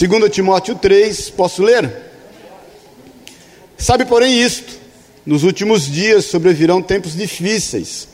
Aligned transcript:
2 0.00 0.30
Timóteo 0.30 0.74
3, 0.76 1.28
posso 1.28 1.62
ler? 1.62 1.92
Sabe, 3.76 4.06
porém, 4.06 4.40
isto: 4.40 4.78
nos 5.26 5.42
últimos 5.42 5.84
dias 5.84 6.24
sobrevirão 6.24 6.80
tempos 6.80 7.14
difíceis, 7.14 8.08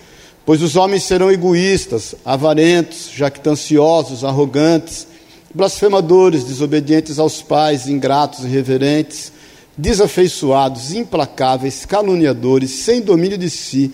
pois 0.45 0.63
os 0.63 0.75
homens 0.75 1.05
serão 1.05 1.31
egoístas, 1.31 2.17
avarentos, 2.25 3.09
jactanciosos, 3.15 4.25
arrogantes, 4.25 5.07
blasfemadores, 5.55 6.43
desobedientes 6.43 7.21
aos 7.21 7.41
pais, 7.41 7.87
ingratos, 7.87 8.45
irreverentes, 8.45 9.31
desafeiçoados, 9.79 10.93
implacáveis, 10.93 11.85
caluniadores, 11.85 12.73
sem 12.73 13.01
domínio 13.01 13.39
de 13.39 13.49
si, 13.49 13.93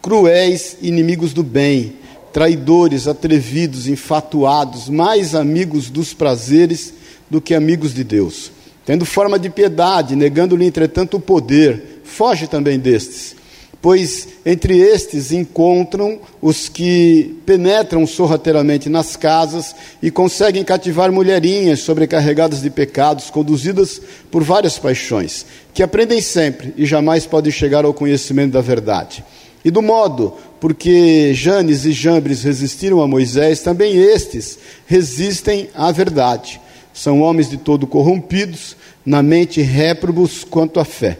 cruéis, 0.00 0.76
inimigos 0.80 1.32
do 1.32 1.42
bem, 1.42 1.94
traidores, 2.32 3.08
atrevidos, 3.08 3.88
infatuados, 3.88 4.88
mais 4.88 5.34
amigos 5.34 5.90
dos 5.90 6.14
prazeres 6.14 7.01
do 7.32 7.40
que 7.40 7.54
amigos 7.54 7.94
de 7.94 8.04
Deus. 8.04 8.52
Tendo 8.84 9.06
forma 9.06 9.38
de 9.38 9.48
piedade, 9.48 10.14
negando-lhe, 10.14 10.66
entretanto, 10.66 11.16
o 11.16 11.20
poder, 11.20 12.02
foge 12.04 12.46
também 12.46 12.78
destes. 12.78 13.34
Pois 13.80 14.28
entre 14.44 14.78
estes 14.78 15.32
encontram 15.32 16.20
os 16.42 16.68
que 16.68 17.34
penetram 17.46 18.06
sorrateiramente 18.06 18.90
nas 18.90 19.16
casas 19.16 19.74
e 20.02 20.10
conseguem 20.10 20.62
cativar 20.62 21.10
mulherinhas 21.10 21.80
sobrecarregadas 21.80 22.60
de 22.60 22.68
pecados, 22.68 23.30
conduzidas 23.30 23.98
por 24.30 24.44
várias 24.44 24.78
paixões, 24.78 25.46
que 25.72 25.82
aprendem 25.82 26.20
sempre 26.20 26.74
e 26.76 26.84
jamais 26.84 27.26
podem 27.26 27.50
chegar 27.50 27.86
ao 27.86 27.94
conhecimento 27.94 28.52
da 28.52 28.60
verdade. 28.60 29.24
E 29.64 29.70
do 29.70 29.80
modo 29.80 30.34
porque 30.60 31.32
Janes 31.32 31.86
e 31.86 31.92
Jambres 31.92 32.42
resistiram 32.42 33.00
a 33.00 33.08
Moisés, 33.08 33.62
também 33.62 33.96
estes 33.96 34.58
resistem 34.86 35.70
à 35.74 35.90
verdade. 35.90 36.60
São 36.92 37.20
homens 37.20 37.48
de 37.48 37.56
todo 37.56 37.86
corrompidos, 37.86 38.76
na 39.04 39.22
mente 39.22 39.60
réprobos 39.60 40.44
quanto 40.44 40.78
à 40.78 40.84
fé. 40.84 41.18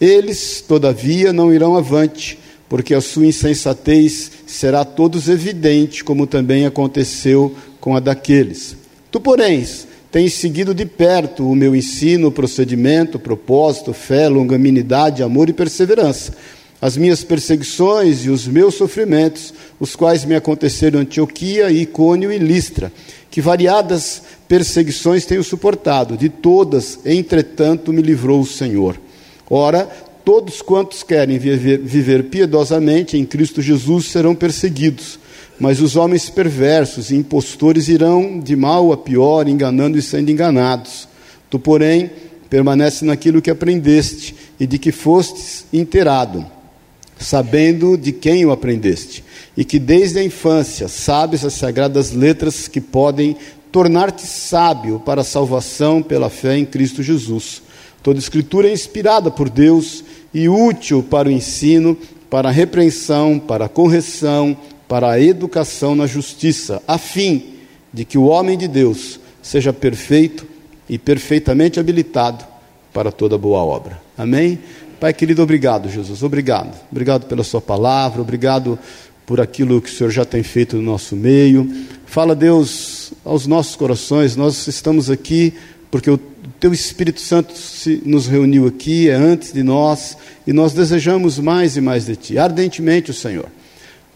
Eles, 0.00 0.64
todavia, 0.66 1.32
não 1.32 1.52
irão 1.52 1.76
avante, 1.76 2.38
porque 2.68 2.94
a 2.94 3.00
sua 3.00 3.26
insensatez 3.26 4.30
será 4.46 4.80
a 4.80 4.84
todos 4.84 5.28
evidente, 5.28 6.02
como 6.02 6.26
também 6.26 6.66
aconteceu 6.66 7.54
com 7.80 7.94
a 7.94 8.00
daqueles. 8.00 8.76
Tu, 9.10 9.20
porém, 9.20 9.64
tens 10.10 10.34
seguido 10.34 10.74
de 10.74 10.86
perto 10.86 11.48
o 11.48 11.54
meu 11.54 11.76
ensino, 11.76 12.32
procedimento, 12.32 13.18
propósito, 13.18 13.92
fé, 13.92 14.28
longanimidade, 14.28 15.22
amor 15.22 15.48
e 15.48 15.52
perseverança 15.52 16.32
as 16.82 16.96
minhas 16.96 17.22
perseguições 17.22 18.24
e 18.24 18.28
os 18.28 18.48
meus 18.48 18.74
sofrimentos, 18.74 19.54
os 19.78 19.94
quais 19.94 20.24
me 20.24 20.34
aconteceram 20.34 20.98
em 20.98 21.02
Antioquia, 21.02 21.70
Icônio 21.70 22.32
e 22.32 22.38
Listra, 22.38 22.92
que 23.32 23.40
variadas 23.40 24.22
perseguições 24.46 25.24
tenho 25.24 25.42
suportado, 25.42 26.18
de 26.18 26.28
todas, 26.28 26.98
entretanto, 27.02 27.90
me 27.90 28.02
livrou 28.02 28.42
o 28.42 28.46
Senhor. 28.46 29.00
Ora, 29.48 29.88
todos 30.22 30.60
quantos 30.60 31.02
querem 31.02 31.38
viver, 31.38 31.78
viver 31.78 32.24
piedosamente 32.24 33.16
em 33.16 33.24
Cristo 33.24 33.62
Jesus 33.62 34.08
serão 34.08 34.34
perseguidos, 34.34 35.18
mas 35.58 35.80
os 35.80 35.96
homens 35.96 36.28
perversos 36.28 37.10
e 37.10 37.16
impostores 37.16 37.88
irão 37.88 38.38
de 38.38 38.54
mal 38.54 38.92
a 38.92 38.98
pior, 38.98 39.48
enganando 39.48 39.96
e 39.96 40.02
sendo 40.02 40.30
enganados. 40.30 41.08
Tu, 41.48 41.58
porém, 41.58 42.10
permanece 42.50 43.02
naquilo 43.02 43.40
que 43.40 43.50
aprendeste 43.50 44.36
e 44.60 44.66
de 44.66 44.78
que 44.78 44.92
fostes 44.92 45.64
inteirado 45.72 46.44
sabendo 47.22 47.96
de 47.96 48.12
quem 48.12 48.44
o 48.44 48.50
aprendeste, 48.50 49.24
e 49.56 49.64
que 49.64 49.78
desde 49.78 50.18
a 50.18 50.24
infância 50.24 50.88
sabes 50.88 51.44
as 51.44 51.54
sagradas 51.54 52.12
letras 52.12 52.68
que 52.68 52.80
podem 52.80 53.36
tornar-te 53.70 54.26
sábio 54.26 55.00
para 55.00 55.22
a 55.22 55.24
salvação 55.24 56.02
pela 56.02 56.28
fé 56.28 56.58
em 56.58 56.64
Cristo 56.64 57.02
Jesus. 57.02 57.62
Toda 58.02 58.18
escritura 58.18 58.68
é 58.68 58.72
inspirada 58.72 59.30
por 59.30 59.48
Deus 59.48 60.04
e 60.34 60.48
útil 60.48 61.02
para 61.02 61.28
o 61.28 61.32
ensino, 61.32 61.96
para 62.28 62.48
a 62.48 62.52
repreensão, 62.52 63.38
para 63.38 63.66
a 63.66 63.68
correção, 63.68 64.56
para 64.88 65.10
a 65.10 65.20
educação 65.20 65.94
na 65.94 66.06
justiça, 66.06 66.82
a 66.86 66.98
fim 66.98 67.54
de 67.92 68.04
que 68.04 68.18
o 68.18 68.24
homem 68.24 68.58
de 68.58 68.68
Deus 68.68 69.20
seja 69.42 69.72
perfeito 69.72 70.46
e 70.88 70.98
perfeitamente 70.98 71.80
habilitado 71.80 72.44
para 72.92 73.10
toda 73.10 73.38
boa 73.38 73.60
obra. 73.60 74.00
Amém? 74.16 74.58
Pai 75.02 75.12
querido, 75.12 75.42
obrigado, 75.42 75.90
Jesus, 75.90 76.22
obrigado. 76.22 76.80
Obrigado 76.88 77.26
pela 77.26 77.42
Sua 77.42 77.60
palavra, 77.60 78.22
obrigado 78.22 78.78
por 79.26 79.40
aquilo 79.40 79.82
que 79.82 79.90
o 79.90 79.92
Senhor 79.92 80.10
já 80.10 80.24
tem 80.24 80.44
feito 80.44 80.76
no 80.76 80.82
nosso 80.82 81.16
meio. 81.16 81.68
Fala, 82.06 82.36
Deus, 82.36 83.12
aos 83.24 83.44
nossos 83.44 83.74
corações, 83.74 84.36
nós 84.36 84.68
estamos 84.68 85.10
aqui 85.10 85.54
porque 85.90 86.08
o 86.08 86.16
Teu 86.60 86.72
Espírito 86.72 87.20
Santo 87.20 87.52
se, 87.52 88.00
nos 88.06 88.28
reuniu 88.28 88.68
aqui, 88.68 89.08
é 89.08 89.14
antes 89.14 89.52
de 89.52 89.64
nós, 89.64 90.16
e 90.46 90.52
nós 90.52 90.72
desejamos 90.72 91.36
mais 91.36 91.76
e 91.76 91.80
mais 91.80 92.06
de 92.06 92.14
Ti, 92.14 92.38
ardentemente 92.38 93.10
o 93.10 93.14
Senhor. 93.14 93.48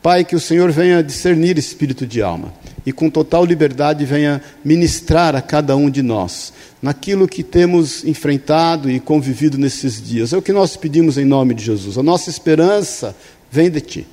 Pai, 0.06 0.24
que 0.24 0.36
o 0.36 0.40
Senhor 0.40 0.70
venha 0.70 1.02
discernir 1.02 1.58
espírito 1.58 2.06
de 2.06 2.22
alma 2.22 2.54
e 2.86 2.92
com 2.92 3.10
total 3.10 3.44
liberdade 3.44 4.04
venha 4.04 4.40
ministrar 4.64 5.34
a 5.34 5.42
cada 5.42 5.74
um 5.74 5.90
de 5.90 6.00
nós 6.00 6.52
naquilo 6.80 7.26
que 7.26 7.42
temos 7.42 8.04
enfrentado 8.04 8.88
e 8.88 9.00
convivido 9.00 9.58
nesses 9.58 10.00
dias. 10.00 10.32
É 10.32 10.36
o 10.36 10.42
que 10.42 10.52
nós 10.52 10.76
pedimos 10.76 11.18
em 11.18 11.24
nome 11.24 11.54
de 11.54 11.64
Jesus. 11.64 11.98
A 11.98 12.04
nossa 12.04 12.30
esperança 12.30 13.16
vem 13.50 13.68
de 13.68 13.80
Ti. 13.80 14.06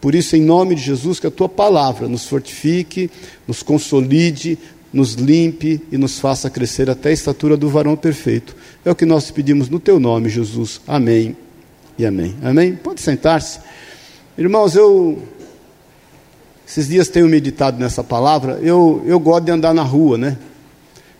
Por 0.00 0.14
isso, 0.14 0.36
em 0.36 0.42
nome 0.42 0.76
de 0.76 0.82
Jesus, 0.82 1.18
que 1.18 1.26
a 1.26 1.30
Tua 1.32 1.48
palavra 1.48 2.06
nos 2.06 2.24
fortifique, 2.24 3.10
nos 3.48 3.64
consolide, 3.64 4.56
nos 4.92 5.14
limpe 5.14 5.82
e 5.90 5.98
nos 5.98 6.20
faça 6.20 6.48
crescer 6.48 6.88
até 6.88 7.08
a 7.08 7.12
estatura 7.12 7.56
do 7.56 7.68
varão 7.68 7.96
perfeito. 7.96 8.54
É 8.84 8.92
o 8.92 8.94
que 8.94 9.04
nós 9.04 9.28
pedimos 9.32 9.68
no 9.68 9.80
Teu 9.80 9.98
nome, 9.98 10.28
Jesus. 10.28 10.80
Amém 10.86 11.36
e 11.98 12.06
amém. 12.06 12.36
Amém? 12.44 12.76
Pode 12.76 13.00
sentar-se. 13.00 13.58
Irmãos, 14.38 14.76
eu 14.76 15.18
esses 16.68 16.88
dias 16.88 17.08
tenho 17.08 17.26
meditado 17.26 17.80
nessa 17.80 18.04
palavra. 18.04 18.58
Eu, 18.60 19.02
eu 19.06 19.18
gosto 19.18 19.44
de 19.44 19.50
andar 19.50 19.72
na 19.72 19.82
rua, 19.82 20.18
né? 20.18 20.36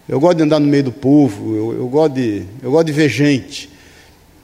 Eu 0.06 0.20
gosto 0.20 0.36
de 0.36 0.42
andar 0.42 0.60
no 0.60 0.66
meio 0.66 0.84
do 0.84 0.92
povo. 0.92 1.56
Eu, 1.56 1.72
eu 1.78 1.88
gosto 1.88 2.12
de 2.12 2.42
eu 2.62 2.70
gosto 2.70 2.88
de 2.88 2.92
ver 2.92 3.08
gente. 3.08 3.70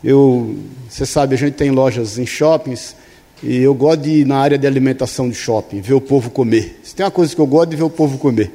Eu, 0.02 0.56
você 0.88 1.04
sabe, 1.04 1.34
a 1.34 1.38
gente 1.38 1.52
tem 1.52 1.70
lojas 1.70 2.16
em 2.16 2.24
shoppings 2.24 2.96
e 3.42 3.58
eu 3.58 3.74
gosto 3.74 4.00
de 4.04 4.20
ir 4.20 4.26
na 4.26 4.38
área 4.38 4.56
de 4.56 4.66
alimentação 4.66 5.28
de 5.28 5.34
shopping, 5.36 5.82
ver 5.82 5.92
o 5.92 6.00
povo 6.00 6.30
comer. 6.30 6.80
Se 6.82 6.94
tem 6.94 7.04
uma 7.04 7.12
coisa 7.12 7.34
que 7.34 7.40
eu 7.42 7.46
gosto 7.46 7.68
de 7.68 7.76
ver 7.76 7.82
o 7.82 7.90
povo 7.90 8.16
comer. 8.16 8.50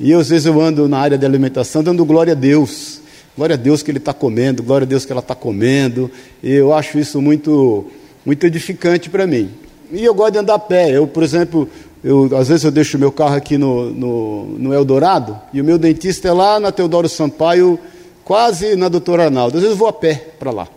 E 0.00 0.10
eu, 0.10 0.18
às 0.18 0.30
vezes 0.30 0.46
eu 0.46 0.60
ando 0.60 0.88
na 0.88 0.98
área 0.98 1.16
de 1.16 1.24
alimentação 1.24 1.80
dando 1.80 2.04
glória 2.04 2.32
a 2.32 2.36
Deus. 2.36 3.00
Glória 3.36 3.54
a 3.54 3.56
Deus 3.56 3.84
que 3.84 3.90
ele 3.92 3.98
está 3.98 4.12
comendo, 4.12 4.64
glória 4.64 4.84
a 4.84 4.88
Deus 4.88 5.04
que 5.04 5.12
ela 5.12 5.20
está 5.20 5.36
comendo. 5.36 6.10
E 6.42 6.50
eu 6.50 6.74
acho 6.74 6.98
isso 6.98 7.22
muito 7.22 7.86
muito 8.24 8.44
edificante 8.46 9.08
para 9.08 9.26
mim. 9.26 9.50
E 9.92 10.04
eu 10.04 10.14
gosto 10.14 10.32
de 10.32 10.38
andar 10.38 10.54
a 10.54 10.58
pé. 10.58 10.90
Eu, 10.90 11.06
por 11.06 11.22
exemplo, 11.22 11.68
eu, 12.02 12.30
às 12.36 12.48
vezes 12.48 12.64
eu 12.64 12.70
deixo 12.70 12.96
o 12.96 13.00
meu 13.00 13.10
carro 13.10 13.34
aqui 13.34 13.58
no, 13.58 13.90
no, 13.90 14.44
no, 14.58 14.74
Eldorado 14.74 15.38
e 15.52 15.60
o 15.60 15.64
meu 15.64 15.78
dentista 15.78 16.28
é 16.28 16.32
lá 16.32 16.60
na 16.60 16.72
Teodoro 16.72 17.08
Sampaio, 17.08 17.78
quase 18.24 18.76
na 18.76 18.88
Doutora 18.88 19.24
Arnaldo. 19.24 19.56
Às 19.56 19.62
vezes 19.62 19.74
eu 19.74 19.78
vou 19.78 19.88
a 19.88 19.92
pé 19.92 20.14
para 20.38 20.50
lá. 20.50 20.68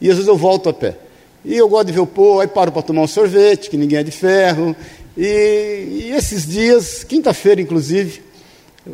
E 0.00 0.08
às 0.08 0.16
vezes 0.16 0.28
eu 0.28 0.36
volto 0.36 0.68
a 0.68 0.72
pé. 0.72 0.96
E 1.44 1.56
eu 1.56 1.68
gosto 1.68 1.86
de 1.86 1.92
ver 1.92 2.00
o 2.00 2.06
povo, 2.06 2.40
aí 2.40 2.48
paro 2.48 2.72
para 2.72 2.82
tomar 2.82 3.02
um 3.02 3.06
sorvete, 3.06 3.70
que 3.70 3.76
ninguém 3.76 3.98
é 3.98 4.02
de 4.02 4.10
ferro. 4.10 4.74
E, 5.16 6.06
e 6.06 6.12
esses 6.16 6.46
dias, 6.46 7.04
quinta-feira 7.04 7.60
inclusive, 7.60 8.22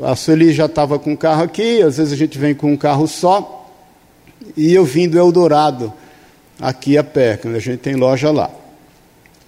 a 0.03 0.15
Sueli 0.15 0.53
já 0.53 0.67
estava 0.67 0.99
com 0.99 1.13
o 1.13 1.17
carro 1.17 1.43
aqui, 1.43 1.83
às 1.83 1.97
vezes 1.97 2.13
a 2.13 2.17
gente 2.17 2.39
vem 2.39 2.55
com 2.55 2.73
um 2.73 2.77
carro 2.77 3.07
só, 3.07 3.71
e 4.57 4.73
eu 4.73 4.85
vim 4.85 5.09
do 5.09 5.19
Eldorado 5.19 5.93
aqui 6.61 6.97
a 6.99 7.05
quando 7.05 7.57
a 7.57 7.61
gente 7.61 7.79
tem 7.79 7.95
loja 7.95 8.31
lá. 8.31 8.51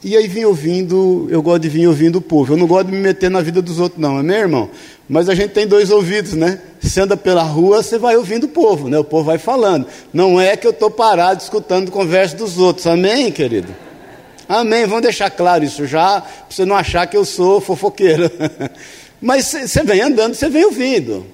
E 0.03 0.19
aí 0.19 0.29
vim 0.29 0.45
ouvindo, 0.45 1.27
eu 1.31 1.41
gosto 1.41 1.63
de 1.63 1.69
vir 1.71 1.89
ouvindo 1.89 2.17
o 2.17 2.21
povo. 2.21 2.53
Eu 2.53 2.59
não 2.59 2.67
gosto 2.67 2.89
de 2.89 2.93
me 2.93 2.99
meter 2.99 3.31
na 3.31 3.41
vida 3.41 3.63
dos 3.63 3.81
outros, 3.81 3.99
não, 3.99 4.19
é 4.19 4.23
meu 4.23 4.37
irmão? 4.37 4.71
Mas 5.09 5.31
a 5.31 5.35
gente 5.35 5.53
tem 5.53 5.67
dois 5.67 5.91
ouvidos, 5.91 6.35
né? 6.35 6.61
Você 6.79 7.01
anda 7.01 7.17
pela 7.17 7.43
rua, 7.43 7.83
você 7.83 7.97
vai 7.99 8.15
ouvindo 8.15 8.45
o 8.45 8.49
povo, 8.49 8.91
né? 8.91 8.99
O 8.99 9.05
povo 9.05 9.25
vai 9.25 9.39
falando. 9.39 9.87
Não 10.13 10.39
é 10.39 10.59
que 10.59 10.67
eu 10.67 10.73
estou 10.73 10.91
parado 10.91 11.43
escutando 11.43 11.91
conversa 11.91 12.37
dos 12.37 12.59
outros, 12.59 12.87
amém, 12.87 13.33
querido? 13.33 13.75
Amém, 14.47 14.85
vamos 14.85 15.05
deixar 15.05 15.31
claro 15.31 15.65
isso 15.65 15.87
já, 15.87 16.21
para 16.21 16.31
você 16.51 16.67
não 16.67 16.77
achar 16.77 17.07
que 17.07 17.17
eu 17.17 17.25
sou 17.25 17.59
fofoqueiro. 17.59 18.31
Mas 19.23 19.47
você 19.47 19.83
vem 19.85 20.03
andando, 20.03 20.35
você 20.35 20.51
vem 20.51 20.67
ouvindo. 20.67 21.25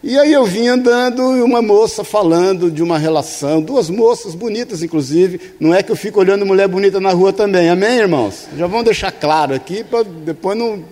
E 0.00 0.16
aí 0.16 0.32
eu 0.32 0.44
vim 0.44 0.68
andando 0.68 1.36
e 1.36 1.42
uma 1.42 1.60
moça 1.60 2.04
falando 2.04 2.70
de 2.70 2.84
uma 2.84 2.96
relação, 2.96 3.60
duas 3.60 3.90
moças 3.90 4.32
bonitas, 4.32 4.80
inclusive. 4.80 5.40
Não 5.58 5.74
é 5.74 5.82
que 5.82 5.90
eu 5.90 5.96
fico 5.96 6.20
olhando 6.20 6.46
mulher 6.46 6.68
bonita 6.68 7.00
na 7.00 7.10
rua 7.10 7.32
também, 7.32 7.68
amém, 7.68 7.98
irmãos? 7.98 8.46
Já 8.56 8.68
vamos 8.68 8.84
deixar 8.84 9.10
claro 9.10 9.54
aqui 9.54 9.82
para 9.82 10.04
depois 10.04 10.56
não, 10.56 10.84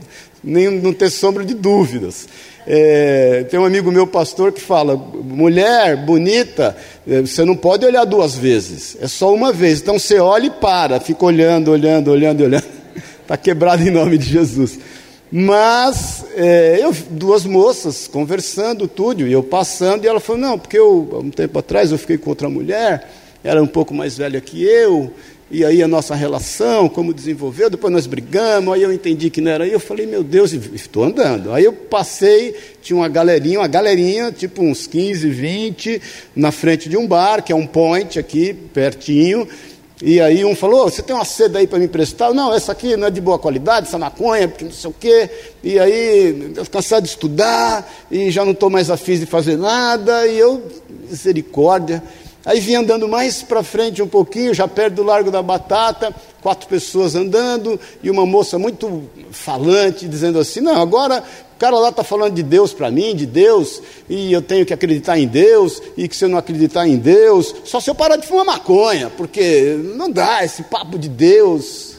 nem, 0.42 0.70
não 0.70 0.92
ter 0.92 1.08
sombra 1.08 1.44
de 1.44 1.54
dúvidas. 1.54 2.26
É, 2.66 3.46
tem 3.48 3.60
um 3.60 3.64
amigo 3.64 3.92
meu, 3.92 4.08
pastor, 4.08 4.50
que 4.50 4.60
fala: 4.60 4.96
mulher 4.96 6.04
bonita, 6.04 6.76
é, 7.08 7.20
você 7.20 7.44
não 7.44 7.54
pode 7.54 7.86
olhar 7.86 8.04
duas 8.04 8.34
vezes, 8.34 8.96
é 9.00 9.06
só 9.06 9.32
uma 9.32 9.52
vez. 9.52 9.80
Então 9.80 10.00
você 10.00 10.18
olha 10.18 10.46
e 10.46 10.50
para, 10.50 10.98
fica 10.98 11.24
olhando, 11.24 11.70
olhando, 11.70 12.10
olhando, 12.10 12.42
olhando. 12.42 12.66
Está 13.22 13.36
quebrado 13.38 13.86
em 13.86 13.90
nome 13.90 14.18
de 14.18 14.26
Jesus. 14.26 14.80
Mas 15.31 16.25
é, 16.37 16.78
eu, 16.81 16.94
duas 17.11 17.44
moças 17.44 18.06
conversando, 18.06 18.87
tudo, 18.87 19.26
e 19.26 19.32
eu 19.32 19.43
passando, 19.43 20.05
e 20.05 20.08
ela 20.08 20.20
falou, 20.20 20.40
não, 20.40 20.58
porque 20.58 20.78
eu, 20.78 21.20
um 21.23 21.31
tempo 21.31 21.58
atrás 21.58 21.90
eu 21.90 21.99
fiquei 21.99 22.17
com 22.17 22.31
outra 22.31 22.49
mulher, 22.49 23.11
era 23.43 23.62
um 23.62 23.67
pouco 23.67 23.93
mais 23.93 24.17
velha 24.17 24.40
que 24.40 24.62
eu, 24.62 25.12
e 25.49 25.64
aí 25.64 25.81
a 25.81 25.87
nossa 25.87 26.14
relação, 26.14 26.88
como 26.88 27.14
desenvolveu, 27.14 27.70
depois 27.70 27.93
nós 27.93 28.06
brigamos, 28.06 28.75
aí 28.75 28.82
eu 28.82 28.93
entendi 28.93 29.31
que 29.31 29.40
não 29.40 29.52
era 29.52 29.62
aí, 29.62 29.73
eu 29.73 29.78
falei, 29.78 30.05
meu 30.05 30.25
Deus, 30.25 30.52
estou 30.52 31.05
andando. 31.05 31.52
Aí 31.52 31.64
eu 31.64 31.73
passei, 31.73 32.52
tinha 32.82 32.96
uma 32.96 33.08
galerinha, 33.08 33.61
uma 33.61 33.69
galerinha, 33.69 34.32
tipo 34.32 34.62
uns 34.62 34.88
15, 34.88 35.28
20, 35.28 36.02
na 36.34 36.50
frente 36.50 36.88
de 36.88 36.96
um 36.96 37.06
bar, 37.06 37.44
que 37.44 37.52
é 37.52 37.55
um 37.55 37.67
point 37.67 38.19
aqui, 38.19 38.52
pertinho, 38.52 39.46
e 40.02 40.20
aí 40.20 40.44
um 40.44 40.54
falou, 40.54 40.90
você 40.90 41.02
tem 41.02 41.16
uma 41.16 41.25
seda 41.25 41.58
aí 41.58 41.66
para 41.66 41.78
me 41.78 41.87
emprestar? 41.87 42.34
Não, 42.34 42.52
essa 42.52 42.72
aqui 42.72 42.96
não 42.96 43.06
é 43.06 43.10
de 43.10 43.20
boa 43.20 43.38
qualidade, 43.38 43.87
essa 43.87 43.98
maconha, 43.98 44.46
porque 44.46 44.64
não 44.64 44.72
sei 44.72 44.90
o 44.90 44.94
quê. 44.98 45.31
E 45.64 45.78
aí, 45.78 46.52
eu 46.54 46.66
cansado 46.66 47.04
de 47.04 47.08
estudar, 47.08 47.90
e 48.10 48.31
já 48.31 48.44
não 48.44 48.52
estou 48.52 48.69
mais 48.69 48.90
afim 48.90 49.19
de 49.19 49.25
fazer 49.25 49.56
nada, 49.56 50.26
e 50.26 50.38
eu, 50.38 50.62
misericórdia. 51.08 52.02
Aí 52.44 52.60
vim 52.60 52.76
andando 52.76 53.08
mais 53.08 53.43
para 53.43 53.62
frente 53.62 54.02
um 54.02 54.06
pouquinho, 54.06 54.54
já 54.54 54.69
perto 54.69 54.94
do 54.94 55.02
Largo 55.02 55.32
da 55.32 55.43
Batata, 55.43 56.14
quatro 56.42 56.69
pessoas 56.69 57.16
andando 57.16 57.81
e 58.02 58.08
uma 58.08 58.25
moça 58.25 58.56
muito 58.56 59.02
falante, 59.32 60.06
dizendo 60.06 60.38
assim: 60.38 60.60
Não, 60.60 60.81
agora 60.81 61.25
o 61.56 61.58
cara 61.58 61.78
lá 61.78 61.88
está 61.88 62.04
falando 62.04 62.34
de 62.34 62.42
Deus 62.42 62.74
para 62.74 62.90
mim, 62.90 63.16
de 63.16 63.24
Deus, 63.24 63.80
e 64.10 64.30
eu 64.30 64.42
tenho 64.42 64.66
que 64.66 64.74
acreditar 64.74 65.18
em 65.18 65.26
Deus, 65.26 65.80
e 65.96 66.06
que 66.06 66.14
se 66.14 66.22
eu 66.22 66.28
não 66.28 66.36
acreditar 66.36 66.86
em 66.86 66.98
Deus, 66.98 67.54
só 67.64 67.80
se 67.80 67.88
eu 67.88 67.94
parar 67.94 68.16
de 68.16 68.26
fumar 68.26 68.44
maconha, 68.44 69.08
porque 69.08 69.74
não 69.96 70.10
dá 70.10 70.44
esse 70.44 70.64
papo 70.64 70.98
de 70.98 71.08
Deus. 71.08 71.96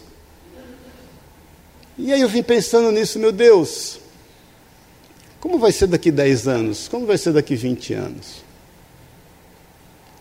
E 1.97 2.13
aí 2.13 2.21
eu 2.21 2.29
vim 2.29 2.43
pensando 2.43 2.91
nisso, 2.91 3.17
meu 3.17 3.31
Deus, 3.31 3.99
como 5.39 5.57
vai 5.57 5.71
ser 5.71 5.87
daqui 5.87 6.11
10 6.11 6.47
anos? 6.47 6.87
Como 6.87 7.07
vai 7.07 7.17
ser 7.17 7.33
daqui 7.33 7.55
20 7.55 7.93
anos? 7.95 8.27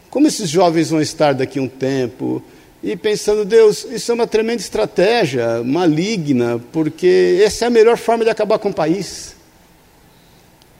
Como 0.09 0.27
esses 0.27 0.49
jovens 0.49 0.89
vão 0.89 1.03
estar 1.03 1.35
daqui 1.35 1.61
um 1.61 1.69
tempo? 1.69 2.43
E 2.83 2.97
pensando, 2.97 3.45
Deus, 3.45 3.85
isso 3.85 4.13
é 4.13 4.15
uma 4.15 4.27
tremenda 4.27 4.61
estratégia 4.61 5.63
maligna, 5.65 6.61
porque 6.73 7.41
essa 7.45 7.65
é 7.65 7.69
a 7.69 7.71
melhor 7.71 7.97
forma 7.97 8.25
de 8.25 8.31
acabar 8.31 8.59
com 8.59 8.69
o 8.69 8.75
país. 8.75 9.35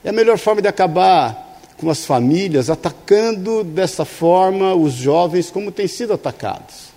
É 0.03 0.09
a 0.09 0.13
melhor 0.13 0.37
forma 0.37 0.61
de 0.61 0.67
acabar 0.67 1.59
com 1.77 1.89
as 1.89 2.05
famílias, 2.05 2.69
atacando 2.69 3.63
dessa 3.63 4.05
forma 4.05 4.73
os 4.73 4.93
jovens 4.93 5.51
como 5.51 5.71
têm 5.71 5.87
sido 5.87 6.13
atacados. 6.13 6.87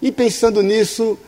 E 0.00 0.12
pensando 0.12 0.62
nisso, 0.62 1.18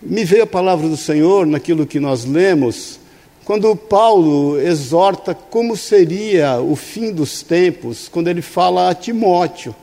me 0.00 0.24
veio 0.24 0.44
a 0.44 0.46
palavra 0.46 0.88
do 0.88 0.96
Senhor 0.96 1.46
naquilo 1.46 1.86
que 1.86 2.00
nós 2.00 2.24
lemos, 2.24 2.98
quando 3.44 3.74
Paulo 3.74 4.60
exorta 4.60 5.34
como 5.34 5.76
seria 5.76 6.60
o 6.60 6.76
fim 6.76 7.12
dos 7.12 7.42
tempos, 7.42 8.08
quando 8.08 8.28
ele 8.28 8.42
fala 8.42 8.90
a 8.90 8.94
Timóteo, 8.94 9.74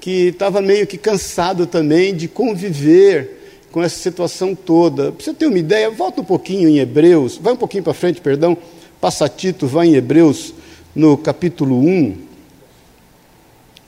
que 0.00 0.28
estava 0.28 0.60
meio 0.60 0.86
que 0.86 0.98
cansado 0.98 1.66
também 1.66 2.14
de 2.14 2.28
conviver 2.28 3.66
com 3.72 3.82
essa 3.82 3.98
situação 3.98 4.54
toda. 4.54 5.12
Para 5.12 5.24
você 5.24 5.34
ter 5.34 5.46
uma 5.46 5.58
ideia, 5.58 5.90
volta 5.90 6.20
um 6.20 6.24
pouquinho 6.24 6.68
em 6.68 6.78
Hebreus, 6.78 7.36
vai 7.36 7.52
um 7.52 7.56
pouquinho 7.56 7.82
para 7.82 7.94
frente, 7.94 8.20
perdão, 8.20 8.56
passa 9.00 9.28
Tito, 9.28 9.66
vai 9.66 9.88
em 9.88 9.94
Hebreus 9.94 10.54
no 10.94 11.16
capítulo 11.16 11.78
1, 11.78 12.16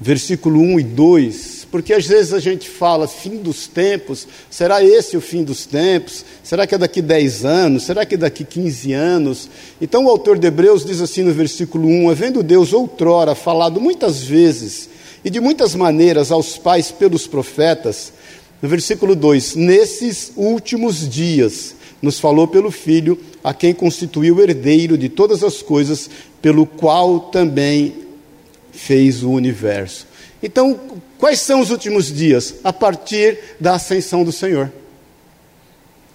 versículo 0.00 0.60
1 0.60 0.81
e 0.81 0.82
2 0.82 1.58
porque 1.70 1.93
às 1.93 2.06
vezes 2.06 2.32
a 2.32 2.40
gente 2.40 2.69
fala 2.69 3.06
fim 3.06 3.37
dos 3.37 3.66
tempos, 3.66 4.26
será 4.50 4.82
esse 4.82 5.16
o 5.16 5.20
fim 5.20 5.44
dos 5.44 5.66
tempos? 5.66 6.25
Será 6.43 6.66
que 6.66 6.75
é 6.75 6.78
daqui 6.78 7.02
10 7.02 7.44
anos? 7.44 7.84
Será 7.84 8.06
que 8.06 8.14
é 8.14 8.19
daqui 8.19 8.43
15 8.43 8.93
anos? 8.93 9.50
Então 9.81 10.06
o 10.06 10.08
autor 10.08 10.38
de 10.38 10.46
Hebreus 10.46 10.84
diz 10.84 11.00
assim 11.00 11.22
no 11.22 11.32
versículo 11.32 11.87
1: 11.87 12.10
Havendo 12.10 12.43
Deus 12.43 12.72
outrora 12.72 13.34
falado 13.34 13.81
muitas 13.81 14.22
vezes 14.22 14.88
e 15.25 15.31
de 15.31 15.41
muitas 15.41 15.75
maneiras 15.75 16.31
aos 16.31 16.56
pais 16.56 16.91
pelos 16.91 17.26
profetas, 17.26 18.12
no 18.61 18.69
versículo 18.69 19.15
2: 19.15 19.56
Nesses 19.56 20.32
últimos 20.37 21.09
dias 21.09 21.75
nos 22.00 22.20
falou 22.20 22.47
pelo 22.47 22.70
Filho, 22.70 23.19
a 23.43 23.53
quem 23.53 23.75
constituiu 23.75 24.41
herdeiro 24.41 24.97
de 24.97 25.09
todas 25.09 25.43
as 25.43 25.62
coisas, 25.62 26.09
pelo 26.41 26.67
qual 26.67 27.20
também 27.20 27.94
fez 28.73 29.23
o 29.23 29.31
universo. 29.31 30.06
Então, 30.43 30.79
quais 31.19 31.41
são 31.41 31.61
os 31.61 31.70
últimos 31.70 32.12
dias? 32.12 32.55
A 32.62 32.73
partir 32.73 33.38
da 33.59 33.75
ascensão 33.75 34.23
do 34.23 34.31
Senhor. 34.31 34.73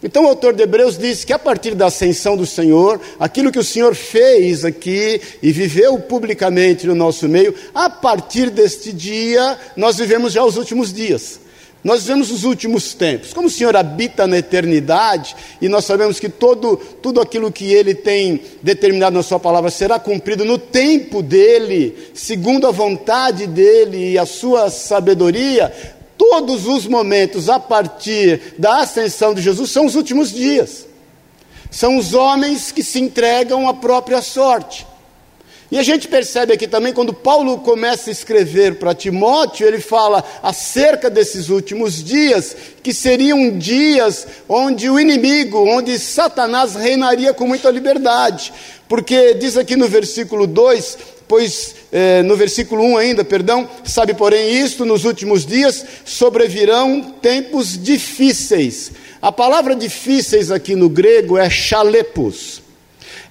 Então 0.03 0.25
o 0.25 0.27
autor 0.27 0.53
de 0.53 0.61
Hebreus 0.61 0.97
diz 0.97 1.23
que 1.23 1.31
a 1.31 1.39
partir 1.39 1.75
da 1.75 1.85
ascensão 1.85 2.35
do 2.35 2.45
Senhor, 2.45 2.99
aquilo 3.17 3.51
que 3.51 3.59
o 3.59 3.63
Senhor 3.63 3.95
fez 3.95 4.65
aqui 4.65 5.21
e 5.41 5.51
viveu 5.51 5.97
publicamente 5.97 6.85
no 6.85 6.93
nosso 6.93 7.29
meio, 7.29 7.55
a 7.73 7.89
partir 7.89 8.49
deste 8.49 8.91
dia, 8.91 9.57
nós 9.77 9.97
vivemos 9.97 10.33
já 10.33 10.43
os 10.43 10.57
últimos 10.57 10.91
dias. 10.91 11.39
Nós 11.83 12.03
vivemos 12.03 12.31
os 12.31 12.45
últimos 12.45 12.93
tempos. 12.93 13.33
Como 13.33 13.47
o 13.47 13.51
Senhor 13.51 13.75
habita 13.75 14.25
na 14.25 14.37
eternidade, 14.37 15.35
e 15.61 15.67
nós 15.67 15.83
sabemos 15.83 16.17
que 16.17 16.29
todo, 16.29 16.77
tudo 17.01 17.19
aquilo 17.19 17.51
que 17.51 17.73
Ele 17.73 17.93
tem 17.93 18.41
determinado 18.61 19.17
na 19.17 19.23
Sua 19.23 19.39
palavra 19.39 19.69
será 19.69 19.99
cumprido 19.99 20.45
no 20.45 20.57
tempo 20.57 21.21
dEle, 21.21 22.11
segundo 22.13 22.67
a 22.67 22.71
vontade 22.71 23.47
dEle 23.47 24.11
e 24.11 24.17
a 24.17 24.25
Sua 24.25 24.69
sabedoria, 24.69 25.73
todos 26.33 26.65
os 26.65 26.87
momentos 26.87 27.47
a 27.47 27.59
partir 27.59 28.55
da 28.57 28.79
ascensão 28.79 29.35
de 29.35 29.41
Jesus 29.41 29.69
são 29.69 29.85
os 29.85 29.93
últimos 29.93 30.31
dias. 30.31 30.87
São 31.69 31.95
os 31.95 32.15
homens 32.15 32.71
que 32.71 32.81
se 32.81 32.99
entregam 32.99 33.69
à 33.69 33.73
própria 33.75 34.19
sorte. 34.19 34.87
E 35.71 35.77
a 35.77 35.83
gente 35.83 36.07
percebe 36.07 36.51
aqui 36.51 36.67
também, 36.67 36.91
quando 36.91 37.13
Paulo 37.13 37.59
começa 37.59 38.09
a 38.09 38.11
escrever 38.11 38.79
para 38.79 38.95
Timóteo, 38.95 39.67
ele 39.67 39.79
fala 39.79 40.23
acerca 40.41 41.07
desses 41.07 41.49
últimos 41.49 42.03
dias, 42.03 42.55
que 42.81 42.93
seriam 42.93 43.55
dias 43.55 44.25
onde 44.49 44.89
o 44.89 44.99
inimigo, 44.99 45.59
onde 45.59 45.99
Satanás 45.99 46.73
reinaria 46.73 47.31
com 47.31 47.47
muita 47.47 47.69
liberdade. 47.69 48.51
Porque 48.89 49.35
diz 49.35 49.55
aqui 49.55 49.75
no 49.75 49.87
versículo 49.87 50.47
2: 50.47 50.97
pois 51.27 51.75
eh, 51.95 52.23
no 52.23 52.35
versículo 52.35 52.83
1 52.83 52.97
ainda, 52.97 53.23
perdão, 53.23 53.69
sabe, 53.83 54.15
porém, 54.15 54.51
isto 54.59 54.83
nos 54.83 55.05
últimos 55.05 55.45
dias 55.45 55.85
sobrevirão 56.03 57.13
tempos 57.21 57.77
difíceis. 57.77 58.91
A 59.21 59.31
palavra 59.31 59.75
difíceis 59.75 60.49
aqui 60.49 60.75
no 60.75 60.89
grego 60.89 61.37
é 61.37 61.47
chalepos. 61.51 62.62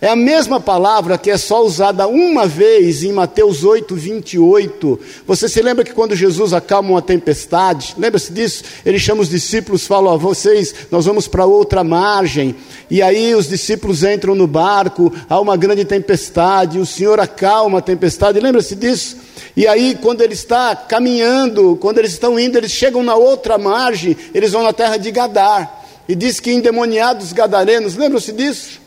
É 0.02 0.08
a 0.08 0.16
mesma 0.16 0.58
palavra 0.58 1.16
que 1.16 1.30
é 1.30 1.38
só 1.38 1.64
usada 1.64 2.08
uma 2.08 2.44
vez 2.44 3.04
em 3.04 3.12
Mateus 3.12 3.62
8, 3.62 3.94
28. 3.94 4.98
Você 5.24 5.48
se 5.48 5.62
lembra 5.62 5.84
que 5.84 5.92
quando 5.92 6.16
Jesus 6.16 6.52
acalma 6.52 6.90
uma 6.90 7.00
tempestade, 7.00 7.94
lembra-se 7.96 8.32
disso? 8.32 8.64
Ele 8.84 8.98
chama 8.98 9.22
os 9.22 9.28
discípulos, 9.28 9.86
fala: 9.86 10.12
a 10.12 10.16
vocês, 10.16 10.74
nós 10.90 11.06
vamos 11.06 11.28
para 11.28 11.46
outra 11.46 11.84
margem. 11.84 12.56
E 12.90 13.00
aí 13.00 13.32
os 13.32 13.48
discípulos 13.48 14.02
entram 14.02 14.34
no 14.34 14.48
barco, 14.48 15.14
há 15.28 15.38
uma 15.38 15.56
grande 15.56 15.84
tempestade, 15.84 16.80
o 16.80 16.86
Senhor 16.86 17.20
acalma 17.20 17.78
a 17.78 17.82
tempestade, 17.82 18.40
lembra-se 18.40 18.74
disso? 18.74 19.18
E 19.56 19.68
aí, 19.68 19.96
quando 20.02 20.20
ele 20.20 20.34
está 20.34 20.74
caminhando, 20.74 21.76
quando 21.76 21.98
eles 21.98 22.10
estão 22.10 22.40
indo, 22.40 22.58
eles 22.58 22.72
chegam 22.72 23.04
na 23.04 23.14
outra 23.14 23.56
margem, 23.56 24.16
eles 24.34 24.50
vão 24.50 24.64
na 24.64 24.72
terra 24.72 24.96
de 24.96 25.12
Gadar. 25.12 25.80
E 26.08 26.16
diz 26.16 26.40
que 26.40 26.52
endemoniados 26.52 27.32
gadarenos, 27.32 27.94
lembram-se 27.94 28.32
disso? 28.32 28.81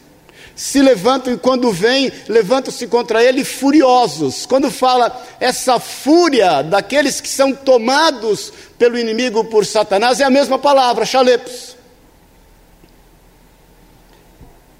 Se 0.56 0.82
levantam 0.82 1.34
e 1.34 1.38
quando 1.38 1.72
vêm, 1.72 2.12
levantam-se 2.30 2.88
contra 2.88 3.22
ele 3.22 3.44
furiosos. 3.44 4.46
Quando 4.46 4.72
fala 4.72 5.22
essa 5.40 5.80
fúria 5.80 6.62
daqueles 6.62 7.20
que 7.20 7.28
são 7.28 7.54
tomados 7.54 8.54
pelo 8.78 8.98
inimigo 8.98 9.44
por 9.46 9.66
Satanás, 9.66 10.22
é 10.22 10.24
a 10.24 10.30
mesma 10.30 10.58
palavra, 10.58 11.06
chalepos. 11.06 11.76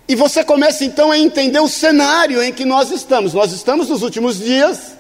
E 0.08 0.16
você 0.16 0.44
começa 0.44 0.86
então 0.86 1.12
a 1.12 1.18
entender 1.18 1.60
o 1.60 1.68
cenário 1.68 2.42
em 2.42 2.54
que 2.54 2.64
nós 2.64 2.92
estamos. 2.92 3.34
Nós 3.34 3.52
estamos 3.52 3.90
nos 3.90 4.02
últimos 4.02 4.38
dias 4.38 4.94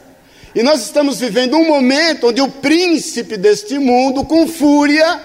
e 0.54 0.64
nós 0.64 0.82
estamos 0.82 1.20
vivendo 1.20 1.56
um 1.56 1.68
momento 1.68 2.28
onde 2.28 2.42
o 2.42 2.50
príncipe 2.50 3.38
deste 3.38 3.78
mundo, 3.78 4.26
com 4.26 4.48
fúria, 4.48 5.22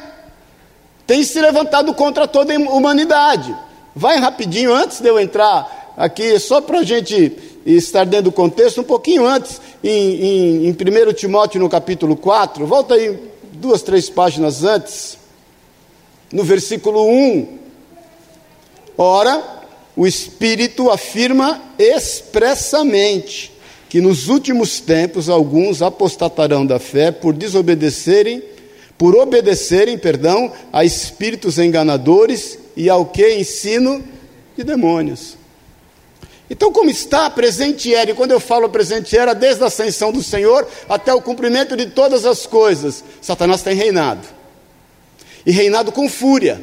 tem 1.07 1.25
se 1.25 1.41
levantado 1.41 1.93
contra 1.95 2.29
toda 2.29 2.55
a 2.55 2.59
humanidade. 2.59 3.57
Vai 3.95 4.19
rapidinho, 4.19 4.73
antes 4.73 5.01
de 5.01 5.09
eu 5.09 5.19
entrar 5.19 5.95
aqui, 5.97 6.39
só 6.39 6.61
para 6.61 6.81
a 6.81 6.85
gente 6.85 7.37
estar 7.67 8.05
dentro 8.05 8.27
do 8.27 8.33
contexto, 8.33 8.81
um 8.81 8.85
pouquinho 8.85 9.27
antes, 9.27 9.61
em, 9.83 9.91
em, 9.91 10.67
em 10.67 10.71
1 10.71 11.13
Timóteo 11.13 11.61
no 11.61 11.69
capítulo 11.69 12.17
4, 12.17 12.67
volta 12.67 12.95
aí 12.95 13.19
duas, 13.53 13.83
três 13.83 14.09
páginas 14.09 14.63
antes, 14.65 15.19
no 16.33 16.45
versículo 16.45 17.05
1. 17.07 17.59
Ora, 18.97 19.43
o 19.97 20.07
Espírito 20.07 20.89
afirma 20.89 21.61
expressamente 21.79 23.53
que 23.89 24.01
nos 24.01 24.29
últimos 24.29 24.79
tempos 24.79 25.29
alguns 25.29 25.83
apostatarão 25.83 26.65
da 26.65 26.79
fé 26.79 27.11
por 27.11 27.35
desobedecerem, 27.35 28.41
por 28.97 29.17
obedecerem, 29.17 29.99
perdão, 29.99 30.53
a 30.73 30.85
espíritos 30.85 31.59
enganadores 31.59 32.60
e 32.81 32.89
ao 32.89 33.05
que? 33.05 33.35
Ensino 33.35 34.03
de 34.57 34.65
demônios. 34.65 35.37
Então, 36.49 36.73
como 36.73 36.89
está 36.89 37.29
presente 37.29 37.95
era, 37.95 38.11
e 38.11 38.15
quando 38.15 38.31
eu 38.31 38.41
falo 38.41 38.71
presente 38.71 39.17
era, 39.17 39.35
desde 39.35 39.63
a 39.63 39.67
ascensão 39.67 40.11
do 40.11 40.23
Senhor 40.23 40.67
até 40.89 41.13
o 41.13 41.21
cumprimento 41.21 41.77
de 41.77 41.87
todas 41.87 42.25
as 42.25 42.47
coisas, 42.47 43.05
Satanás 43.21 43.63
tem 43.63 43.77
reinado. 43.77 44.27
E 45.45 45.53
reinado 45.53 45.93
com 45.93 46.09
fúria, 46.09 46.61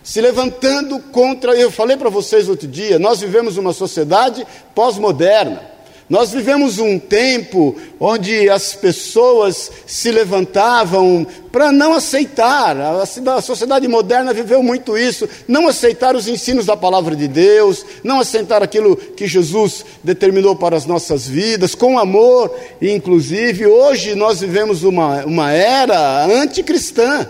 se 0.00 0.20
levantando 0.20 1.00
contra. 1.00 1.56
Eu 1.56 1.72
falei 1.72 1.96
para 1.96 2.08
vocês 2.08 2.48
outro 2.48 2.68
dia, 2.68 3.00
nós 3.00 3.20
vivemos 3.20 3.56
uma 3.56 3.72
sociedade 3.72 4.46
pós-moderna. 4.76 5.71
Nós 6.12 6.30
vivemos 6.30 6.78
um 6.78 6.98
tempo 6.98 7.74
onde 7.98 8.50
as 8.50 8.74
pessoas 8.74 9.72
se 9.86 10.10
levantavam 10.10 11.26
para 11.50 11.72
não 11.72 11.94
aceitar, 11.94 12.76
a 12.78 13.40
sociedade 13.40 13.88
moderna 13.88 14.34
viveu 14.34 14.62
muito 14.62 14.98
isso, 14.98 15.26
não 15.48 15.66
aceitar 15.66 16.14
os 16.14 16.28
ensinos 16.28 16.66
da 16.66 16.76
palavra 16.76 17.16
de 17.16 17.26
Deus, 17.26 17.82
não 18.04 18.20
aceitar 18.20 18.62
aquilo 18.62 18.94
que 18.94 19.26
Jesus 19.26 19.86
determinou 20.04 20.54
para 20.54 20.76
as 20.76 20.84
nossas 20.84 21.26
vidas, 21.26 21.74
com 21.74 21.98
amor, 21.98 22.54
inclusive. 22.82 23.66
Hoje 23.66 24.14
nós 24.14 24.38
vivemos 24.40 24.82
uma, 24.82 25.24
uma 25.24 25.50
era 25.50 26.26
anticristã, 26.26 27.26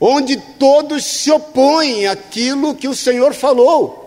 onde 0.00 0.38
todos 0.58 1.04
se 1.04 1.30
opõem 1.30 2.06
àquilo 2.06 2.74
que 2.74 2.88
o 2.88 2.96
Senhor 2.96 3.34
falou. 3.34 4.05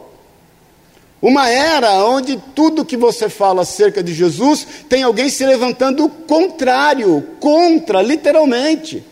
Uma 1.21 1.49
era 1.49 2.05
onde 2.05 2.41
tudo 2.55 2.85
que 2.85 2.95
você 2.95 3.27
fala 3.27 3.63
acerca 3.63 4.01
de 4.01 4.13
Jesus 4.13 4.65
tem 4.87 5.03
alguém 5.03 5.29
se 5.29 5.45
levantando 5.45 6.07
contrário, 6.07 7.27
contra, 7.39 8.01
literalmente. 8.01 9.03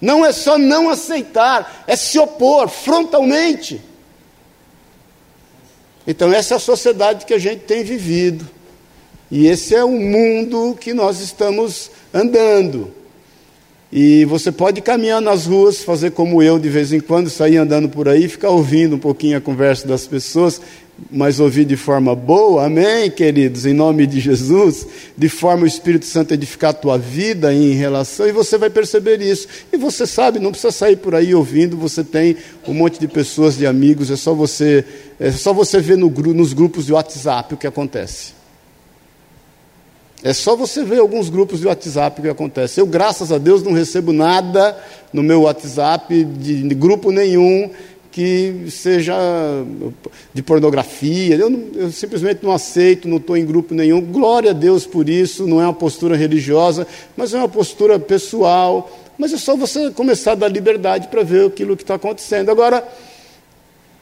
Não 0.00 0.26
é 0.26 0.32
só 0.32 0.58
não 0.58 0.90
aceitar, 0.90 1.84
é 1.86 1.96
se 1.96 2.18
opor 2.18 2.68
frontalmente. 2.68 3.80
Então, 6.06 6.30
essa 6.30 6.54
é 6.54 6.56
a 6.58 6.60
sociedade 6.60 7.24
que 7.24 7.32
a 7.32 7.38
gente 7.38 7.60
tem 7.60 7.82
vivido. 7.82 8.46
E 9.30 9.46
esse 9.46 9.74
é 9.74 9.82
o 9.82 9.90
mundo 9.90 10.76
que 10.78 10.92
nós 10.92 11.20
estamos 11.20 11.90
andando. 12.12 12.92
E 13.90 14.24
você 14.26 14.52
pode 14.52 14.82
caminhar 14.82 15.22
nas 15.22 15.46
ruas, 15.46 15.82
fazer 15.82 16.10
como 16.10 16.42
eu 16.42 16.58
de 16.58 16.68
vez 16.68 16.92
em 16.92 17.00
quando, 17.00 17.30
sair 17.30 17.56
andando 17.56 17.88
por 17.88 18.08
aí, 18.08 18.28
ficar 18.28 18.50
ouvindo 18.50 18.96
um 18.96 18.98
pouquinho 18.98 19.38
a 19.38 19.40
conversa 19.40 19.86
das 19.86 20.06
pessoas 20.06 20.60
mas 21.10 21.40
ouvir 21.40 21.64
de 21.64 21.76
forma 21.76 22.14
boa, 22.14 22.66
amém, 22.66 23.10
queridos, 23.10 23.66
em 23.66 23.74
nome 23.74 24.06
de 24.06 24.20
Jesus, 24.20 24.86
de 25.16 25.28
forma 25.28 25.64
o 25.64 25.66
Espírito 25.66 26.06
Santo 26.06 26.32
edificar 26.32 26.70
a 26.70 26.74
tua 26.74 26.96
vida 26.96 27.52
em 27.52 27.72
relação, 27.72 28.26
e 28.26 28.32
você 28.32 28.56
vai 28.56 28.70
perceber 28.70 29.20
isso. 29.20 29.48
E 29.72 29.76
você 29.76 30.06
sabe, 30.06 30.38
não 30.38 30.50
precisa 30.50 30.72
sair 30.72 30.96
por 30.96 31.14
aí 31.14 31.34
ouvindo, 31.34 31.76
você 31.76 32.04
tem 32.04 32.36
um 32.66 32.74
monte 32.74 32.98
de 32.98 33.08
pessoas, 33.08 33.56
de 33.56 33.66
amigos, 33.66 34.10
é 34.10 34.16
só 34.16 34.34
você, 34.34 34.84
é 35.18 35.30
só 35.32 35.52
você 35.52 35.80
ver 35.80 35.96
no, 35.96 36.08
nos 36.10 36.52
grupos 36.52 36.86
de 36.86 36.92
WhatsApp 36.92 37.54
o 37.54 37.56
que 37.56 37.66
acontece. 37.66 38.44
É 40.22 40.32
só 40.32 40.56
você 40.56 40.82
ver 40.82 41.00
alguns 41.00 41.28
grupos 41.28 41.60
de 41.60 41.66
WhatsApp 41.66 42.22
que 42.22 42.28
acontece. 42.28 42.80
Eu, 42.80 42.86
graças 42.86 43.30
a 43.30 43.36
Deus, 43.36 43.62
não 43.62 43.72
recebo 43.72 44.10
nada 44.10 44.74
no 45.12 45.22
meu 45.22 45.42
WhatsApp 45.42 46.24
de, 46.24 46.62
de 46.62 46.74
grupo 46.74 47.10
nenhum 47.10 47.70
que 48.14 48.66
seja 48.70 49.12
de 50.32 50.40
pornografia. 50.40 51.34
Eu, 51.34 51.50
não, 51.50 51.64
eu 51.74 51.90
simplesmente 51.90 52.44
não 52.44 52.52
aceito, 52.52 53.08
não 53.08 53.16
estou 53.16 53.36
em 53.36 53.44
grupo 53.44 53.74
nenhum. 53.74 54.00
Glória 54.00 54.52
a 54.52 54.54
Deus 54.54 54.86
por 54.86 55.08
isso, 55.08 55.48
não 55.48 55.60
é 55.60 55.64
uma 55.64 55.74
postura 55.74 56.16
religiosa, 56.16 56.86
mas 57.16 57.34
é 57.34 57.38
uma 57.38 57.48
postura 57.48 57.98
pessoal. 57.98 58.88
Mas 59.18 59.32
é 59.32 59.36
só 59.36 59.56
você 59.56 59.90
começar 59.90 60.32
a 60.32 60.36
dar 60.36 60.48
liberdade 60.48 61.08
para 61.08 61.24
ver 61.24 61.48
aquilo 61.48 61.76
que 61.76 61.82
está 61.82 61.96
acontecendo. 61.96 62.50
Agora, 62.50 62.86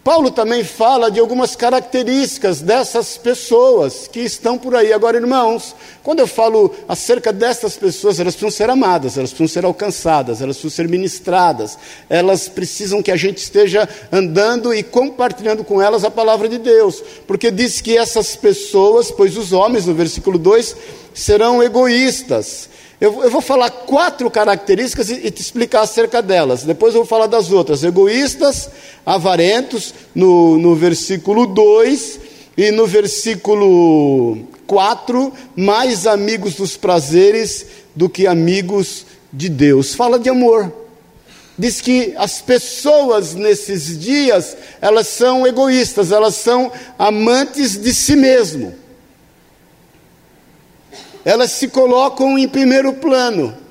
Paulo 0.04 0.32
também 0.32 0.64
fala 0.64 1.12
de 1.12 1.20
algumas 1.20 1.54
características 1.54 2.60
dessas 2.60 3.16
pessoas 3.16 4.08
que 4.08 4.18
estão 4.18 4.58
por 4.58 4.74
aí. 4.74 4.92
Agora, 4.92 5.16
irmãos, 5.16 5.76
quando 6.02 6.18
eu 6.18 6.26
falo 6.26 6.74
acerca 6.88 7.32
dessas 7.32 7.76
pessoas, 7.76 8.18
elas 8.18 8.34
precisam 8.34 8.50
ser 8.50 8.68
amadas, 8.68 9.16
elas 9.16 9.30
precisam 9.30 9.46
ser 9.46 9.64
alcançadas, 9.64 10.42
elas 10.42 10.56
precisam 10.56 10.84
ser 10.84 10.88
ministradas, 10.90 11.78
elas 12.10 12.48
precisam 12.48 13.00
que 13.00 13.12
a 13.12 13.16
gente 13.16 13.38
esteja 13.38 13.88
andando 14.10 14.74
e 14.74 14.82
compartilhando 14.82 15.62
com 15.62 15.80
elas 15.80 16.02
a 16.04 16.10
palavra 16.10 16.48
de 16.48 16.58
Deus, 16.58 17.00
porque 17.24 17.52
diz 17.52 17.80
que 17.80 17.96
essas 17.96 18.34
pessoas, 18.34 19.12
pois 19.12 19.36
os 19.36 19.52
homens, 19.52 19.86
no 19.86 19.94
versículo 19.94 20.36
2, 20.36 20.76
serão 21.14 21.62
egoístas, 21.62 22.68
eu, 23.02 23.24
eu, 23.24 23.30
vou 23.32 23.40
falar 23.40 23.68
quatro 23.68 24.30
características 24.30 25.10
e, 25.10 25.26
e, 25.26 25.30
te 25.32 25.42
explicar 25.42 25.80
acerca 25.80 26.22
delas. 26.22 26.62
Depois 26.62 26.94
eu 26.94 27.00
vou 27.00 27.08
falar 27.08 27.26
das 27.26 27.50
outras. 27.50 27.82
Egoístas, 27.82 28.70
avarentos, 29.04 29.92
no, 30.14 30.56
no 30.56 30.76
versículo 30.76 31.44
2, 31.44 32.20
e 32.56 32.70
no 32.70 32.86
versículo 32.86 34.38
4, 34.68 35.32
mais 35.56 36.06
amigos 36.06 36.54
dos 36.54 36.76
prazeres 36.76 37.66
do 37.92 38.08
que 38.08 38.24
amigos 38.24 39.04
de 39.32 39.48
Deus. 39.48 39.96
Fala 39.96 40.16
de 40.16 40.28
amor. 40.28 40.72
Diz 41.58 41.80
que 41.80 42.14
as 42.16 42.40
pessoas 42.40 43.34
nesses 43.34 43.98
dias, 43.98 44.56
elas 44.80 45.08
são 45.08 45.44
egoístas, 45.44 46.12
elas 46.12 46.36
são 46.36 46.70
amantes 46.96 47.76
de 47.76 47.92
si 47.92 48.14
mesmo 48.14 48.80
elas 51.24 51.50
se 51.52 51.68
colocam 51.68 52.38
em 52.38 52.48
primeiro 52.48 52.92
plano. 52.94 53.62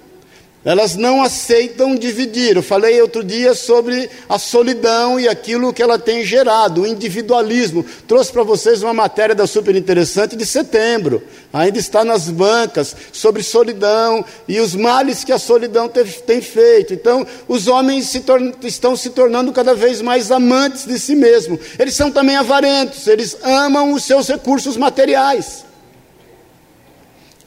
Elas 0.63 0.95
não 0.95 1.23
aceitam 1.23 1.95
dividir. 1.95 2.55
Eu 2.55 2.61
falei 2.61 3.01
outro 3.01 3.23
dia 3.23 3.55
sobre 3.55 4.07
a 4.29 4.37
solidão 4.37 5.19
e 5.19 5.27
aquilo 5.27 5.73
que 5.73 5.81
ela 5.81 5.97
tem 5.97 6.23
gerado, 6.23 6.81
o 6.81 6.87
individualismo. 6.87 7.83
Trouxe 8.07 8.31
para 8.31 8.43
vocês 8.43 8.83
uma 8.83 8.93
matéria 8.93 9.33
da 9.33 9.47
super 9.47 9.75
interessante 9.75 10.35
de 10.35 10.45
setembro. 10.45 11.23
Ainda 11.51 11.79
está 11.79 12.05
nas 12.05 12.29
bancas 12.29 12.95
sobre 13.11 13.41
solidão 13.41 14.23
e 14.47 14.59
os 14.59 14.75
males 14.75 15.23
que 15.23 15.31
a 15.31 15.39
solidão 15.39 15.89
tem 15.89 16.41
feito. 16.41 16.93
Então, 16.93 17.25
os 17.47 17.67
homens 17.67 18.09
se 18.09 18.23
estão 18.63 18.95
se 18.95 19.09
tornando 19.09 19.51
cada 19.51 19.73
vez 19.73 19.99
mais 19.99 20.29
amantes 20.29 20.85
de 20.85 20.99
si 20.99 21.15
mesmos. 21.15 21.59
Eles 21.79 21.95
são 21.95 22.11
também 22.11 22.35
avarentos, 22.35 23.07
eles 23.07 23.35
amam 23.41 23.93
os 23.93 24.03
seus 24.03 24.27
recursos 24.27 24.77
materiais. 24.77 25.70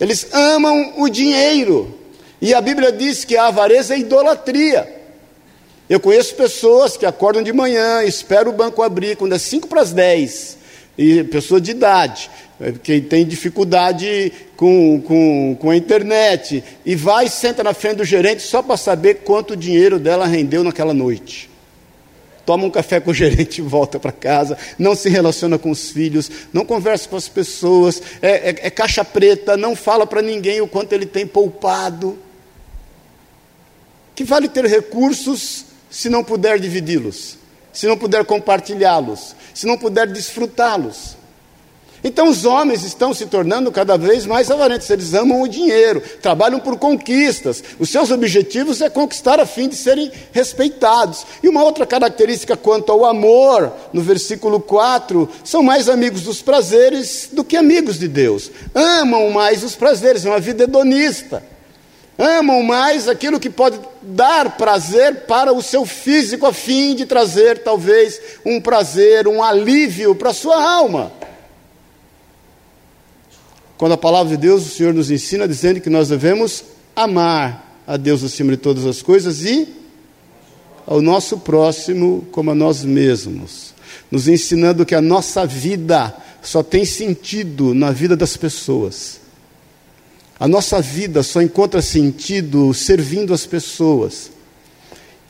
Eles 0.05 0.27
amam 0.35 0.93
o 0.99 1.09
dinheiro. 1.09 1.99
E 2.39 2.53
a 2.53 2.61
Bíblia 2.61 2.93
diz 2.93 3.25
que 3.25 3.39
a 3.39 3.47
avareza 3.47 3.95
é 3.95 3.99
idolatria. 3.99 4.87
Eu 5.89 5.99
conheço 5.99 6.35
pessoas 6.35 6.95
que 6.95 7.07
acordam 7.07 7.43
de 7.43 7.55
manhã, 7.55 8.05
esperam 8.05 8.53
o 8.53 8.55
banco 8.55 8.83
abrir 8.83 9.17
quando 9.17 9.35
é 9.35 9.39
5 9.39 9.67
para 9.67 9.81
as 9.81 9.95
10, 9.95 10.59
e 10.99 11.25
pessoa 11.25 11.59
de 11.59 11.71
idade, 11.71 12.31
é, 12.61 12.73
quem 12.73 13.01
tem 13.01 13.27
dificuldade 13.27 14.31
com, 14.57 15.01
com, 15.01 15.57
com 15.59 15.71
a 15.71 15.77
internet, 15.77 16.63
e 16.85 16.95
vai 16.95 17.25
e 17.25 17.31
senta 17.31 17.63
na 17.63 17.73
frente 17.73 17.97
do 17.97 18.05
gerente 18.05 18.43
só 18.43 18.63
para 18.63 18.77
saber 18.77 19.23
quanto 19.25 19.57
dinheiro 19.57 19.99
dela 19.99 20.27
rendeu 20.27 20.63
naquela 20.63 20.93
noite 20.93 21.54
toma 22.45 22.65
um 22.65 22.71
café 22.71 23.01
com 23.01 23.11
o 23.11 23.15
gerente 23.15 23.59
e 23.59 23.63
volta 23.63 23.99
para 23.99 24.13
casa, 24.13 24.57
não 24.79 24.95
se 24.95 25.09
relaciona 25.09 25.59
com 25.59 25.71
os 25.71 25.91
filhos, 25.91 26.31
não 26.53 26.65
conversa 26.65 27.09
com 27.09 27.17
as 27.17 27.29
pessoas, 27.29 28.03
é, 28.21 28.51
é, 28.51 28.67
é 28.67 28.71
caixa 28.71 29.05
preta, 29.05 29.57
não 29.57 29.75
fala 29.75 30.07
para 30.07 30.23
ninguém 30.23 30.61
o 30.61 30.69
quanto 30.69 30.93
ele 30.93 31.07
tem 31.07 31.27
poupado. 31.27 32.19
Que 34.15 34.25
vale 34.25 34.49
ter 34.49 34.65
recursos 34.67 35.65
se 35.91 36.09
não 36.09 36.23
puder 36.23 36.59
dividi-los, 36.59 37.37
se 37.73 37.87
não 37.87 37.97
puder 37.97 38.25
compartilhá-los, 38.25 39.35
se 39.53 39.67
não 39.67 39.77
puder 39.77 40.07
desfrutá-los? 40.07 41.17
Então 42.07 42.29
os 42.29 42.45
homens 42.45 42.85
estão 42.85 43.15
se 43.15 43.25
tornando 43.25 43.73
cada 43.73 43.97
vez 43.97 44.27
mais 44.27 44.51
avarentos, 44.51 44.91
eles 44.91 45.15
amam 45.15 45.41
o 45.41 45.49
dinheiro, 45.49 46.03
trabalham 46.21 46.61
por 46.61 46.79
conquistas, 46.79 47.65
os 47.79 47.89
seus 47.89 48.11
objetivos 48.11 48.83
é 48.83 48.91
conquistar 48.91 49.41
a 49.41 49.47
fim 49.47 49.69
de 49.71 49.75
serem 49.75 50.13
respeitados. 50.31 51.25
E 51.43 51.49
uma 51.49 51.65
outra 51.65 51.87
característica 51.87 52.59
quanto 52.59 52.93
ao 52.93 53.07
amor, 53.07 53.73
no 53.91 54.03
versículo 54.03 54.61
4, 54.61 55.27
são 55.43 55.63
mais 55.63 55.89
amigos 55.89 56.21
dos 56.21 56.43
prazeres 56.43 57.31
do 57.33 57.43
que 57.43 57.57
amigos 57.57 57.99
de 57.99 58.07
Deus. 58.07 58.51
Amam 58.75 59.31
mais 59.31 59.65
os 59.65 59.75
prazeres, 59.75 60.27
é 60.27 60.29
uma 60.29 60.41
vida 60.41 60.65
hedonista. 60.65 61.43
Amam 62.19 62.63
mais 62.63 63.09
aquilo 63.09 63.41
que 63.41 63.49
pode 63.49 63.81
dar 64.03 64.59
prazer 64.59 65.23
para 65.23 65.55
o 65.55 65.63
seu 65.63 65.87
físico, 65.87 66.47
a 66.47 66.53
fim 66.53 66.95
de 66.95 67.07
trazer 67.07 67.59
talvez 67.61 68.21
um 68.45 68.61
prazer, 68.61 69.27
um 69.27 69.43
alívio 69.43 70.15
para 70.15 70.31
a 70.31 70.35
sua 70.35 70.63
alma. 70.63 71.24
Quando 73.77 73.93
a 73.93 73.99
palavra 73.99 74.37
de 74.37 74.41
Deus, 74.41 74.67
o 74.67 74.71
Senhor 74.71 74.95
nos 74.95 75.11
ensina 75.11 75.49
dizendo 75.49 75.81
que 75.81 75.91
nós 75.91 76.09
devemos 76.09 76.65
amar 76.95 77.83
a 77.87 77.97
Deus 77.97 78.23
acima 78.23 78.53
de 78.53 78.59
todas 78.59 78.87
as 78.87 79.03
coisas 79.03 79.45
e 79.45 79.69
ao 80.87 81.01
nosso 81.01 81.39
próximo 81.39 82.27
como 82.31 82.51
a 82.51 82.55
nós 82.55 82.85
mesmos, 82.85 83.75
nos 84.11 84.29
ensinando 84.29 84.85
que 84.85 84.95
a 84.95 85.01
nossa 85.01 85.47
vida 85.47 86.15
só 86.43 86.63
tem 86.63 86.85
sentido 86.85 87.75
na 87.75 87.91
vida 87.91 88.17
das 88.17 88.37
pessoas. 88.37 89.21
A 90.39 90.47
nossa 90.47 90.81
vida 90.81 91.23
só 91.23 91.41
encontra 91.41 91.81
sentido 91.81 92.75
servindo 92.75 93.33
as 93.33 93.47
pessoas. 93.47 94.31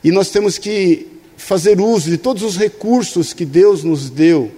E 0.02 0.10
nós 0.10 0.30
temos 0.30 0.58
que 0.58 1.06
fazer 1.36 1.80
uso 1.80 2.10
de 2.10 2.18
todos 2.18 2.42
os 2.42 2.56
recursos 2.56 3.32
que 3.32 3.44
Deus 3.44 3.84
nos 3.84 4.10
deu 4.10 4.50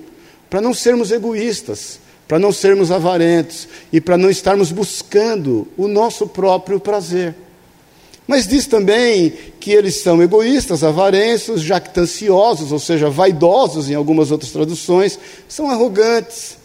para 0.49 0.61
não 0.61 0.73
sermos 0.73 1.11
egoístas, 1.11 1.99
para 2.27 2.39
não 2.39 2.53
sermos 2.53 2.91
avarentos 2.91 3.69
e 3.93 4.01
para 4.01 4.19
não 4.19 4.29
estarmos 4.29 4.73
buscando 4.73 5.69
o 5.77 5.87
nosso 5.87 6.27
próprio 6.27 6.81
prazer. 6.81 7.35
Mas 8.27 8.47
diz 8.47 8.67
também 8.67 9.33
que 9.61 9.71
eles 9.71 10.03
são 10.03 10.21
egoístas, 10.21 10.83
avarentos, 10.83 11.63
jactanciosos, 11.63 12.73
ou 12.73 12.79
seja, 12.79 13.09
vaidosos 13.09 13.89
em 13.89 13.95
algumas 13.95 14.33
outras 14.33 14.51
traduções, 14.51 15.19
são 15.49 15.71
arrogantes, 15.71 16.59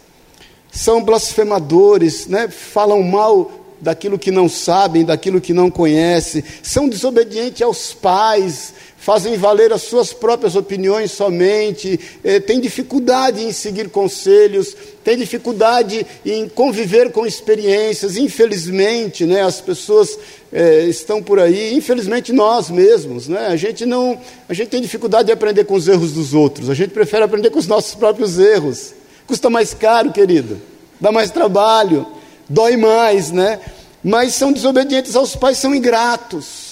são 0.72 1.04
blasfemadores, 1.04 2.26
né? 2.26 2.48
falam 2.48 3.00
mal 3.02 3.50
daquilo 3.80 4.18
que 4.18 4.30
não 4.30 4.48
sabem, 4.48 5.04
daquilo 5.04 5.40
que 5.40 5.52
não 5.52 5.70
conhecem, 5.70 6.42
são 6.62 6.88
desobedientes 6.88 7.62
aos 7.62 7.92
pais, 7.92 8.72
fazem 9.02 9.36
valer 9.36 9.72
as 9.72 9.82
suas 9.82 10.12
próprias 10.12 10.54
opiniões 10.54 11.10
somente, 11.10 11.98
eh, 12.22 12.38
têm 12.38 12.60
dificuldade 12.60 13.42
em 13.42 13.50
seguir 13.50 13.88
conselhos, 13.88 14.76
têm 15.02 15.18
dificuldade 15.18 16.06
em 16.24 16.48
conviver 16.48 17.10
com 17.10 17.26
experiências. 17.26 18.16
Infelizmente, 18.16 19.26
né, 19.26 19.42
as 19.42 19.60
pessoas 19.60 20.16
eh, 20.52 20.84
estão 20.88 21.20
por 21.20 21.40
aí, 21.40 21.74
infelizmente 21.74 22.32
nós 22.32 22.70
mesmos, 22.70 23.26
né, 23.26 23.48
a 23.48 23.56
gente 23.56 23.84
não, 23.84 24.16
a 24.48 24.54
gente 24.54 24.68
tem 24.68 24.80
dificuldade 24.80 25.26
de 25.26 25.32
aprender 25.32 25.64
com 25.64 25.74
os 25.74 25.88
erros 25.88 26.12
dos 26.12 26.32
outros. 26.32 26.70
A 26.70 26.74
gente 26.74 26.90
prefere 26.90 27.24
aprender 27.24 27.50
com 27.50 27.58
os 27.58 27.66
nossos 27.66 27.96
próprios 27.96 28.38
erros. 28.38 28.94
Custa 29.26 29.50
mais 29.50 29.74
caro, 29.74 30.12
querido, 30.12 30.62
dá 31.00 31.10
mais 31.10 31.32
trabalho, 31.32 32.06
dói 32.48 32.76
mais, 32.76 33.32
né? 33.32 33.58
Mas 34.00 34.34
são 34.34 34.52
desobedientes 34.52 35.16
aos 35.16 35.34
pais, 35.34 35.58
são 35.58 35.74
ingratos. 35.74 36.71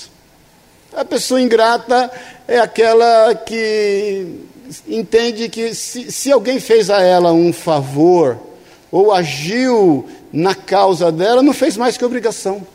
A 0.93 1.05
pessoa 1.05 1.41
ingrata 1.41 2.11
é 2.49 2.59
aquela 2.59 3.35
que 3.35 4.27
entende 4.89 5.49
que 5.49 5.73
se, 5.73 6.11
se 6.11 6.33
alguém 6.33 6.59
fez 6.59 6.91
a 6.91 7.01
ela 7.01 7.33
um 7.33 7.53
favor 7.53 8.39
ou 8.91 9.13
agiu 9.13 10.09
na 10.33 10.55
causa 10.55 11.13
dela, 11.13 11.43
não 11.43 11.53
fez 11.53 11.77
mais 11.77 11.97
que 11.97 12.05
obrigação. 12.05 12.67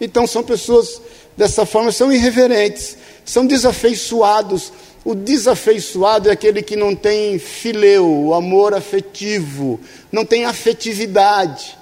Então 0.00 0.26
são 0.26 0.42
pessoas 0.42 1.02
dessa 1.36 1.66
forma, 1.66 1.92
são 1.92 2.10
irreverentes, 2.10 2.96
são 3.24 3.46
desafeiçoados. 3.46 4.72
O 5.04 5.14
desafeiçoado 5.14 6.30
é 6.30 6.32
aquele 6.32 6.62
que 6.62 6.76
não 6.76 6.94
tem 6.94 7.38
fileu, 7.38 8.32
amor 8.32 8.72
afetivo, 8.72 9.78
não 10.10 10.24
tem 10.24 10.46
afetividade 10.46 11.81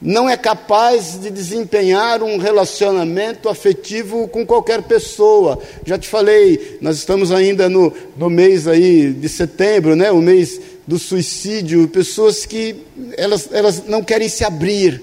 não 0.00 0.28
é 0.28 0.36
capaz 0.36 1.18
de 1.18 1.30
desempenhar 1.30 2.22
um 2.22 2.36
relacionamento 2.36 3.48
afetivo 3.48 4.28
com 4.28 4.44
qualquer 4.44 4.82
pessoa. 4.82 5.58
Já 5.84 5.98
te 5.98 6.06
falei, 6.06 6.78
nós 6.82 6.98
estamos 6.98 7.32
ainda 7.32 7.68
no, 7.68 7.92
no 8.16 8.28
mês 8.28 8.68
aí 8.68 9.10
de 9.10 9.28
setembro, 9.28 9.96
né, 9.96 10.10
o 10.10 10.20
mês 10.20 10.60
do 10.86 10.98
suicídio, 10.98 11.88
pessoas 11.88 12.44
que 12.44 12.76
elas, 13.16 13.48
elas 13.50 13.84
não 13.86 14.02
querem 14.02 14.28
se 14.28 14.44
abrir, 14.44 15.02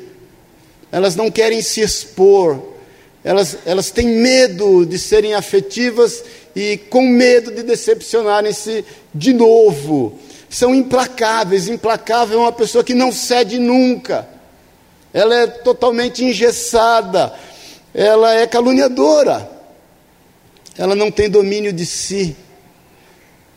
elas 0.92 1.16
não 1.16 1.32
querem 1.32 1.62
se 1.62 1.82
expor, 1.82 2.60
elas, 3.24 3.58
elas 3.66 3.90
têm 3.90 4.08
medo 4.08 4.86
de 4.86 5.00
serem 5.00 5.34
afetivas 5.34 6.24
e 6.56 6.78
com 6.78 7.02
medo 7.02 7.52
de 7.52 7.64
decepcionarem-se 7.64 8.86
de 9.14 9.34
novo. 9.34 10.20
São 10.50 10.76
implacáveis, 10.76 11.68
implacável 11.68 12.38
é 12.38 12.42
uma 12.42 12.52
pessoa 12.52 12.84
que 12.84 12.94
não 12.94 13.12
cede 13.12 13.58
nunca 13.58 14.33
ela 15.14 15.36
é 15.36 15.48
totalmente 15.48 16.24
engessada, 16.24 17.34
ela 17.94 18.34
é 18.34 18.48
caluniadora, 18.48 19.50
ela 20.78 20.96
não 20.96 21.12
tem 21.12 21.30
domínio 21.30 21.72
de 21.72 21.86
si. 21.86 22.36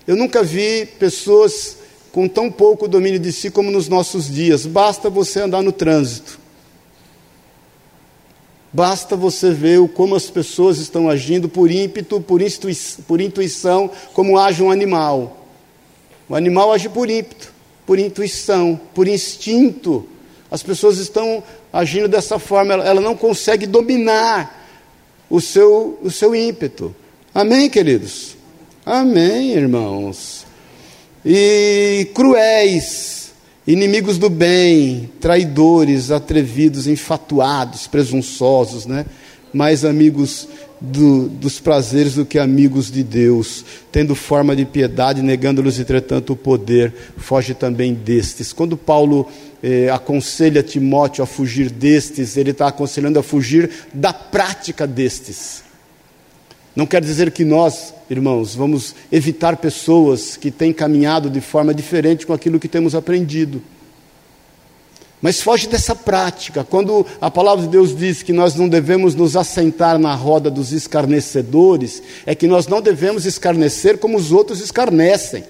Eu 0.07 0.15
nunca 0.15 0.43
vi 0.43 0.87
pessoas 0.99 1.79
com 2.13 2.29
tão 2.29 2.51
pouco 2.51 2.87
domínio 2.87 3.19
de 3.19 3.33
si 3.33 3.51
como 3.51 3.71
nos 3.71 3.89
nossos 3.89 4.33
dias. 4.33 4.67
Basta 4.67 5.11
você 5.11 5.41
andar 5.41 5.63
no 5.63 5.73
trânsito. 5.73 6.39
Basta 8.73 9.17
você 9.17 9.51
ver 9.51 9.89
como 9.89 10.15
as 10.15 10.29
pessoas 10.29 10.79
estão 10.79 11.09
agindo 11.09 11.49
por 11.49 11.71
ímpeto, 11.71 12.21
por, 12.21 12.41
por 13.07 13.21
intuição, 13.21 13.91
como 14.13 14.39
age 14.39 14.63
um 14.63 14.71
animal. 14.71 15.47
O 16.29 16.35
animal 16.35 16.73
age 16.73 16.89
por 16.91 17.09
ímpeto, 17.09 17.53
por 17.87 17.99
intuição, 17.99 18.79
por 18.95 19.09
instinto. 19.09 20.07
As 20.51 20.63
pessoas 20.63 20.99
estão 20.99 21.43
agindo 21.73 22.09
dessa 22.09 22.39
forma, 22.39 22.73
ela, 22.73 22.85
ela 22.87 23.01
não 23.01 23.17
consegue 23.17 23.67
dominar 23.67 24.67
o 25.29 25.41
seu, 25.41 25.99
o 26.03 26.11
seu 26.11 26.35
ímpeto. 26.35 26.95
Amém, 27.35 27.69
queridos? 27.69 28.37
Amém, 28.85 29.51
irmãos. 29.53 30.47
E 31.25 32.09
cruéis, 32.15 33.33
inimigos 33.67 34.17
do 34.17 34.31
bem, 34.31 35.11
traidores, 35.21 36.13
atrevidos, 36.13 36.87
enfatuados, 36.87 37.89
presunçosos, 37.89 38.87
né? 38.87 39.05
Mais 39.53 39.85
amigos 39.85 40.49
do, 40.81 41.29
dos 41.29 41.59
prazeres 41.59 42.15
do 42.15 42.25
que 42.25 42.39
amigos 42.39 42.91
de 42.91 43.03
Deus, 43.03 43.65
tendo 43.91 44.15
forma 44.15 44.55
de 44.55 44.65
piedade, 44.65 45.23
negando-lhes, 45.23 45.79
entretanto, 45.79 46.35
o 46.35 46.37
poder, 46.37 46.93
foge 47.17 47.55
também 47.55 47.95
destes. 47.95 48.53
Quando 48.53 48.77
Paulo 48.77 49.27
eh, 49.69 49.91
aconselha 49.91 50.63
Timóteo 50.63 51.25
a 51.25 51.27
fugir 51.27 51.71
destes, 51.71 52.37
ele 52.37 52.53
está 52.53 52.69
aconselhando 52.69 53.19
a 53.19 53.23
fugir 53.23 53.69
da 53.93 54.13
prática 54.13 54.87
destes. 54.87 55.65
Não 56.77 56.87
quer 56.87 57.03
dizer 57.03 57.33
que 57.33 57.45
nós, 57.45 57.93
irmãos, 58.09 58.55
vamos 58.55 58.95
evitar 59.11 59.57
pessoas 59.57 60.37
que 60.37 60.53
têm 60.53 60.73
caminhado 60.73 61.29
de 61.29 61.41
forma 61.41 61.75
diferente 61.75 62.25
com 62.25 62.33
aquilo 62.33 62.61
que 62.61 62.69
temos 62.69 62.95
aprendido. 62.95 63.61
Mas 65.21 65.43
foge 65.43 65.67
dessa 65.67 65.97
prática. 65.97 66.63
Quando 66.63 67.05
a 67.21 67.29
palavra 67.29 67.65
de 67.65 67.71
Deus 67.73 67.97
diz 67.97 68.23
que 68.23 68.33
nós 68.33 68.55
não 68.55 68.69
devemos 68.69 69.17
nos 69.17 69.35
assentar 69.35 69.99
na 69.99 70.15
roda 70.15 70.49
dos 70.49 70.71
escarnecedores, 70.71 72.01
é 72.25 72.37
que 72.37 72.47
nós 72.47 72.69
não 72.69 72.81
devemos 72.81 73.27
escarnecer 73.27 73.99
como 73.99 74.17
os 74.17 74.31
outros 74.31 74.61
escarnecem. 74.61 75.43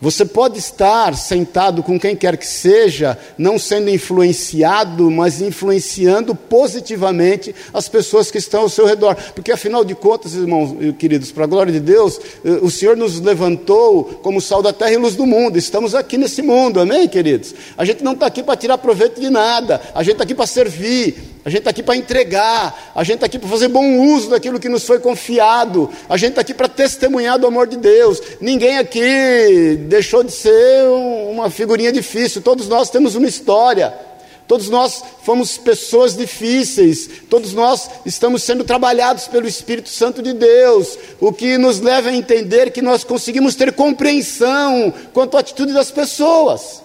Você 0.00 0.24
pode 0.24 0.60
estar 0.60 1.16
sentado 1.16 1.82
com 1.82 1.98
quem 1.98 2.14
quer 2.14 2.36
que 2.36 2.46
seja, 2.46 3.18
não 3.36 3.58
sendo 3.58 3.90
influenciado, 3.90 5.10
mas 5.10 5.40
influenciando 5.40 6.36
positivamente 6.36 7.52
as 7.74 7.88
pessoas 7.88 8.30
que 8.30 8.38
estão 8.38 8.60
ao 8.60 8.68
seu 8.68 8.86
redor. 8.86 9.16
Porque 9.34 9.50
afinal 9.50 9.84
de 9.84 9.96
contas, 9.96 10.34
irmãos 10.34 10.76
e 10.80 10.92
queridos, 10.92 11.32
para 11.32 11.44
a 11.44 11.48
glória 11.48 11.72
de 11.72 11.80
Deus, 11.80 12.20
eh, 12.44 12.60
o 12.62 12.70
Senhor 12.70 12.96
nos 12.96 13.18
levantou 13.18 14.04
como 14.22 14.40
sal 14.40 14.62
da 14.62 14.72
terra 14.72 14.92
e 14.92 14.96
luz 14.96 15.16
do 15.16 15.26
mundo. 15.26 15.58
Estamos 15.58 15.96
aqui 15.96 16.16
nesse 16.16 16.42
mundo, 16.42 16.78
amém, 16.78 17.08
queridos? 17.08 17.52
A 17.76 17.84
gente 17.84 18.04
não 18.04 18.12
está 18.12 18.26
aqui 18.26 18.44
para 18.44 18.56
tirar 18.56 18.78
proveito 18.78 19.20
de 19.20 19.28
nada, 19.28 19.80
a 19.92 20.04
gente 20.04 20.12
está 20.12 20.22
aqui 20.22 20.34
para 20.34 20.46
servir, 20.46 21.37
a 21.44 21.50
gente 21.50 21.60
está 21.60 21.70
aqui 21.70 21.82
para 21.82 21.96
entregar, 21.96 22.92
a 22.94 23.04
gente 23.04 23.16
está 23.16 23.26
aqui 23.26 23.38
para 23.38 23.48
fazer 23.48 23.68
bom 23.68 23.98
uso 24.00 24.30
daquilo 24.30 24.60
que 24.60 24.68
nos 24.68 24.84
foi 24.84 24.98
confiado, 24.98 25.90
a 26.08 26.16
gente 26.16 26.30
está 26.30 26.40
aqui 26.40 26.52
para 26.52 26.68
testemunhar 26.68 27.38
do 27.38 27.46
amor 27.46 27.66
de 27.66 27.76
Deus. 27.76 28.20
Ninguém 28.40 28.78
aqui 28.78 29.76
deixou 29.88 30.22
de 30.22 30.32
ser 30.32 30.84
uma 31.30 31.50
figurinha 31.50 31.92
difícil, 31.92 32.42
todos 32.42 32.68
nós 32.68 32.90
temos 32.90 33.14
uma 33.14 33.28
história. 33.28 34.08
Todos 34.48 34.70
nós 34.70 35.04
fomos 35.24 35.58
pessoas 35.58 36.16
difíceis, 36.16 37.06
todos 37.28 37.52
nós 37.52 37.90
estamos 38.06 38.42
sendo 38.42 38.64
trabalhados 38.64 39.28
pelo 39.28 39.46
Espírito 39.46 39.90
Santo 39.90 40.22
de 40.22 40.32
Deus, 40.32 40.98
o 41.20 41.30
que 41.34 41.58
nos 41.58 41.80
leva 41.80 42.08
a 42.08 42.14
entender 42.14 42.70
que 42.70 42.80
nós 42.80 43.04
conseguimos 43.04 43.54
ter 43.54 43.74
compreensão 43.74 44.90
quanto 45.12 45.36
à 45.36 45.40
atitude 45.40 45.74
das 45.74 45.90
pessoas. 45.90 46.82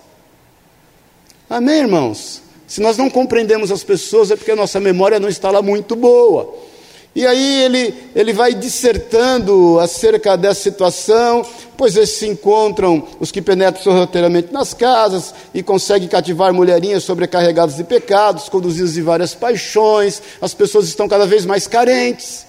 Amém, 1.50 1.80
irmãos? 1.80 2.43
Se 2.68 2.82
nós 2.82 2.98
não 2.98 3.10
compreendemos 3.10 3.72
as 3.72 3.84
pessoas, 3.84 4.32
é 4.32 4.36
porque 4.36 4.52
a 4.52 4.56
nossa 4.56 4.80
memória 4.80 5.20
não 5.20 5.30
está 5.30 5.52
lá 5.52 5.62
muito 5.62 5.96
boa. 5.96 6.54
E 7.16 7.28
aí 7.28 7.62
ele, 7.62 7.94
ele 8.16 8.34
vai 8.34 8.56
dissertando 8.56 9.80
acerca 9.80 10.36
dessa 10.36 10.62
situação, 10.62 11.46
pois 11.78 11.96
eles 11.96 12.10
se 12.10 12.28
encontram 12.28 13.08
os 13.20 13.32
que 13.32 13.40
penetram 13.40 13.84
sorrateiramente 13.84 14.52
nas 14.52 14.74
casas 14.74 15.32
e 15.54 15.62
conseguem 15.62 16.08
cativar 16.08 16.52
mulherinhas 16.52 17.04
sobrecarregadas 17.04 17.76
de 17.76 17.84
pecados, 17.84 18.50
conduzidas 18.50 18.94
de 18.94 19.02
várias 19.04 19.36
paixões, 19.36 20.24
as 20.42 20.56
pessoas 20.56 20.88
estão 20.88 21.08
cada 21.08 21.28
vez 21.28 21.46
mais 21.46 21.68
carentes. 21.68 22.48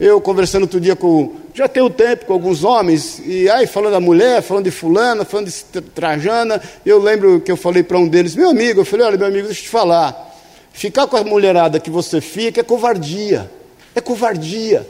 Eu 0.00 0.20
conversando 0.20 0.62
outro 0.62 0.80
dia 0.80 0.96
com. 0.96 1.34
Já 1.60 1.68
tenho 1.68 1.90
tempo 1.90 2.24
com 2.24 2.32
alguns 2.32 2.64
homens, 2.64 3.20
e 3.22 3.46
aí 3.50 3.66
falando 3.66 3.92
da 3.92 4.00
mulher, 4.00 4.40
falando 4.40 4.64
de 4.64 4.70
fulana, 4.70 5.26
falando 5.26 5.50
de 5.50 5.80
Trajana, 5.82 6.58
eu 6.86 6.98
lembro 6.98 7.38
que 7.38 7.52
eu 7.52 7.56
falei 7.56 7.82
para 7.82 7.98
um 7.98 8.08
deles, 8.08 8.34
meu 8.34 8.48
amigo, 8.48 8.80
eu 8.80 8.84
falei, 8.86 9.04
olha, 9.04 9.18
meu 9.18 9.26
amigo, 9.26 9.46
deixa 9.46 9.60
eu 9.60 9.64
te 9.64 9.68
falar. 9.68 10.38
Ficar 10.72 11.06
com 11.06 11.18
a 11.18 11.22
mulherada 11.22 11.78
que 11.78 11.90
você 11.90 12.18
fica 12.18 12.62
é 12.62 12.64
covardia. 12.64 13.50
É 13.94 14.00
covardia. 14.00 14.88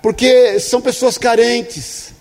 Porque 0.00 0.60
são 0.60 0.80
pessoas 0.80 1.18
carentes. 1.18 2.12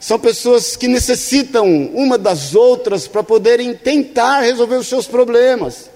São 0.00 0.18
pessoas 0.18 0.74
que 0.74 0.88
necessitam 0.88 1.64
uma 1.94 2.18
das 2.18 2.56
outras 2.56 3.06
para 3.06 3.22
poderem 3.22 3.72
tentar 3.72 4.40
resolver 4.40 4.74
os 4.74 4.88
seus 4.88 5.06
problemas. 5.06 5.88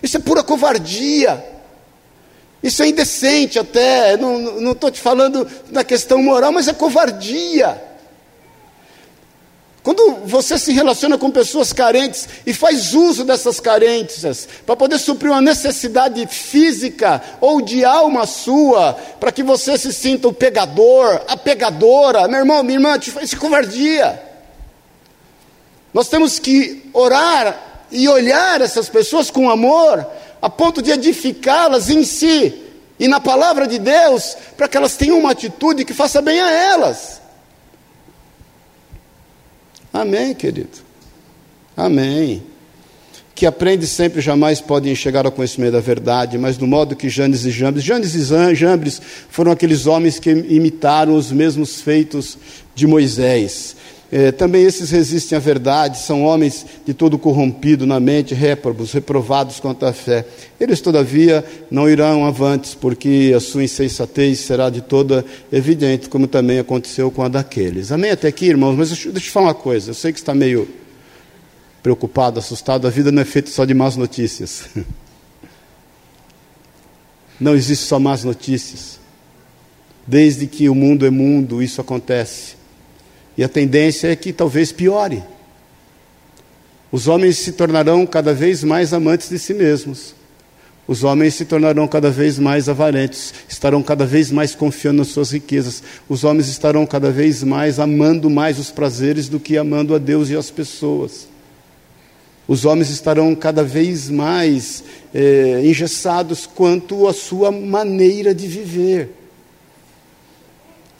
Isso 0.00 0.16
é 0.16 0.20
pura 0.20 0.44
covardia. 0.44 1.44
Isso 2.62 2.82
é 2.82 2.88
indecente 2.88 3.58
até, 3.58 4.16
não 4.16 4.72
estou 4.72 4.90
te 4.90 5.00
falando 5.00 5.46
da 5.70 5.84
questão 5.84 6.22
moral, 6.22 6.50
mas 6.50 6.66
é 6.66 6.72
covardia. 6.72 7.88
Quando 9.88 10.26
você 10.26 10.58
se 10.58 10.70
relaciona 10.72 11.16
com 11.16 11.30
pessoas 11.30 11.72
carentes 11.72 12.28
e 12.44 12.52
faz 12.52 12.92
uso 12.92 13.24
dessas 13.24 13.58
carências 13.58 14.46
para 14.66 14.76
poder 14.76 14.98
suprir 14.98 15.30
uma 15.30 15.40
necessidade 15.40 16.26
física 16.26 17.22
ou 17.40 17.62
de 17.62 17.84
alma 17.86 18.26
sua, 18.26 18.92
para 19.18 19.32
que 19.32 19.42
você 19.42 19.78
se 19.78 19.92
sinta 19.92 20.28
o 20.28 20.32
pegador, 20.32 21.22
a 21.26 21.36
pegadora, 21.38 22.28
meu 22.28 22.40
irmão, 22.40 22.62
minha 22.62 22.76
irmã, 22.76 22.98
isso 23.22 23.36
é 23.36 23.38
covardia. 23.38 24.22
Nós 25.94 26.08
temos 26.08 26.38
que 26.38 26.90
orar 26.92 27.86
e 27.90 28.06
olhar 28.08 28.60
essas 28.60 28.90
pessoas 28.90 29.30
com 29.30 29.48
amor, 29.48 30.06
a 30.40 30.48
ponto 30.48 30.80
de 30.80 30.90
edificá-las 30.90 31.90
em 31.90 32.04
si 32.04 32.54
e 32.98 33.06
na 33.06 33.20
palavra 33.20 33.66
de 33.66 33.78
Deus, 33.78 34.36
para 34.56 34.68
que 34.68 34.76
elas 34.76 34.96
tenham 34.96 35.18
uma 35.18 35.30
atitude 35.30 35.84
que 35.84 35.94
faça 35.94 36.20
bem 36.20 36.40
a 36.40 36.50
elas. 36.50 37.20
Amém, 39.92 40.34
querido. 40.34 40.78
Amém. 41.76 42.42
Que 43.34 43.46
aprende 43.46 43.86
sempre 43.86 44.20
jamais 44.20 44.60
podem 44.60 44.94
chegar 44.96 45.24
ao 45.24 45.30
conhecimento 45.30 45.72
da 45.72 45.80
verdade, 45.80 46.36
mas 46.36 46.56
do 46.56 46.66
modo 46.66 46.96
que 46.96 47.08
Janes 47.08 47.44
e 47.44 47.50
Jambres, 47.50 47.84
Janes 47.84 48.14
e 48.14 48.54
Jambres 48.54 49.00
foram 49.30 49.52
aqueles 49.52 49.86
homens 49.86 50.18
que 50.18 50.30
imitaram 50.30 51.14
os 51.14 51.30
mesmos 51.30 51.80
feitos 51.80 52.36
de 52.74 52.86
Moisés. 52.86 53.76
É, 54.10 54.32
também 54.32 54.64
esses 54.64 54.90
resistem 54.90 55.36
à 55.36 55.38
verdade, 55.38 55.98
são 55.98 56.24
homens 56.24 56.64
de 56.86 56.94
todo 56.94 57.18
corrompido 57.18 57.86
na 57.86 58.00
mente, 58.00 58.34
réprobos, 58.34 58.92
reprovados 58.92 59.60
quanto 59.60 59.84
à 59.84 59.92
fé. 59.92 60.24
Eles, 60.58 60.80
todavia, 60.80 61.44
não 61.70 61.88
irão 61.88 62.24
avantes, 62.24 62.74
porque 62.74 63.34
a 63.36 63.40
sua 63.40 63.64
insensatez 63.64 64.40
será 64.40 64.70
de 64.70 64.80
toda 64.80 65.24
evidente, 65.52 66.08
como 66.08 66.26
também 66.26 66.58
aconteceu 66.58 67.10
com 67.10 67.22
a 67.22 67.28
daqueles. 67.28 67.92
Amém 67.92 68.10
até 68.10 68.28
aqui, 68.28 68.46
irmãos? 68.46 68.76
Mas 68.76 68.88
deixa, 68.88 69.10
deixa 69.10 69.18
eu 69.18 69.28
te 69.28 69.30
falar 69.30 69.48
uma 69.48 69.54
coisa. 69.54 69.90
Eu 69.90 69.94
sei 69.94 70.10
que 70.10 70.18
está 70.18 70.34
meio 70.34 70.66
preocupado, 71.82 72.38
assustado. 72.38 72.86
A 72.86 72.90
vida 72.90 73.12
não 73.12 73.20
é 73.20 73.26
feita 73.26 73.50
só 73.50 73.66
de 73.66 73.74
más 73.74 73.96
notícias. 73.96 74.70
Não 77.40 77.54
existe 77.54 77.84
só 77.84 78.00
más 78.00 78.24
notícias. 78.24 78.98
Desde 80.04 80.48
que 80.48 80.68
o 80.68 80.74
mundo 80.74 81.06
é 81.06 81.10
mundo, 81.10 81.62
isso 81.62 81.80
acontece. 81.80 82.57
E 83.38 83.44
a 83.44 83.48
tendência 83.48 84.08
é 84.08 84.16
que 84.16 84.32
talvez 84.32 84.72
piore. 84.72 85.22
Os 86.90 87.06
homens 87.06 87.38
se 87.38 87.52
tornarão 87.52 88.04
cada 88.04 88.34
vez 88.34 88.64
mais 88.64 88.92
amantes 88.92 89.28
de 89.28 89.38
si 89.38 89.54
mesmos. 89.54 90.12
Os 90.88 91.04
homens 91.04 91.34
se 91.34 91.44
tornarão 91.44 91.86
cada 91.86 92.10
vez 92.10 92.36
mais 92.36 92.68
avarentos, 92.68 93.32
estarão 93.48 93.80
cada 93.80 94.04
vez 94.04 94.32
mais 94.32 94.56
confiando 94.56 94.98
nas 94.98 95.08
suas 95.08 95.30
riquezas. 95.30 95.82
Os 96.08 96.24
homens 96.24 96.48
estarão 96.48 96.84
cada 96.84 97.12
vez 97.12 97.44
mais 97.44 97.78
amando 97.78 98.28
mais 98.28 98.58
os 98.58 98.72
prazeres 98.72 99.28
do 99.28 99.38
que 99.38 99.56
amando 99.56 99.94
a 99.94 99.98
Deus 99.98 100.30
e 100.30 100.36
as 100.36 100.50
pessoas. 100.50 101.28
Os 102.48 102.64
homens 102.64 102.90
estarão 102.90 103.36
cada 103.36 103.62
vez 103.62 104.10
mais 104.10 104.82
é, 105.14 105.60
engessados 105.62 106.44
quanto 106.44 107.06
à 107.06 107.12
sua 107.12 107.52
maneira 107.52 108.34
de 108.34 108.48
viver. 108.48 109.17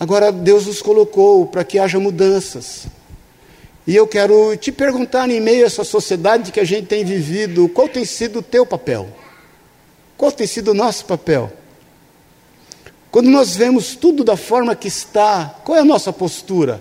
Agora, 0.00 0.30
Deus 0.30 0.66
nos 0.66 0.80
colocou 0.80 1.46
para 1.46 1.64
que 1.64 1.78
haja 1.78 1.98
mudanças. 1.98 2.86
E 3.86 3.96
eu 3.96 4.06
quero 4.06 4.56
te 4.56 4.70
perguntar, 4.70 5.28
em 5.30 5.40
meio 5.40 5.64
a 5.64 5.66
essa 5.66 5.82
sociedade 5.82 6.52
que 6.52 6.60
a 6.60 6.64
gente 6.64 6.86
tem 6.86 7.04
vivido, 7.04 7.68
qual 7.70 7.88
tem 7.88 8.04
sido 8.04 8.40
o 8.40 8.42
teu 8.42 8.64
papel? 8.64 9.08
Qual 10.16 10.30
tem 10.30 10.46
sido 10.46 10.72
o 10.72 10.74
nosso 10.74 11.04
papel? 11.06 11.50
Quando 13.10 13.30
nós 13.30 13.56
vemos 13.56 13.96
tudo 13.96 14.22
da 14.22 14.36
forma 14.36 14.76
que 14.76 14.88
está, 14.88 15.58
qual 15.64 15.78
é 15.78 15.80
a 15.80 15.84
nossa 15.84 16.12
postura? 16.12 16.80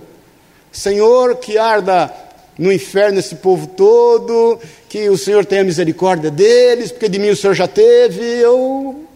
Senhor, 0.72 1.38
que 1.38 1.58
arda 1.58 2.14
no 2.58 2.72
inferno 2.72 3.20
esse 3.20 3.36
povo 3.36 3.68
todo, 3.68 4.60
que 4.90 5.10
o 5.10 5.18
Senhor 5.18 5.46
tenha 5.46 5.64
misericórdia 5.64 6.30
deles, 6.30 6.92
porque 6.92 7.08
de 7.08 7.18
mim 7.18 7.30
o 7.30 7.36
Senhor 7.38 7.54
já 7.54 7.68
teve, 7.68 8.22
eu 8.22 9.07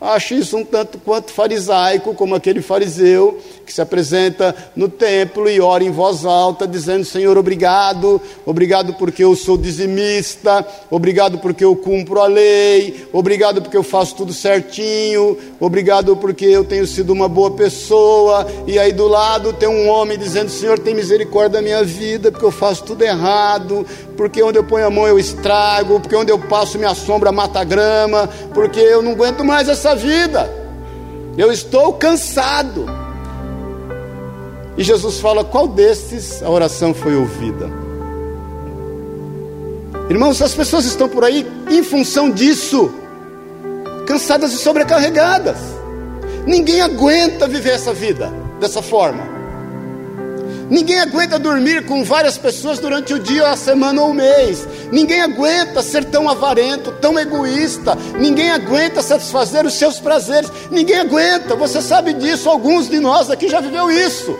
Acho 0.00 0.34
isso 0.34 0.56
um 0.56 0.64
tanto 0.64 0.98
quanto 0.98 1.32
farisaico, 1.32 2.14
como 2.14 2.34
aquele 2.34 2.60
fariseu 2.60 3.40
que 3.64 3.72
se 3.72 3.80
apresenta 3.80 4.54
no 4.76 4.88
templo 4.88 5.48
e 5.48 5.60
ora 5.60 5.82
em 5.82 5.90
voz 5.90 6.24
alta, 6.24 6.66
dizendo: 6.66 7.04
Senhor, 7.04 7.36
obrigado, 7.38 8.20
obrigado 8.44 8.94
porque 8.94 9.24
eu 9.24 9.34
sou 9.34 9.56
dizimista, 9.56 10.66
obrigado 10.90 11.38
porque 11.38 11.64
eu 11.64 11.74
cumpro 11.74 12.20
a 12.20 12.26
lei, 12.26 13.08
obrigado 13.12 13.62
porque 13.62 13.76
eu 13.76 13.82
faço 13.82 14.14
tudo 14.16 14.32
certinho, 14.32 15.36
obrigado 15.58 16.16
porque 16.16 16.44
eu 16.44 16.64
tenho 16.64 16.86
sido 16.86 17.12
uma 17.12 17.28
boa 17.28 17.50
pessoa. 17.52 18.46
E 18.66 18.78
aí 18.78 18.92
do 18.92 19.08
lado 19.08 19.52
tem 19.52 19.68
um 19.68 19.88
homem 19.88 20.18
dizendo: 20.18 20.50
Senhor, 20.50 20.78
tem 20.78 20.94
misericórdia 20.94 21.54
da 21.54 21.62
minha 21.62 21.82
vida, 21.82 22.30
porque 22.30 22.46
eu 22.46 22.52
faço 22.52 22.84
tudo 22.84 23.02
errado, 23.02 23.86
porque 24.16 24.42
onde 24.42 24.58
eu 24.58 24.64
ponho 24.64 24.86
a 24.86 24.90
mão 24.90 25.06
eu 25.06 25.18
estrago, 25.18 26.00
porque 26.00 26.16
onde 26.16 26.30
eu 26.30 26.38
passo 26.38 26.78
minha 26.78 26.94
sombra 26.94 27.32
mata 27.32 27.62
grama, 27.64 28.28
porque 28.52 28.80
eu 28.80 29.02
não 29.02 29.12
aguento 29.12 29.44
mais 29.44 29.68
essa 29.68 29.94
vida. 29.94 30.50
Eu 31.36 31.52
estou 31.52 31.92
cansado. 31.94 33.03
E 34.76 34.82
Jesus 34.82 35.20
fala: 35.20 35.44
qual 35.44 35.68
destes 35.68 36.42
a 36.42 36.50
oração 36.50 36.92
foi 36.92 37.14
ouvida? 37.14 37.70
Irmãos, 40.10 40.42
as 40.42 40.54
pessoas 40.54 40.84
estão 40.84 41.08
por 41.08 41.24
aí 41.24 41.46
em 41.70 41.82
função 41.82 42.30
disso, 42.30 42.92
cansadas 44.06 44.52
e 44.52 44.58
sobrecarregadas. 44.58 45.56
Ninguém 46.46 46.82
aguenta 46.82 47.48
viver 47.48 47.70
essa 47.70 47.92
vida 47.92 48.30
dessa 48.60 48.82
forma. 48.82 49.34
Ninguém 50.68 51.00
aguenta 51.00 51.38
dormir 51.38 51.84
com 51.86 52.02
várias 52.02 52.38
pessoas 52.38 52.78
durante 52.78 53.12
o 53.14 53.18
dia, 53.18 53.50
a 53.50 53.56
semana 53.56 54.02
ou 54.02 54.10
o 54.10 54.14
mês. 54.14 54.66
Ninguém 54.90 55.20
aguenta 55.20 55.82
ser 55.82 56.04
tão 56.06 56.28
avarento, 56.28 56.90
tão 57.00 57.18
egoísta. 57.18 57.96
Ninguém 58.18 58.50
aguenta 58.50 59.02
satisfazer 59.02 59.64
os 59.66 59.74
seus 59.74 60.00
prazeres. 60.00 60.50
Ninguém 60.70 61.00
aguenta. 61.00 61.54
Você 61.54 61.82
sabe 61.82 62.14
disso. 62.14 62.48
Alguns 62.48 62.88
de 62.88 62.98
nós 62.98 63.30
aqui 63.30 63.46
já 63.48 63.60
viveu 63.60 63.90
isso. 63.90 64.36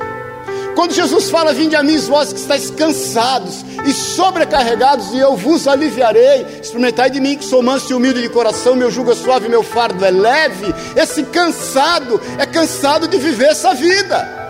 Quando 0.74 0.92
Jesus 0.92 1.30
fala, 1.30 1.52
vinde 1.52 1.76
a 1.76 1.82
mim, 1.82 1.96
vós 1.98 2.32
que 2.32 2.38
estáis 2.38 2.70
cansados 2.70 3.64
e 3.86 3.92
sobrecarregados, 3.92 5.12
e 5.12 5.18
eu 5.18 5.36
vos 5.36 5.68
aliviarei. 5.68 6.46
Experimentai 6.60 7.10
de 7.10 7.20
mim, 7.20 7.36
que 7.36 7.44
sou 7.44 7.62
manso 7.62 7.92
e 7.92 7.94
humilde 7.94 8.20
de 8.20 8.28
coração, 8.28 8.74
meu 8.74 8.90
jugo 8.90 9.12
é 9.12 9.14
suave, 9.14 9.48
meu 9.48 9.62
fardo 9.62 10.04
é 10.04 10.10
leve. 10.10 10.74
Esse 10.96 11.22
cansado 11.24 12.20
é 12.38 12.46
cansado 12.46 13.06
de 13.06 13.16
viver 13.18 13.50
essa 13.50 13.72
vida. 13.74 14.44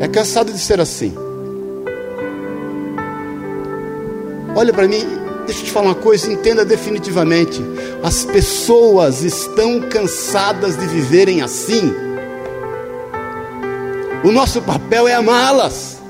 É 0.00 0.08
cansado 0.08 0.52
de 0.52 0.58
ser 0.58 0.80
assim. 0.80 1.14
Olha 4.54 4.72
para 4.72 4.86
mim, 4.86 5.04
deixa 5.46 5.62
eu 5.62 5.64
te 5.64 5.70
falar 5.70 5.86
uma 5.86 5.94
coisa, 5.94 6.30
entenda 6.30 6.64
definitivamente. 6.64 7.60
As 8.02 8.24
pessoas 8.24 9.22
estão 9.22 9.80
cansadas 9.80 10.76
de 10.76 10.86
viverem 10.86 11.40
assim. 11.40 12.11
O 14.24 14.30
nosso 14.30 14.62
papel 14.62 15.08
é 15.08 15.14
amá-las, 15.14 16.00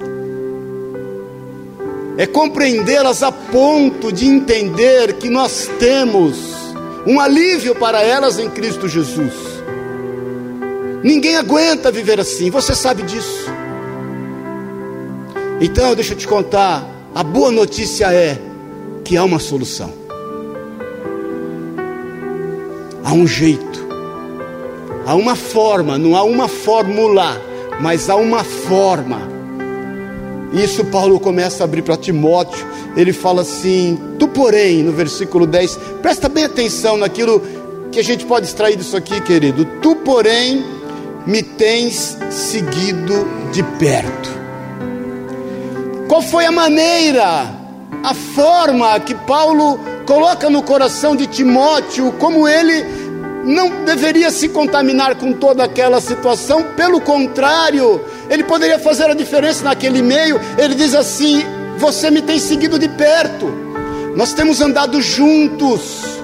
é 2.19 2.27
compreendê-las 2.27 3.23
a 3.23 3.33
ponto 3.33 4.13
de 4.13 4.27
entender 4.27 5.15
que 5.15 5.31
nós 5.31 5.71
temos 5.79 6.37
um 7.07 7.19
alívio 7.19 7.75
para 7.75 8.03
elas 8.03 8.39
em 8.39 8.51
Cristo 8.51 8.87
Jesus. 8.87 9.33
Ninguém 11.03 11.37
aguenta 11.37 11.91
viver 11.91 12.21
assim, 12.21 12.51
você 12.51 12.75
sabe 12.75 13.03
disso. 13.03 13.47
Então, 15.61 15.95
deixa 15.95 16.13
eu 16.13 16.19
te 16.19 16.29
contar, 16.29 16.87
a 17.15 17.23
boa 17.23 17.51
notícia 17.51 18.13
é 18.13 18.39
que 19.05 19.17
há 19.17 19.25
uma 19.25 19.39
solução. 19.39 19.93
Há 23.05 23.13
um 23.13 23.27
jeito. 23.27 23.87
Há 25.07 25.15
uma 25.15 25.35
forma, 25.35 25.99
não 25.99 26.15
há 26.15 26.23
uma 26.23 26.47
fórmula, 26.47 27.41
mas 27.83 28.09
há 28.09 28.17
uma 28.17 28.43
forma. 28.43 29.21
Isso 30.55 30.85
Paulo 30.87 31.21
começa 31.21 31.63
a 31.63 31.65
abrir 31.65 31.83
para 31.83 31.97
Timóteo. 31.97 32.67
Ele 32.97 33.13
fala 33.13 33.43
assim: 33.43 33.99
Tu, 34.19 34.27
porém, 34.29 34.83
no 34.83 34.93
versículo 34.93 35.47
10, 35.47 35.79
presta 36.01 36.29
bem 36.29 36.45
atenção 36.45 36.97
naquilo 36.97 37.43
que 37.91 38.01
a 38.01 38.05
gente 38.05 38.25
pode 38.25 38.47
extrair 38.47 38.77
disso 38.77 38.97
aqui, 38.97 39.21
querido. 39.21 39.67
Tu, 39.83 39.97
porém, 39.97 40.65
me 41.27 41.43
tens 41.43 42.17
seguido 42.31 43.27
de 43.53 43.63
perto 43.79 44.43
qual 46.13 46.21
foi 46.21 46.45
a 46.45 46.53
maneira, 46.53 47.49
a 48.05 48.13
forma 48.13 49.01
que 49.01 49.15
Paulo 49.15 49.81
coloca 50.05 50.51
no 50.51 50.63
coração 50.63 51.17
de 51.17 51.27
Timóteo, 51.27 52.13
como 52.19 52.47
ele 52.47 52.85
não 53.45 53.85
deveria 53.85 54.31
se 54.31 54.49
contaminar 54.49 55.17
com 55.17 55.33
toda 55.33 55.65
aquela 55.65 56.01
situação, 56.01 56.63
pelo 56.77 57.01
contrário, 57.01 58.01
ele 58.31 58.45
poderia 58.45 58.79
fazer 58.79 59.11
a 59.11 59.15
diferença 59.15 59.65
naquele 59.65 60.01
meio. 60.01 60.41
Ele 60.57 60.75
diz 60.75 60.95
assim: 60.95 61.45
Você 61.79 62.11
me 62.11 62.23
tem 62.23 62.39
seguido 62.39 62.79
de 62.79 62.89
perto, 62.89 63.47
nós 64.17 64.33
temos 64.33 64.61
andado 64.61 65.01
juntos, 65.01 66.21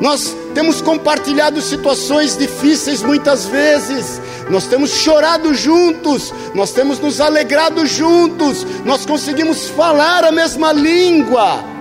Nós 0.00 0.34
temos 0.52 0.82
compartilhado 0.82 1.62
situações 1.62 2.36
difíceis 2.36 3.02
muitas 3.02 3.46
vezes, 3.46 4.20
nós 4.50 4.66
temos 4.66 4.90
chorado 4.90 5.54
juntos, 5.54 6.34
nós 6.54 6.72
temos 6.72 6.98
nos 6.98 7.20
alegrado 7.20 7.86
juntos, 7.86 8.66
nós 8.84 9.06
conseguimos 9.06 9.68
falar 9.68 10.24
a 10.24 10.32
mesma 10.32 10.72
língua. 10.72 11.71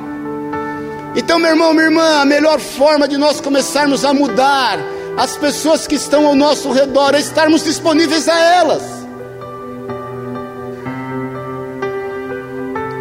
Então, 1.15 1.38
meu 1.38 1.50
irmão, 1.50 1.74
minha 1.74 1.86
irmã, 1.86 2.21
a 2.21 2.26
melhor 2.26 2.60
forma 2.60 3.08
de 3.08 3.17
nós 3.17 3.41
começarmos 3.41 4.06
a 4.06 4.13
mudar 4.13 4.80
as 5.17 5.36
pessoas 5.36 5.86
que 5.86 5.95
estão 5.95 6.26
ao 6.26 6.36
nosso 6.36 6.71
redor 6.71 7.13
é 7.13 7.19
estarmos 7.19 7.63
disponíveis 7.63 8.30
a 8.30 8.39
elas. 8.39 8.82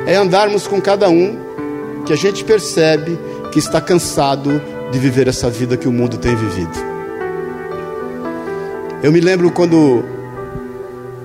É 0.07 0.17
andarmos 0.17 0.67
com 0.67 0.81
cada 0.81 1.09
um 1.09 1.39
que 2.05 2.13
a 2.13 2.17
gente 2.17 2.45
percebe 2.45 3.17
que 3.53 3.61
está 3.61 3.81
cansado 3.81 4.61
de 4.91 4.99
viver 4.99 5.29
essa 5.29 5.49
vida 5.49 5.77
que 5.77 5.87
o 5.87 5.93
mundo 5.93 6.19
tem 6.19 6.35
vivido. 6.35 6.91
Eu 9.05 9.13
me 9.13 9.21
lembro 9.21 9.53
quando, 9.53 10.05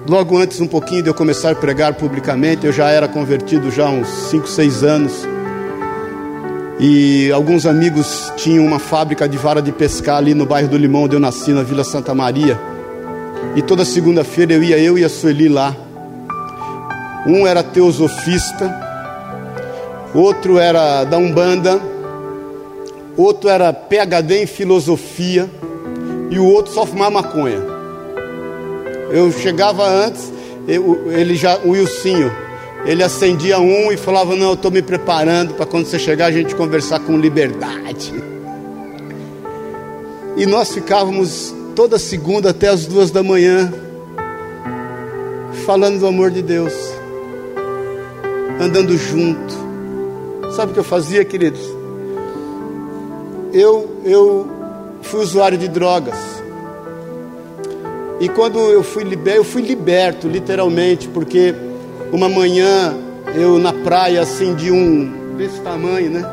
logo 0.08 0.38
antes, 0.38 0.62
um 0.62 0.68
pouquinho 0.68 1.02
de 1.02 1.10
eu 1.10 1.16
começar 1.16 1.52
a 1.52 1.56
pregar 1.56 1.96
publicamente, 1.96 2.68
eu 2.68 2.72
já 2.72 2.92
era 2.92 3.08
convertido 3.08 3.72
já 3.72 3.88
há 3.88 3.90
uns 3.90 4.08
5, 4.30 4.48
6 4.48 4.84
anos. 4.84 5.35
E 6.80 7.32
alguns 7.32 7.66
amigos 7.66 8.34
tinham 8.36 8.66
uma 8.66 8.80
fábrica 8.80 9.30
de 9.30 9.38
vara 9.38 9.62
de 9.62 9.72
pescar 9.72 10.18
ali 10.18 10.34
no 10.34 10.46
bairro 10.46 10.68
do 10.68 10.78
Limão, 10.78 11.04
onde 11.04 11.16
eu 11.16 11.20
nasci, 11.20 11.52
na 11.52 11.64
Vila 11.64 11.86
Santa 11.86 12.14
Maria. 12.14 12.60
E 13.56 13.62
toda 13.62 13.86
segunda-feira 13.86 14.54
eu 14.54 14.64
ia, 14.64 14.78
eu 14.78 14.98
e 14.98 15.04
a 15.04 15.10
Sueli 15.10 15.48
lá. 15.48 15.74
Um 17.26 17.48
era 17.48 17.64
teosofista, 17.64 18.70
outro 20.14 20.60
era 20.60 21.06
da 21.06 21.18
Umbanda, 21.18 21.82
outro 23.16 23.50
era 23.50 23.72
PhD 23.72 24.44
em 24.44 24.46
filosofia, 24.46 25.50
e 26.30 26.38
o 26.38 26.46
outro 26.46 26.74
só 26.74 26.86
fumava 26.86 27.12
maconha. 27.12 27.62
Eu 29.12 29.32
chegava 29.32 29.88
antes, 29.88 30.32
eu, 30.68 31.10
ele 31.12 31.36
já, 31.36 31.58
o 31.60 31.70
Wilsinho, 31.70 32.32
ele 32.86 33.04
acendia 33.04 33.60
um 33.60 33.92
e 33.92 33.98
falava: 33.98 34.36
Não, 34.36 34.50
eu 34.50 34.54
estou 34.54 34.72
me 34.72 34.82
preparando 34.82 35.56
para 35.56 35.66
quando 35.66 35.86
você 35.86 35.98
chegar 35.98 36.28
a 36.28 36.32
gente 36.32 36.56
conversar 36.56 37.00
com 37.00 37.18
liberdade. 37.18 38.14
E 40.38 40.46
nós 40.46 40.72
ficávamos 40.74 41.54
toda 41.76 41.98
segunda 41.98 42.52
até 42.52 42.68
as 42.68 42.86
duas 42.86 43.10
da 43.10 43.24
manhã, 43.24 43.74
falando 45.66 46.00
do 46.00 46.08
amor 46.08 46.30
de 46.30 46.42
Deus, 46.42 46.74
andando 48.60 48.96
junto. 48.98 49.66
Sabe 50.56 50.72
o 50.72 50.74
que 50.74 50.80
eu 50.80 50.84
fazia, 50.84 51.26
queridos? 51.26 51.62
Eu, 53.52 54.02
eu 54.06 54.48
fui 55.02 55.22
usuário 55.22 55.58
de 55.58 55.68
drogas. 55.68 56.18
E 58.20 58.30
quando 58.30 58.60
eu 58.60 58.84
fui 58.84 59.04
liberto, 59.04 59.40
eu 59.40 59.44
fui 59.44 59.62
liberto, 59.62 60.28
literalmente, 60.28 61.08
porque 61.08 61.54
uma 62.12 62.30
manhã 62.30 62.94
eu 63.34 63.58
na 63.58 63.74
praia 63.74 64.22
assim 64.22 64.54
de 64.54 64.72
um 64.72 65.36
desse 65.38 65.60
tamanho, 65.62 66.10
né? 66.12 66.24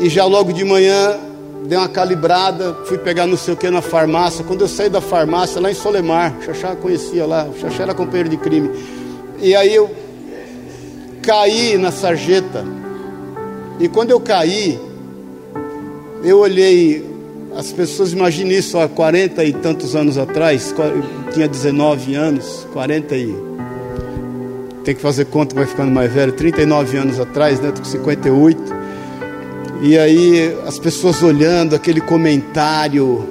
E 0.00 0.08
já 0.08 0.24
logo 0.24 0.52
de 0.52 0.64
manhã 0.64 1.18
dei 1.64 1.76
uma 1.76 1.88
calibrada, 1.88 2.74
fui 2.86 2.98
pegar 2.98 3.26
não 3.26 3.36
sei 3.36 3.54
o 3.54 3.56
que 3.56 3.68
na 3.70 3.82
farmácia. 3.82 4.44
Quando 4.44 4.62
eu 4.62 4.68
saí 4.68 4.88
da 4.88 5.00
farmácia 5.00 5.60
lá 5.60 5.70
em 5.70 5.74
Solemar, 5.74 6.34
o 6.38 6.42
Xaxá 6.42 6.74
conhecia 6.74 7.26
lá, 7.26 7.44
o 7.44 7.58
Xaxá 7.60 7.82
era 7.84 7.94
companheiro 7.94 8.28
de 8.28 8.36
crime. 8.36 8.70
E 9.40 9.54
aí 9.54 9.74
eu 9.74 9.90
caí 11.22 11.76
na 11.76 11.92
sarjeta. 11.92 12.64
E 13.78 13.88
quando 13.88 14.10
eu 14.10 14.20
caí, 14.20 14.80
eu 16.24 16.38
olhei 16.38 17.10
as 17.56 17.72
pessoas 17.72 18.12
imaginam 18.12 18.52
isso 18.52 18.78
há 18.78 18.88
40 18.88 19.44
e 19.44 19.52
tantos 19.52 19.96
anos 19.96 20.16
atrás, 20.16 20.74
tinha 21.32 21.48
19 21.48 22.14
anos, 22.14 22.66
40 22.72 23.16
e 23.16 23.49
tem 24.90 24.96
que 24.96 25.02
fazer 25.02 25.26
conta, 25.26 25.54
vai 25.54 25.66
ficando 25.66 25.92
mais 25.92 26.12
velho, 26.12 26.32
39 26.32 26.96
anos 26.96 27.20
atrás, 27.20 27.60
né? 27.60 27.70
Tô 27.70 27.80
com 27.80 27.84
58. 27.84 28.60
E 29.82 29.96
aí 29.96 30.56
as 30.66 30.80
pessoas 30.80 31.22
olhando 31.22 31.76
aquele 31.76 32.00
comentário, 32.00 33.24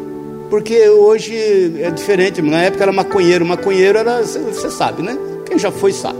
porque 0.49 0.87
hoje 0.87 1.35
é 1.81 1.91
diferente, 1.91 2.41
na 2.41 2.61
época 2.61 2.83
era 2.85 2.93
maconheiro, 2.93 3.45
maconheiro 3.45 3.97
era, 3.97 4.23
você 4.23 4.71
sabe, 4.71 5.03
né? 5.03 5.17
Quem 5.45 5.59
já 5.59 5.69
foi 5.69 5.91
sabe. 5.91 6.19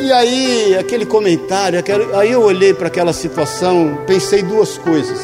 E 0.00 0.12
aí 0.12 0.76
aquele 0.78 1.04
comentário, 1.04 1.82
aí 2.14 2.30
eu 2.30 2.42
olhei 2.42 2.72
para 2.72 2.86
aquela 2.86 3.12
situação, 3.12 3.98
pensei 4.06 4.40
duas 4.40 4.78
coisas. 4.78 5.18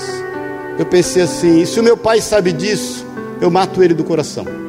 Eu 0.76 0.86
pensei 0.86 1.22
assim: 1.22 1.64
se 1.64 1.78
o 1.78 1.84
meu 1.84 1.96
pai 1.96 2.20
sabe 2.20 2.52
disso, 2.52 3.06
eu 3.40 3.48
mato 3.48 3.80
ele 3.80 3.94
do 3.94 4.02
coração. 4.02 4.65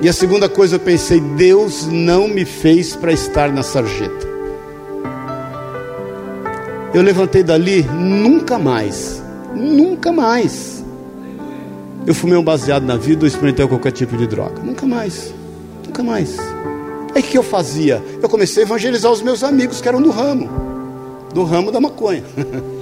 E 0.00 0.08
a 0.08 0.12
segunda 0.12 0.48
coisa 0.48 0.76
eu 0.76 0.80
pensei: 0.80 1.20
Deus 1.20 1.86
não 1.86 2.28
me 2.28 2.44
fez 2.44 2.94
para 2.94 3.12
estar 3.12 3.52
na 3.52 3.62
sarjeta. 3.62 4.28
Eu 6.94 7.02
levantei 7.02 7.42
dali, 7.42 7.82
nunca 7.82 8.58
mais, 8.58 9.22
nunca 9.54 10.12
mais. 10.12 10.84
Eu 12.06 12.14
fumei 12.14 12.38
um 12.38 12.42
baseado 12.42 12.84
na 12.84 12.96
vida 12.96 13.24
ou 13.24 13.26
experimentei 13.26 13.66
qualquer 13.66 13.92
tipo 13.92 14.16
de 14.16 14.26
droga. 14.26 14.62
Nunca 14.62 14.86
mais, 14.86 15.34
nunca 15.84 16.02
mais. 16.02 16.38
Aí 17.14 17.20
o 17.20 17.24
que 17.24 17.36
eu 17.36 17.42
fazia? 17.42 18.02
Eu 18.22 18.28
comecei 18.28 18.62
a 18.62 18.66
evangelizar 18.66 19.10
os 19.10 19.20
meus 19.20 19.42
amigos 19.42 19.80
que 19.80 19.88
eram 19.88 20.00
do 20.00 20.10
ramo, 20.10 20.48
do 21.34 21.42
ramo 21.42 21.70
da 21.70 21.80
maconha. 21.80 22.22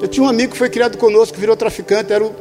Eu 0.00 0.06
tinha 0.06 0.24
um 0.24 0.28
amigo 0.28 0.52
que 0.52 0.58
foi 0.58 0.68
criado 0.68 0.98
conosco, 0.98 1.38
virou 1.38 1.56
traficante, 1.56 2.12
era 2.12 2.22
o, 2.22 2.32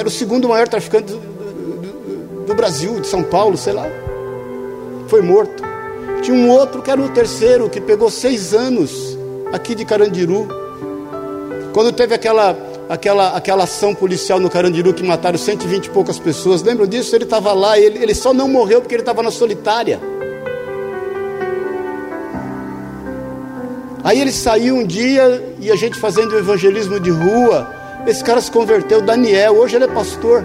era 0.00 0.08
o 0.08 0.10
segundo 0.10 0.48
maior 0.48 0.66
traficante 0.66 1.12
do, 1.12 1.18
do, 1.18 2.46
do 2.46 2.54
Brasil, 2.54 3.00
de 3.00 3.06
São 3.06 3.22
Paulo, 3.22 3.58
sei 3.58 3.74
lá. 3.74 3.86
Foi 5.08 5.20
morto. 5.20 5.62
Tinha 6.22 6.34
um 6.34 6.48
outro 6.48 6.80
que 6.80 6.90
era 6.90 6.98
o 6.98 7.10
terceiro, 7.10 7.68
que 7.68 7.82
pegou 7.82 8.10
seis 8.10 8.54
anos 8.54 9.18
aqui 9.52 9.74
de 9.74 9.84
Carandiru. 9.84 10.48
Quando 11.74 11.92
teve 11.92 12.14
aquela, 12.14 12.56
aquela, 12.88 13.36
aquela 13.36 13.64
ação 13.64 13.94
policial 13.94 14.40
no 14.40 14.48
Carandiru 14.48 14.94
que 14.94 15.02
mataram 15.02 15.36
120 15.36 15.84
e 15.84 15.90
poucas 15.90 16.18
pessoas, 16.18 16.62
lembram 16.62 16.86
disso? 16.86 17.14
Ele 17.14 17.24
estava 17.24 17.52
lá, 17.52 17.78
ele, 17.78 18.02
ele 18.02 18.14
só 18.14 18.32
não 18.32 18.48
morreu 18.48 18.80
porque 18.80 18.94
ele 18.94 19.02
estava 19.02 19.22
na 19.22 19.30
solitária. 19.30 20.00
Aí 24.02 24.18
ele 24.18 24.32
saiu 24.32 24.76
um 24.76 24.86
dia 24.86 25.54
e 25.60 25.70
a 25.70 25.76
gente 25.76 25.98
fazendo 25.98 26.38
evangelismo 26.38 26.98
de 26.98 27.10
rua. 27.10 27.79
Esse 28.06 28.24
cara 28.24 28.40
se 28.40 28.50
converteu, 28.50 29.00
Daniel, 29.00 29.54
hoje 29.54 29.76
ele 29.76 29.84
é 29.84 29.88
pastor. 29.88 30.44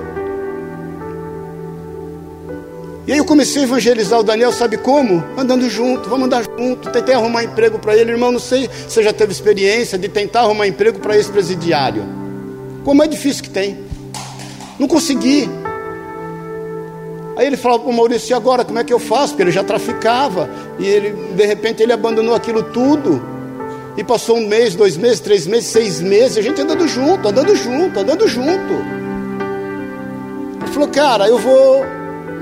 E 3.07 3.11
aí 3.11 3.19
eu 3.19 3.25
comecei 3.25 3.61
a 3.61 3.65
evangelizar 3.65 4.19
o 4.19 4.23
Daniel, 4.23 4.51
sabe 4.51 4.77
como? 4.77 5.23
Andando 5.37 5.69
junto, 5.69 6.09
vamos 6.09 6.25
andar 6.25 6.43
junto. 6.43 6.89
Tentei 6.89 7.13
arrumar 7.13 7.43
emprego 7.43 7.77
para 7.77 7.95
ele, 7.95 8.11
irmão. 8.11 8.31
Não 8.31 8.39
sei 8.39 8.63
se 8.63 8.95
você 8.95 9.03
já 9.03 9.13
teve 9.13 9.31
experiência 9.31 9.95
de 9.97 10.09
tentar 10.09 10.41
arrumar 10.41 10.67
emprego 10.67 10.99
para 10.99 11.15
esse 11.15 11.31
presidiário. 11.31 12.03
Como 12.83 13.03
é 13.03 13.07
difícil 13.07 13.43
que 13.43 13.49
tem. 13.49 13.77
Não 14.79 14.87
consegui. 14.87 15.47
Aí 17.37 17.45
ele 17.45 17.57
falava 17.57 17.83
para 17.83 17.91
o 17.91 17.93
Maurício, 17.95 18.31
e 18.31 18.33
agora 18.33 18.65
como 18.65 18.79
é 18.79 18.83
que 18.83 18.93
eu 18.93 18.99
faço? 18.99 19.33
Porque 19.33 19.43
ele 19.43 19.51
já 19.51 19.63
traficava. 19.63 20.49
E 20.79 20.85
ele, 20.87 21.11
de 21.35 21.45
repente, 21.45 21.83
ele 21.83 21.93
abandonou 21.93 22.33
aquilo 22.33 22.63
tudo. 22.63 23.34
E 23.97 24.03
passou 24.03 24.37
um 24.37 24.45
mês, 24.45 24.75
dois 24.75 24.97
meses, 24.97 25.21
três 25.21 25.47
meses, 25.47 25.69
seis 25.69 26.01
meses, 26.01 26.37
a 26.37 26.41
gente 26.41 26.61
andando 26.61 26.85
junto, 26.87 27.27
andando 27.27 27.55
junto, 27.55 27.99
andando 27.99 28.27
junto. 28.27 28.73
Ele 30.61 30.71
falou, 30.73 30.89
cara, 30.89 31.29
eu 31.29 31.37
vou, 31.37 31.85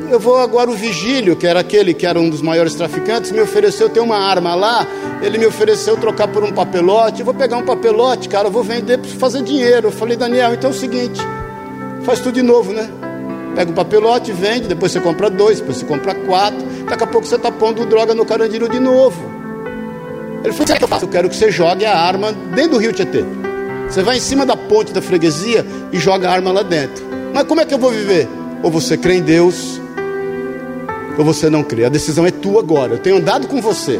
eu 0.09 0.19
vou 0.19 0.37
agora 0.37 0.71
o 0.71 0.73
Vigílio, 0.73 1.35
que 1.35 1.45
era 1.45 1.59
aquele 1.59 1.93
que 1.93 2.07
era 2.07 2.19
um 2.19 2.27
dos 2.27 2.41
maiores 2.41 2.73
traficantes, 2.73 3.31
me 3.31 3.39
ofereceu 3.39 3.87
ter 3.87 3.99
uma 3.99 4.17
arma 4.17 4.55
lá, 4.55 4.87
ele 5.21 5.37
me 5.37 5.45
ofereceu 5.45 5.95
trocar 5.95 6.27
por 6.27 6.43
um 6.43 6.51
papelote, 6.51 7.19
eu 7.19 7.25
vou 7.25 7.35
pegar 7.35 7.57
um 7.57 7.65
papelote, 7.65 8.27
cara, 8.27 8.47
eu 8.47 8.51
vou 8.51 8.63
vender 8.63 8.97
para 8.97 9.09
fazer 9.11 9.43
dinheiro. 9.43 9.89
Eu 9.89 9.91
falei, 9.91 10.17
Daniel, 10.17 10.55
então 10.55 10.71
é 10.71 10.73
o 10.73 10.75
seguinte, 10.75 11.21
faz 12.03 12.19
tudo 12.19 12.33
de 12.33 12.41
novo, 12.41 12.73
né? 12.73 12.89
Pega 13.55 13.69
o 13.69 13.75
papelote, 13.75 14.31
vende, 14.31 14.67
depois 14.67 14.91
você 14.91 14.99
compra 14.99 15.29
dois, 15.29 15.59
depois 15.59 15.77
você 15.77 15.85
compra 15.85 16.15
quatro, 16.15 16.65
daqui 16.89 17.03
a 17.03 17.07
pouco 17.07 17.27
você 17.27 17.35
está 17.35 17.51
pondo 17.51 17.85
droga 17.85 18.15
no 18.15 18.25
carandiru 18.25 18.67
de 18.67 18.79
novo. 18.79 19.32
Ele 20.43 20.53
falou: 20.53 20.77
que 20.77 20.83
eu 20.83 20.87
faço? 20.87 21.05
Eu 21.05 21.09
quero 21.09 21.29
que 21.29 21.35
você 21.35 21.51
jogue 21.51 21.85
a 21.85 21.97
arma 21.97 22.31
dentro 22.53 22.71
do 22.71 22.77
rio 22.77 22.91
Tietê. 22.91 23.23
Você 23.89 24.01
vai 24.01 24.17
em 24.17 24.19
cima 24.19 24.45
da 24.45 24.57
ponte 24.57 24.91
da 24.91 25.01
freguesia 25.01 25.65
e 25.91 25.99
joga 25.99 26.29
a 26.29 26.33
arma 26.33 26.51
lá 26.51 26.63
dentro. 26.63 27.05
Mas 27.33 27.43
como 27.43 27.61
é 27.61 27.65
que 27.65 27.73
eu 27.73 27.77
vou 27.77 27.91
viver? 27.91 28.27
Ou 28.61 28.71
você 28.71 28.97
crê 28.97 29.15
em 29.15 29.21
Deus, 29.21 29.79
ou 31.17 31.23
você 31.23 31.49
não 31.49 31.63
crê. 31.63 31.85
A 31.85 31.89
decisão 31.89 32.25
é 32.25 32.31
tua 32.31 32.59
agora. 32.61 32.93
Eu 32.93 32.99
tenho 32.99 33.17
andado 33.17 33.47
com 33.47 33.61
você. 33.61 33.99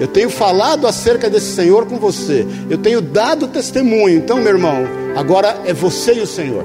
Eu 0.00 0.08
tenho 0.08 0.30
falado 0.30 0.86
acerca 0.86 1.28
desse 1.28 1.54
Senhor 1.54 1.86
com 1.86 1.98
você. 1.98 2.46
Eu 2.68 2.78
tenho 2.78 3.00
dado 3.00 3.46
testemunho. 3.48 4.16
Então, 4.16 4.38
meu 4.38 4.52
irmão, 4.52 4.84
agora 5.16 5.60
é 5.64 5.72
você 5.72 6.14
e 6.14 6.20
o 6.20 6.26
Senhor. 6.26 6.64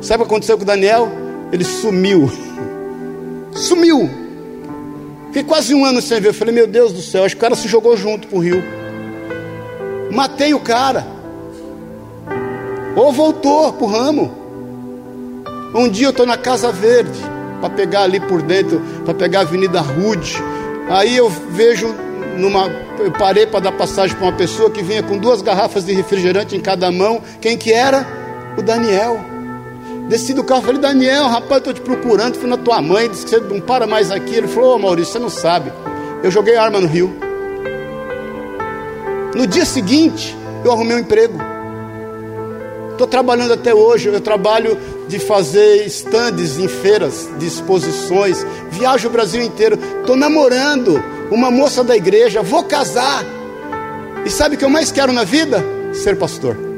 Sabe 0.00 0.22
o 0.22 0.26
que 0.26 0.32
aconteceu 0.32 0.58
com 0.58 0.64
Daniel? 0.64 1.10
Ele 1.52 1.64
sumiu. 1.64 2.30
Sumiu. 3.52 4.19
Fiquei 5.30 5.44
quase 5.44 5.74
um 5.74 5.84
ano 5.84 6.02
sem 6.02 6.20
ver. 6.20 6.28
Eu 6.30 6.34
falei, 6.34 6.52
meu 6.52 6.66
Deus 6.66 6.92
do 6.92 7.00
céu, 7.00 7.24
acho 7.24 7.36
que 7.36 7.40
o 7.40 7.40
cara 7.40 7.54
se 7.54 7.68
jogou 7.68 7.96
junto 7.96 8.26
pro 8.26 8.40
rio. 8.40 8.62
Matei 10.10 10.52
o 10.52 10.60
cara. 10.60 11.06
Ou 12.96 13.12
voltou 13.12 13.72
pro 13.72 13.86
ramo. 13.86 14.38
Um 15.72 15.88
dia 15.88 16.08
eu 16.08 16.10
estou 16.10 16.26
na 16.26 16.36
Casa 16.36 16.72
Verde, 16.72 17.20
para 17.60 17.70
pegar 17.70 18.02
ali 18.02 18.18
por 18.18 18.42
dentro, 18.42 18.82
para 19.04 19.14
pegar 19.14 19.38
a 19.38 19.42
Avenida 19.42 19.80
Rude. 19.80 20.36
Aí 20.88 21.16
eu 21.16 21.30
vejo 21.30 21.94
numa. 22.36 22.68
Eu 22.98 23.12
parei 23.12 23.46
para 23.46 23.60
dar 23.60 23.72
passagem 23.72 24.16
para 24.16 24.26
uma 24.26 24.36
pessoa 24.36 24.68
que 24.68 24.82
vinha 24.82 25.02
com 25.02 25.16
duas 25.16 25.42
garrafas 25.42 25.84
de 25.84 25.92
refrigerante 25.92 26.56
em 26.56 26.60
cada 26.60 26.90
mão. 26.90 27.22
Quem 27.40 27.56
que 27.56 27.72
era? 27.72 28.04
O 28.58 28.62
Daniel. 28.62 29.29
Desci 30.10 30.34
do 30.34 30.42
carro, 30.42 30.62
falei, 30.62 30.80
Daniel, 30.80 31.28
rapaz, 31.28 31.58
estou 31.58 31.72
te 31.72 31.80
procurando, 31.80 32.34
fui 32.34 32.48
na 32.48 32.56
tua 32.56 32.82
mãe, 32.82 33.08
disse 33.08 33.24
que 33.24 33.30
você 33.30 33.38
não 33.38 33.60
para 33.60 33.86
mais 33.86 34.10
aqui. 34.10 34.34
Ele 34.34 34.48
falou, 34.48 34.72
ô 34.72 34.74
oh, 34.74 34.78
Maurício, 34.80 35.12
você 35.12 35.18
não 35.20 35.30
sabe. 35.30 35.72
Eu 36.20 36.32
joguei 36.32 36.56
arma 36.56 36.80
no 36.80 36.88
rio. 36.88 37.14
No 39.36 39.46
dia 39.46 39.64
seguinte, 39.64 40.36
eu 40.64 40.72
arrumei 40.72 40.96
um 40.96 40.98
emprego. 40.98 41.38
Estou 42.90 43.06
trabalhando 43.06 43.52
até 43.52 43.72
hoje, 43.72 44.08
eu 44.08 44.20
trabalho 44.20 44.76
de 45.06 45.20
fazer 45.20 45.86
stands 45.86 46.58
em 46.58 46.66
feiras, 46.66 47.28
de 47.38 47.46
exposições, 47.46 48.44
viajo 48.68 49.06
o 49.06 49.12
Brasil 49.12 49.40
inteiro. 49.40 49.78
Estou 50.00 50.16
namorando 50.16 51.00
uma 51.30 51.52
moça 51.52 51.84
da 51.84 51.96
igreja, 51.96 52.42
vou 52.42 52.64
casar. 52.64 53.24
E 54.26 54.30
sabe 54.30 54.56
o 54.56 54.58
que 54.58 54.64
eu 54.64 54.70
mais 54.70 54.90
quero 54.90 55.12
na 55.12 55.22
vida? 55.22 55.64
Ser 55.92 56.18
pastor. 56.18 56.69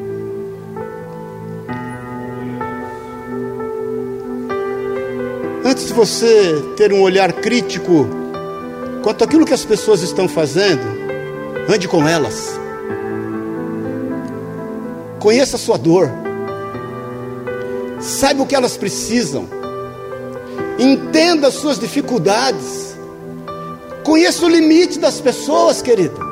De 5.93 5.99
você 5.99 6.65
ter 6.75 6.91
um 6.91 7.03
olhar 7.03 7.31
crítico 7.35 8.09
quanto 9.03 9.25
àquilo 9.25 9.45
que 9.45 9.53
as 9.53 9.63
pessoas 9.63 10.01
estão 10.01 10.27
fazendo, 10.27 10.81
ande 11.69 11.87
com 11.87 12.09
elas. 12.09 12.59
Conheça 15.19 15.57
a 15.57 15.59
sua 15.59 15.77
dor. 15.77 16.11
Saiba 18.01 18.43
o 18.43 18.47
que 18.47 18.55
elas 18.55 18.75
precisam. 18.75 19.47
Entenda 20.79 21.49
as 21.49 21.55
suas 21.55 21.79
dificuldades. 21.79 22.97
Conheça 24.03 24.47
o 24.47 24.49
limite 24.49 24.99
das 24.99 25.21
pessoas, 25.21 25.83
querido. 25.83 26.32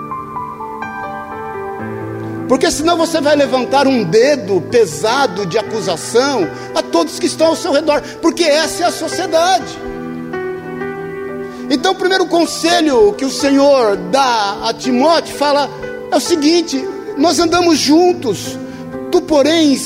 Porque 2.51 2.69
senão 2.69 2.97
você 2.97 3.21
vai 3.21 3.37
levantar 3.37 3.87
um 3.87 4.03
dedo 4.03 4.61
pesado 4.61 5.47
de 5.47 5.57
acusação 5.57 6.51
a 6.75 6.83
todos 6.83 7.17
que 7.21 7.27
estão 7.27 7.47
ao 7.47 7.55
seu 7.55 7.71
redor, 7.71 8.03
porque 8.21 8.43
essa 8.43 8.83
é 8.83 8.87
a 8.89 8.91
sociedade. 8.91 9.79
Então, 11.71 11.93
o 11.93 11.95
primeiro 11.95 12.27
conselho 12.27 13.13
que 13.13 13.25
o 13.25 13.31
Senhor 13.31 13.97
dá 14.11 14.63
a 14.65 14.75
Timóteo 14.75 15.33
fala 15.37 15.71
é 16.11 16.17
o 16.17 16.19
seguinte: 16.19 16.85
nós 17.17 17.39
andamos 17.39 17.79
juntos, 17.79 18.59
tu 19.13 19.21
porém, 19.21 19.81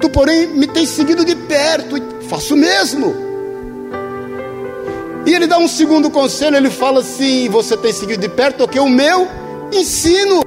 tu 0.00 0.10
porém 0.10 0.48
me 0.48 0.66
tens 0.66 0.88
seguido 0.88 1.24
de 1.24 1.36
perto, 1.36 1.94
faço 2.28 2.54
o 2.54 2.56
mesmo. 2.56 3.14
E 5.24 5.32
ele 5.32 5.46
dá 5.46 5.56
um 5.56 5.68
segundo 5.68 6.10
conselho, 6.10 6.56
ele 6.56 6.68
fala 6.68 6.98
assim: 6.98 7.48
você 7.48 7.76
tem 7.76 7.92
seguido 7.92 8.20
de 8.20 8.28
perto, 8.28 8.64
o 8.64 8.68
que 8.68 8.80
o 8.80 8.88
meu 8.88 9.28
ensino. 9.72 10.42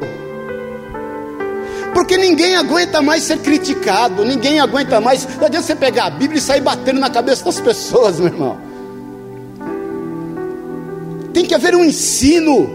Porque 2.02 2.18
ninguém 2.18 2.56
aguenta 2.56 3.00
mais 3.00 3.22
ser 3.22 3.38
criticado, 3.38 4.26
ninguém 4.26 4.60
aguenta 4.60 5.00
mais. 5.00 5.24
Não 5.38 5.46
adianta 5.46 5.68
você 5.68 5.76
pegar 5.76 6.06
a 6.06 6.10
Bíblia 6.10 6.40
e 6.40 6.42
sair 6.42 6.60
batendo 6.60 7.00
na 7.00 7.12
cabeça 7.12 7.46
das 7.46 7.60
pessoas, 7.60 8.20
meu 8.20 8.30
irmão. 8.30 8.58
Tem 11.32 11.46
que 11.46 11.54
haver 11.54 11.76
um 11.76 11.86
ensino, 11.86 12.68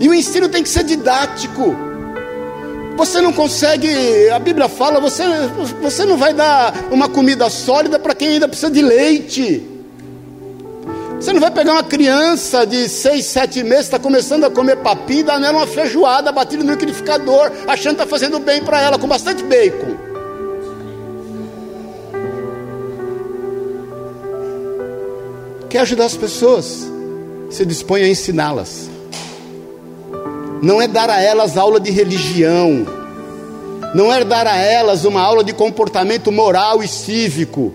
e 0.00 0.08
o 0.08 0.14
ensino 0.14 0.48
tem 0.48 0.62
que 0.62 0.70
ser 0.70 0.82
didático. 0.82 1.76
Você 2.96 3.20
não 3.20 3.34
consegue, 3.34 3.90
a 4.30 4.38
Bíblia 4.38 4.66
fala, 4.66 4.98
você, 4.98 5.22
você 5.82 6.06
não 6.06 6.16
vai 6.16 6.32
dar 6.32 6.72
uma 6.90 7.06
comida 7.06 7.50
sólida 7.50 7.98
para 7.98 8.14
quem 8.14 8.28
ainda 8.28 8.48
precisa 8.48 8.70
de 8.70 8.80
leite. 8.80 9.62
Você 11.20 11.34
não 11.34 11.40
vai 11.40 11.50
pegar 11.50 11.72
uma 11.72 11.84
criança 11.84 12.64
de 12.64 12.88
6, 12.88 13.26
7 13.26 13.62
meses, 13.62 13.84
está 13.84 13.98
começando 13.98 14.44
a 14.44 14.50
comer 14.50 14.76
papinho 14.76 15.26
dar 15.26 15.38
nela 15.38 15.58
uma 15.58 15.66
feijoada 15.66 16.32
batida 16.32 16.64
no 16.64 16.70
liquidificador, 16.70 17.52
achando 17.68 17.96
que 17.96 18.02
está 18.02 18.06
fazendo 18.06 18.38
bem 18.38 18.64
para 18.64 18.80
ela, 18.80 18.98
com 18.98 19.06
bastante 19.06 19.42
bacon. 19.44 19.96
Quer 25.68 25.80
ajudar 25.80 26.06
as 26.06 26.16
pessoas? 26.16 26.90
Se 27.50 27.66
dispõe 27.66 28.02
a 28.02 28.08
ensiná-las. 28.08 28.88
Não 30.62 30.80
é 30.80 30.88
dar 30.88 31.10
a 31.10 31.20
elas 31.20 31.58
aula 31.58 31.78
de 31.78 31.90
religião, 31.90 32.86
não 33.94 34.10
é 34.10 34.24
dar 34.24 34.46
a 34.46 34.56
elas 34.56 35.04
uma 35.04 35.20
aula 35.20 35.44
de 35.44 35.52
comportamento 35.52 36.32
moral 36.32 36.82
e 36.82 36.88
cívico, 36.88 37.74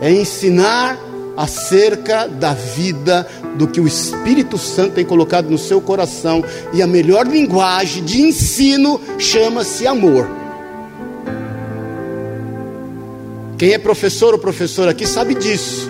é 0.00 0.10
ensinar 0.10 1.07
acerca 1.38 2.26
da 2.26 2.52
vida 2.52 3.24
do 3.54 3.68
que 3.68 3.80
o 3.80 3.86
Espírito 3.86 4.58
Santo 4.58 4.94
tem 4.94 5.04
colocado 5.04 5.48
no 5.48 5.56
seu 5.56 5.80
coração, 5.80 6.44
e 6.72 6.82
a 6.82 6.86
melhor 6.86 7.28
linguagem 7.28 8.04
de 8.04 8.20
ensino 8.20 9.00
chama-se 9.20 9.86
amor. 9.86 10.28
Quem 13.56 13.72
é 13.72 13.78
professor 13.78 14.34
ou 14.34 14.40
professora 14.40 14.90
aqui 14.90 15.06
sabe 15.06 15.34
disso. 15.34 15.88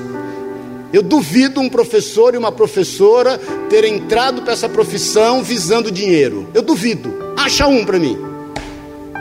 Eu 0.92 1.02
duvido 1.02 1.60
um 1.60 1.68
professor 1.68 2.34
e 2.34 2.36
uma 2.36 2.52
professora 2.52 3.38
ter 3.70 3.84
entrado 3.84 4.42
para 4.42 4.52
essa 4.52 4.68
profissão 4.68 5.42
visando 5.42 5.90
dinheiro. 5.90 6.46
Eu 6.52 6.60
duvido. 6.60 7.34
Acha 7.36 7.66
um 7.66 7.86
para 7.86 7.98
mim. 7.98 8.18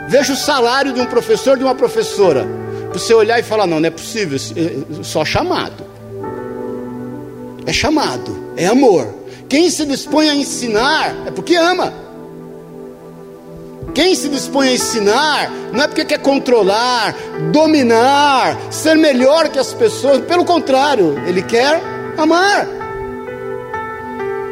Veja 0.08 0.32
o 0.34 0.36
salário 0.36 0.92
de 0.92 1.00
um 1.00 1.06
professor 1.06 1.56
e 1.56 1.58
de 1.58 1.64
uma 1.64 1.74
professora. 1.74 2.46
Para 2.90 2.98
você 2.98 3.12
olhar 3.12 3.38
e 3.38 3.42
falar: 3.42 3.66
não, 3.66 3.80
não 3.80 3.86
é 3.86 3.90
possível, 3.90 4.38
é 4.56 5.02
só 5.02 5.24
chamado 5.26 5.97
é 7.68 7.72
chamado, 7.72 8.34
é 8.56 8.66
amor. 8.66 9.06
Quem 9.46 9.68
se 9.68 9.84
dispõe 9.84 10.30
a 10.30 10.34
ensinar 10.34 11.14
é 11.26 11.30
porque 11.30 11.54
ama. 11.54 11.92
Quem 13.94 14.14
se 14.14 14.30
dispõe 14.30 14.68
a 14.68 14.72
ensinar 14.72 15.50
não 15.70 15.84
é 15.84 15.86
porque 15.86 16.06
quer 16.06 16.18
controlar, 16.20 17.14
dominar, 17.52 18.56
ser 18.70 18.96
melhor 18.96 19.50
que 19.50 19.58
as 19.58 19.74
pessoas, 19.74 20.22
pelo 20.22 20.46
contrário, 20.46 21.22
ele 21.26 21.42
quer 21.42 21.78
amar. 22.16 22.66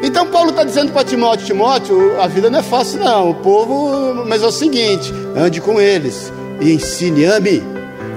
Então 0.03 0.27
Paulo 0.27 0.51
está 0.51 0.63
dizendo 0.63 0.91
para 0.91 1.03
Timóteo, 1.03 1.47
Timóteo, 1.47 2.21
a 2.21 2.27
vida 2.27 2.51
não 2.51 2.59
é 2.59 2.63
fácil 2.63 2.99
não, 2.99 3.31
o 3.31 3.35
povo, 3.35 4.25
mas 4.27 4.43
é 4.43 4.45
o 4.45 4.51
seguinte, 4.51 5.11
ande 5.35 5.59
com 5.59 5.81
eles 5.81 6.31
e 6.61 6.71
ensine, 6.71 7.25
ame, 7.25 7.63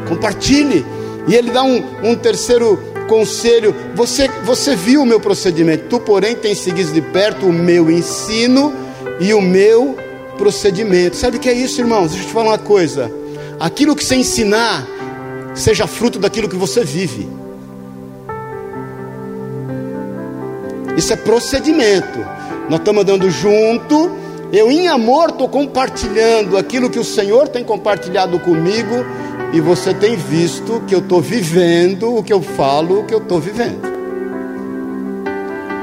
compartilhe. 0.06 0.84
E 1.26 1.34
ele 1.34 1.50
dá 1.50 1.62
um, 1.62 1.82
um 2.02 2.14
terceiro 2.14 2.89
conselho, 3.10 3.74
você, 3.92 4.28
você 4.44 4.76
viu 4.76 5.02
o 5.02 5.06
meu 5.06 5.18
procedimento, 5.18 5.86
tu, 5.88 5.98
porém, 5.98 6.36
tens 6.36 6.58
seguido 6.58 6.92
de 6.92 7.02
perto 7.02 7.44
o 7.44 7.52
meu 7.52 7.90
ensino 7.90 8.72
e 9.18 9.34
o 9.34 9.42
meu 9.42 9.96
procedimento. 10.38 11.16
Sabe 11.16 11.36
o 11.36 11.40
que 11.40 11.48
é 11.48 11.52
isso, 11.52 11.80
irmãos? 11.80 12.12
Deixa 12.12 12.22
eu 12.22 12.28
te 12.28 12.32
falar 12.32 12.50
uma 12.50 12.58
coisa. 12.58 13.10
Aquilo 13.58 13.96
que 13.96 14.04
você 14.04 14.14
ensinar, 14.14 14.86
seja 15.56 15.88
fruto 15.88 16.20
daquilo 16.20 16.48
que 16.48 16.54
você 16.54 16.84
vive. 16.84 17.28
Isso 20.96 21.12
é 21.12 21.16
procedimento. 21.16 22.20
Nós 22.68 22.78
estamos 22.78 23.02
andando 23.02 23.28
junto. 23.28 24.16
Eu, 24.52 24.70
em 24.70 24.86
amor, 24.86 25.30
estou 25.30 25.48
compartilhando 25.48 26.56
aquilo 26.56 26.88
que 26.88 26.98
o 26.98 27.04
Senhor 27.04 27.48
tem 27.48 27.64
compartilhado 27.64 28.38
comigo 28.38 29.04
e 29.52 29.60
você 29.60 29.92
tem 29.92 30.16
visto 30.16 30.80
que 30.86 30.94
eu 30.94 31.00
estou 31.00 31.20
vivendo 31.20 32.16
o 32.16 32.22
que 32.22 32.32
eu 32.32 32.40
falo, 32.40 33.00
o 33.00 33.04
que 33.04 33.12
eu 33.12 33.18
estou 33.18 33.40
vivendo. 33.40 33.80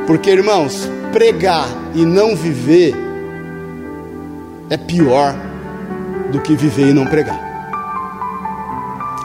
Porque, 0.05 0.29
irmãos, 0.29 0.89
pregar 1.11 1.67
e 1.93 2.05
não 2.05 2.35
viver 2.35 2.95
é 4.69 4.77
pior 4.77 5.35
do 6.31 6.39
que 6.39 6.55
viver 6.55 6.89
e 6.89 6.93
não 6.93 7.05
pregar. 7.05 7.45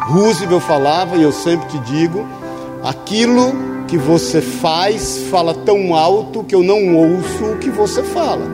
Roosevelt 0.06 0.62
falava, 0.62 1.16
e 1.16 1.22
eu 1.22 1.32
sempre 1.32 1.68
te 1.68 1.78
digo: 1.78 2.26
aquilo 2.82 3.52
que 3.86 3.96
você 3.96 4.40
faz 4.40 5.18
fala 5.30 5.54
tão 5.54 5.94
alto 5.94 6.42
que 6.42 6.54
eu 6.54 6.64
não 6.64 6.96
ouço 6.96 7.44
o 7.44 7.58
que 7.58 7.70
você 7.70 8.02
fala. 8.02 8.44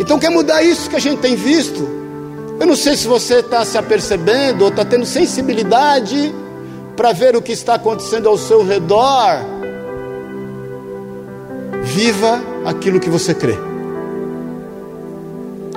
Então, 0.00 0.18
quer 0.18 0.30
mudar 0.30 0.62
isso 0.62 0.88
que 0.88 0.96
a 0.96 1.00
gente 1.00 1.20
tem 1.20 1.36
visto? 1.36 2.01
Eu 2.60 2.66
não 2.66 2.76
sei 2.76 2.96
se 2.96 3.06
você 3.06 3.36
está 3.36 3.64
se 3.64 3.76
apercebendo 3.76 4.64
ou 4.64 4.70
está 4.70 4.84
tendo 4.84 5.04
sensibilidade 5.04 6.32
para 6.96 7.12
ver 7.12 7.34
o 7.34 7.42
que 7.42 7.52
está 7.52 7.74
acontecendo 7.74 8.28
ao 8.28 8.38
seu 8.38 8.64
redor. 8.64 9.40
Viva 11.82 12.40
aquilo 12.64 13.00
que 13.00 13.10
você 13.10 13.34
crê. 13.34 13.58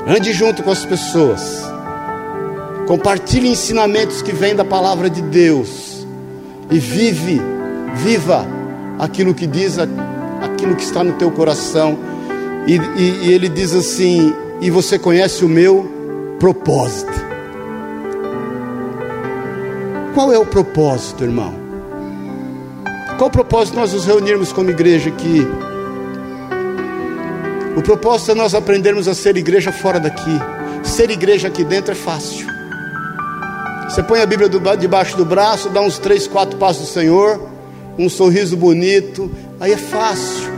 Ande 0.08 0.32
junto 0.34 0.62
com 0.62 0.72
as 0.72 0.86
pessoas. 0.86 1.64
Compartilhe 2.88 3.50
ensinamentos 3.50 4.22
que 4.22 4.32
vêm 4.32 4.56
da 4.56 4.64
palavra 4.64 5.10
de 5.10 5.22
Deus. 5.22 6.06
E 6.70 6.78
vive, 6.78 7.42
viva 7.96 8.46
aquilo 9.00 9.34
que 9.34 9.48
diz, 9.48 9.78
aquilo 9.80 10.76
que 10.76 10.84
está 10.84 11.04
no 11.04 11.14
teu 11.14 11.32
coração. 11.32 11.98
E, 12.68 12.76
e, 12.76 13.28
e 13.28 13.34
ele 13.34 13.50
diz 13.50 13.74
assim: 13.74 14.34
E 14.62 14.70
você 14.70 15.00
conhece 15.00 15.44
o 15.44 15.50
meu 15.50 15.95
propósito. 16.40 17.14
Qual 20.14 20.32
é 20.32 20.38
o 20.38 20.46
propósito, 20.46 21.24
irmão? 21.24 21.54
Qual 23.18 23.30
o 23.30 23.32
propósito 23.32 23.76
nós 23.76 23.94
nos 23.94 24.06
reunirmos 24.06 24.52
como 24.52 24.70
igreja 24.70 25.10
aqui? 25.10 25.46
O 27.78 27.82
propósito 27.82 28.32
é 28.32 28.36
nós 28.36 28.54
aprendermos 28.54 29.08
a 29.08 29.14
ser 29.14 29.38
igreja 29.38 29.72
fora 29.72 30.00
daqui. 30.00 30.40
Ser 30.84 31.10
igreja 31.10 31.48
aqui 31.48 31.64
dentro 31.64 31.92
é 31.92 31.96
fácil. 31.96 32.48
Você 33.90 34.04
põe 34.04 34.22
a 34.22 34.26
Bíblia 34.26 34.50
debaixo 34.78 35.16
do 35.16 35.26
braço, 35.26 35.70
dá 35.70 35.82
uns 35.82 35.98
três, 36.00 36.28
quatro 36.28 36.58
passos 36.58 36.88
do 36.88 36.94
Senhor, 36.94 37.40
um 37.98 38.10
sorriso 38.10 38.58
bonito, 38.58 39.32
aí 39.60 39.72
é 39.72 39.78
fácil. 39.78 40.50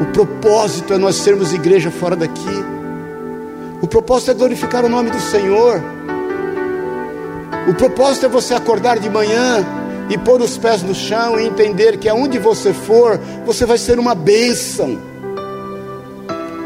O 0.00 0.06
propósito 0.12 0.92
é 0.92 0.98
nós 0.98 1.16
sermos 1.16 1.52
igreja 1.52 1.90
fora 1.90 2.16
daqui. 2.16 2.75
O 3.86 3.88
propósito 3.88 4.32
é 4.32 4.34
glorificar 4.34 4.84
o 4.84 4.88
nome 4.88 5.10
do 5.10 5.20
Senhor. 5.20 5.80
O 7.68 7.74
propósito 7.74 8.26
é 8.26 8.28
você 8.28 8.52
acordar 8.52 8.98
de 8.98 9.08
manhã 9.08 9.64
e 10.10 10.18
pôr 10.18 10.42
os 10.42 10.58
pés 10.58 10.82
no 10.82 10.92
chão 10.92 11.38
e 11.38 11.46
entender 11.46 11.96
que 11.96 12.08
aonde 12.08 12.36
você 12.36 12.72
for, 12.72 13.16
você 13.46 13.64
vai 13.64 13.78
ser 13.78 14.00
uma 14.00 14.12
bênção. 14.12 14.98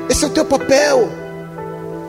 Esse 0.08 0.24
é 0.24 0.28
o 0.28 0.30
teu 0.30 0.46
papel. 0.46 1.10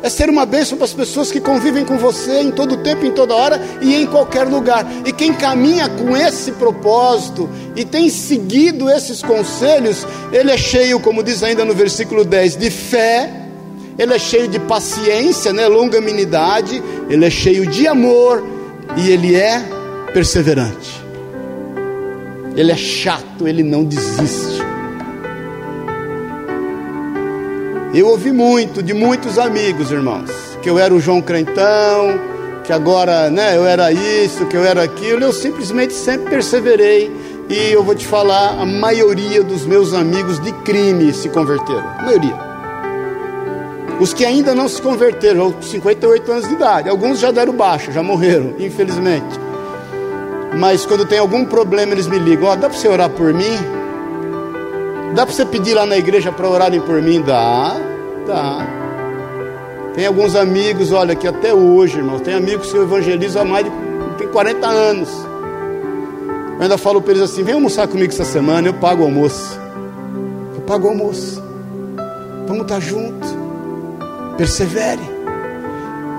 É 0.02 0.10
ser 0.10 0.30
uma 0.30 0.46
bênção 0.46 0.78
para 0.78 0.86
as 0.86 0.94
pessoas 0.94 1.30
que 1.30 1.42
convivem 1.42 1.84
com 1.84 1.98
você 1.98 2.40
em 2.40 2.50
todo 2.50 2.78
tempo, 2.78 3.06
em 3.06 3.12
toda 3.12 3.36
hora 3.36 3.62
e 3.82 3.94
em 3.94 4.08
qualquer 4.08 4.48
lugar. 4.48 4.88
E 5.06 5.12
quem 5.12 5.34
caminha 5.34 5.90
com 5.90 6.16
esse 6.16 6.54
propósito 6.54 7.50
e 7.76 7.84
tem 7.84 8.10
seguido 8.10 8.90
esses 8.90 9.22
conselhos, 9.22 10.08
ele 10.32 10.52
é 10.52 10.58
cheio, 10.58 11.02
como 11.02 11.22
diz 11.22 11.44
ainda 11.44 11.66
no 11.66 11.74
versículo 11.74 12.24
10, 12.24 12.56
de 12.56 12.72
fé, 12.72 13.41
ele 13.98 14.14
é 14.14 14.20
cheio 14.20 14.48
de 14.48 14.60
paciência, 14.60 15.54
né, 15.54 15.68
longanimidade, 15.68 16.82
ele 17.10 17.26
é 17.26 17.30
cheio 17.30 17.68
de 17.68 17.88
amor 17.88 18.44
e 18.98 19.10
ele 19.10 19.36
é 19.36 19.64
perseverante. 20.14 21.02
Ele 22.56 22.72
é 22.72 22.76
chato, 22.76 23.48
ele 23.48 23.64
não 23.64 23.84
desiste. 23.84 24.62
Eu 27.94 28.08
ouvi 28.08 28.32
muito 28.32 28.82
de 28.82 28.94
muitos 28.94 29.38
amigos, 29.38 29.92
irmãos, 29.92 30.32
que 30.62 30.70
eu 30.70 30.80
era 30.80 30.94
o 30.94 31.00
João 31.00 31.22
Crentão, 31.22 32.20
que 32.64 32.72
agora, 32.72 33.30
né, 33.30 33.58
eu 33.58 33.66
era 33.66 33.92
isso, 33.92 34.46
que 34.46 34.56
eu 34.56 34.64
era 34.64 34.84
aquilo. 34.84 35.24
Eu 35.24 35.34
simplesmente 35.34 35.94
sempre 35.94 36.30
perseverei 36.30 37.12
e 37.50 37.74
eu 37.74 37.84
vou 37.84 37.94
te 37.94 38.08
falar, 38.08 38.62
a 38.62 38.66
maioria 38.66 39.44
dos 39.44 39.66
meus 39.66 39.94
amigos 39.94 40.40
de 40.40 40.54
crime 40.64 41.14
se 41.14 41.28
converteram. 41.28 41.88
A 42.00 42.04
maioria. 42.04 42.51
Os 44.02 44.16
que 44.16 44.26
ainda 44.26 44.56
não 44.56 44.68
se 44.68 44.82
converteram, 44.82 45.54
58 45.62 46.32
anos 46.32 46.48
de 46.48 46.56
idade, 46.56 46.90
alguns 46.90 47.20
já 47.20 47.30
deram 47.30 47.54
baixa, 47.54 47.92
já 47.92 48.02
morreram, 48.02 48.56
infelizmente. 48.58 49.40
Mas 50.58 50.88
quando 50.88 51.06
tem 51.06 51.20
algum 51.20 51.46
problema, 51.46 51.92
eles 51.92 52.08
me 52.08 52.18
ligam: 52.18 52.48
Ó, 52.48 52.54
oh, 52.54 52.56
dá 52.56 52.68
para 52.68 52.76
você 52.76 52.88
orar 52.88 53.12
por 53.12 53.32
mim? 53.32 53.56
Dá 55.14 55.24
para 55.24 55.36
você 55.36 55.46
pedir 55.46 55.76
lá 55.76 55.86
na 55.86 56.00
igreja 56.00 56.32
para 56.32 56.50
orarem 56.50 56.82
por 56.82 57.00
mim? 57.00 57.22
Dá, 57.22 57.76
dá. 58.26 58.68
Tem 59.94 60.08
alguns 60.08 60.36
amigos, 60.36 60.92
olha, 60.92 61.16
que 61.16 61.28
até 61.28 61.54
hoje, 61.54 62.00
irmão, 62.00 62.18
tem 62.18 62.34
amigos 62.34 62.72
que 62.72 62.78
eu 62.78 62.82
evangelizo 62.82 63.38
há 63.38 63.46
mais 63.46 63.66
de 63.66 63.72
tem 64.18 64.28
40 64.28 64.68
anos. 64.68 65.10
Eu 66.56 66.64
ainda 66.64 66.78
falo 66.80 67.04
para 67.04 67.12
eles 67.12 67.22
assim: 67.24 67.44
vem 67.44 67.54
almoçar 67.54 67.88
comigo 67.88 68.12
essa 68.12 68.26
semana, 68.26 68.68
eu 68.68 68.74
pago 68.74 69.04
o 69.04 69.06
almoço. 69.06 69.60
Eu 70.56 70.62
pago 70.62 70.88
o 70.88 70.90
almoço. 70.90 71.40
Vamos 72.48 72.64
estar 72.64 72.80
juntos. 72.80 73.41
Persevere. 74.42 75.08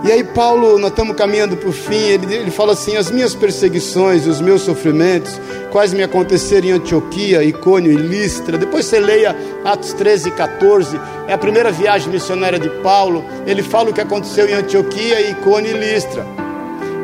E 0.05 0.12
aí, 0.12 0.23
Paulo, 0.23 0.79
nós 0.79 0.91
estamos 0.91 1.16
caminhando 1.16 1.57
para 1.57 1.68
o 1.68 1.73
fim. 1.73 1.97
Ele, 1.97 2.33
ele 2.33 2.53
fala 2.53 2.73
assim: 2.73 2.97
as 2.97 3.11
minhas 3.11 3.35
perseguições, 3.35 4.29
os 4.29 4.41
meus 4.41 4.62
sofrimentos, 4.62 5.41
quais 5.73 5.93
me 5.93 6.05
aconteceram 6.05 6.68
em 6.68 6.70
Antioquia, 6.70 7.43
Icônio 7.43 7.91
e 7.91 7.97
Listra. 7.97 8.57
Depois 8.57 8.87
você 8.87 9.01
leia 9.01 9.35
Atos 9.64 9.93
13 9.95 10.29
e 10.29 10.33
14, 10.33 11.01
é 11.27 11.33
a 11.33 11.39
primeira 11.39 11.73
viagem 11.73 12.12
missionária 12.12 12.61
de 12.61 12.70
Paulo. 12.81 13.25
Ele 13.45 13.61
fala 13.61 13.91
o 13.91 13.93
que 13.93 14.01
aconteceu 14.01 14.49
em 14.49 14.53
Antioquia, 14.53 15.29
Icônio 15.29 15.73
e 15.73 15.81
Listra. 15.81 16.25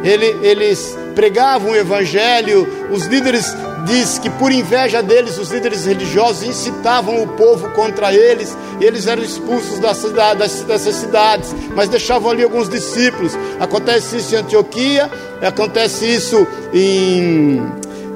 Ele, 0.05 0.39
eles 0.47 0.97
pregavam 1.17 1.73
o 1.73 1.77
evangelho, 1.77 2.65
os 2.93 3.07
líderes 3.07 3.53
diz 3.89 4.19
que 4.19 4.31
por 4.31 4.53
inveja 4.53 5.03
deles, 5.03 5.39
os 5.39 5.51
líderes 5.51 5.87
religiosos 5.87 6.43
incitavam 6.43 7.23
o 7.23 7.27
povo 7.27 7.71
contra 7.71 8.13
eles, 8.13 8.57
e 8.81 8.85
eles 8.85 9.07
eram 9.07 9.23
expulsos 9.23 9.79
da 9.79 9.95
cidade, 9.95 10.39
dessas 10.65 10.95
cidades, 10.95 11.55
mas 11.75 11.89
deixavam 11.89 12.31
ali 12.31 12.43
alguns 12.43 12.69
discípulos. 12.69 13.33
Acontece 13.59 14.19
isso 14.19 14.35
em 14.35 14.39
Antioquia, 14.39 15.11
acontece 15.43 16.05
isso 16.05 16.47
em, 16.73 17.63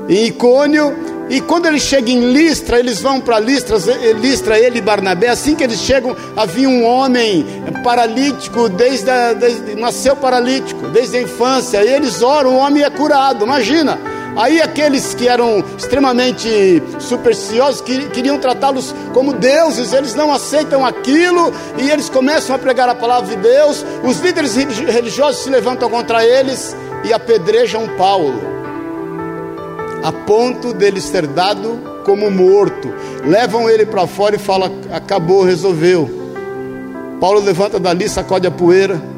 em 0.09 0.27
Icônio, 0.27 0.95
e 1.31 1.41
quando 1.41 1.65
eles 1.65 1.83
chegam 1.83 2.11
em 2.11 2.33
Listra, 2.33 2.79
eles 2.79 3.01
vão 3.01 3.19
para 3.19 3.41
Listra, 3.41 3.79
Listra, 4.21 4.59
ele 4.59 4.79
e 4.79 4.83
Barnabé. 4.83 5.29
Assim 5.29 5.55
que 5.55 5.65
eles 5.65 5.79
chegam, 5.79 6.15
havia 6.37 6.69
um 6.69 6.85
homem 6.85 7.47
paralítico, 7.83 8.69
desde, 8.69 9.09
a, 9.09 9.33
desde 9.33 9.75
nasceu 9.77 10.15
paralítico, 10.15 10.89
desde 10.89 11.17
a 11.17 11.23
infância. 11.23 11.83
E 11.83 11.89
eles 11.89 12.21
oram, 12.21 12.57
o 12.57 12.59
homem 12.59 12.83
é 12.83 12.91
curado. 12.91 13.47
Imagina, 13.47 13.99
Aí 14.37 14.63
aqueles 14.63 15.15
que 15.15 15.29
eram 15.29 15.63
extremamente 15.77 16.83
supersticiosos 16.99 17.83
que, 17.83 18.09
queriam 18.09 18.39
tratá-los 18.39 18.95
como 19.13 19.35
deuses, 19.35 19.93
eles 19.93 20.15
não 20.15 20.33
aceitam 20.33 20.85
aquilo 20.87 21.53
e 21.79 21.91
eles 21.91 22.09
começam 22.09 22.57
a 22.57 22.59
pregar 22.59 22.89
a 22.89 22.95
palavra 22.95 23.37
de 23.37 23.43
Deus. 23.43 23.85
Os 24.03 24.21
líderes 24.21 24.57
religiosos 24.57 25.43
se 25.43 25.51
levantam 25.51 25.91
contra 25.91 26.25
eles 26.25 26.75
e 27.05 27.13
apedrejam 27.13 27.89
Paulo, 27.99 28.41
a 30.03 30.13
ponto 30.13 30.73
dele 30.73 31.01
ser 31.01 31.27
dado 31.27 31.81
como 32.05 32.31
morto. 32.31 32.93
Levam 33.27 33.69
ele 33.69 33.85
para 33.85 34.07
fora 34.07 34.37
e 34.37 34.39
falam: 34.39 34.81
acabou, 34.91 35.43
resolveu. 35.43 36.23
Paulo 37.21 37.41
levanta 37.41 37.79
dali, 37.79 38.09
sacode 38.09 38.47
a 38.47 38.51
poeira 38.51 39.12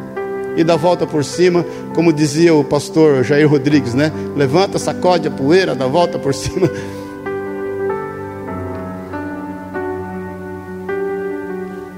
e 0.57 0.62
dá 0.62 0.76
volta 0.76 1.07
por 1.07 1.24
cima, 1.24 1.64
como 1.94 2.12
dizia 2.12 2.55
o 2.55 2.62
pastor 2.64 3.24
Jair 3.24 3.48
Rodrigues, 3.48 3.94
né? 3.94 4.12
Levanta, 4.36 4.78
sacode 4.78 5.28
a 5.28 5.30
poeira, 5.30 5.74
dá 5.74 5.86
volta 5.86 6.18
por 6.18 6.34
cima. 6.34 6.70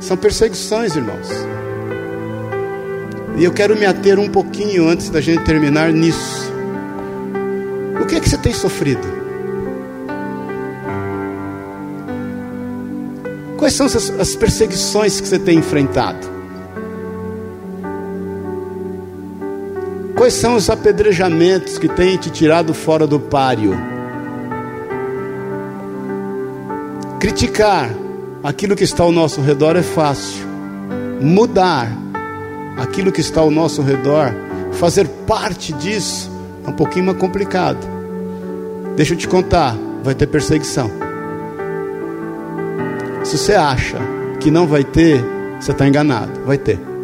São 0.00 0.16
perseguições, 0.16 0.94
irmãos. 0.94 1.28
E 3.36 3.44
eu 3.44 3.52
quero 3.52 3.76
me 3.76 3.84
ater 3.84 4.18
um 4.18 4.28
pouquinho 4.28 4.88
antes 4.88 5.11
da 5.11 5.20
gente 5.20 5.42
terminar 5.44 5.92
nisso. 5.92 6.50
O 8.00 8.07
que 8.07 8.14
é 8.14 8.20
que 8.20 8.28
você 8.28 8.38
tem 8.38 8.54
sofrido? 8.54 9.07
Quais 13.59 13.74
são 13.74 13.86
as 13.86 14.36
perseguições 14.36 15.20
que 15.20 15.26
você 15.26 15.38
tem 15.38 15.59
enfrentado? 15.59 16.36
Quais 20.17 20.33
são 20.33 20.57
os 20.57 20.71
apedrejamentos 20.71 21.77
que 21.77 21.89
têm 21.89 22.17
te 22.17 22.31
tirado 22.31 22.73
fora 22.73 23.07
do 23.07 23.21
páreo? 23.21 23.77
Criticar 27.21 27.91
aquilo 28.43 28.75
que 28.75 28.83
está 28.85 29.03
ao 29.03 29.12
nosso 29.12 29.43
redor 29.43 29.77
é 29.77 29.83
fácil. 29.83 30.47
Mudar 31.21 31.93
aquilo 32.79 33.12
que 33.12 33.21
está 33.21 33.43
ao 33.43 33.51
nosso 33.51 33.83
redor, 33.83 34.35
fazer 34.73 35.07
parte 35.27 35.75
disso, 35.75 36.31
é 36.67 36.71
um 36.71 36.73
pouquinho 36.73 37.05
mais 37.05 37.19
complicado. 37.19 37.87
Deixa 38.97 39.12
eu 39.12 39.19
te 39.19 39.29
contar, 39.29 39.77
vai 40.03 40.14
ter 40.14 40.27
perseguição. 40.29 40.91
Se 43.23 43.37
você 43.37 43.55
acha 43.55 43.99
que 44.41 44.51
não 44.51 44.67
vai 44.67 44.83
ter, 44.83 45.23
você 45.61 45.73
está 45.73 45.87
enganado, 45.87 46.33
vai 46.47 46.57
ter. 46.57 46.95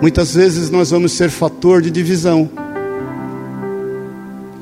Muitas 0.00 0.34
vezes 0.34 0.70
nós 0.70 0.90
vamos 0.90 1.12
ser 1.12 1.28
fator 1.28 1.82
de 1.82 1.90
divisão. 1.90 2.48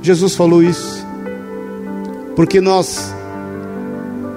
Jesus 0.02 0.34
falou 0.34 0.62
isso. 0.62 1.06
Porque 2.34 2.60
nós, 2.60 3.14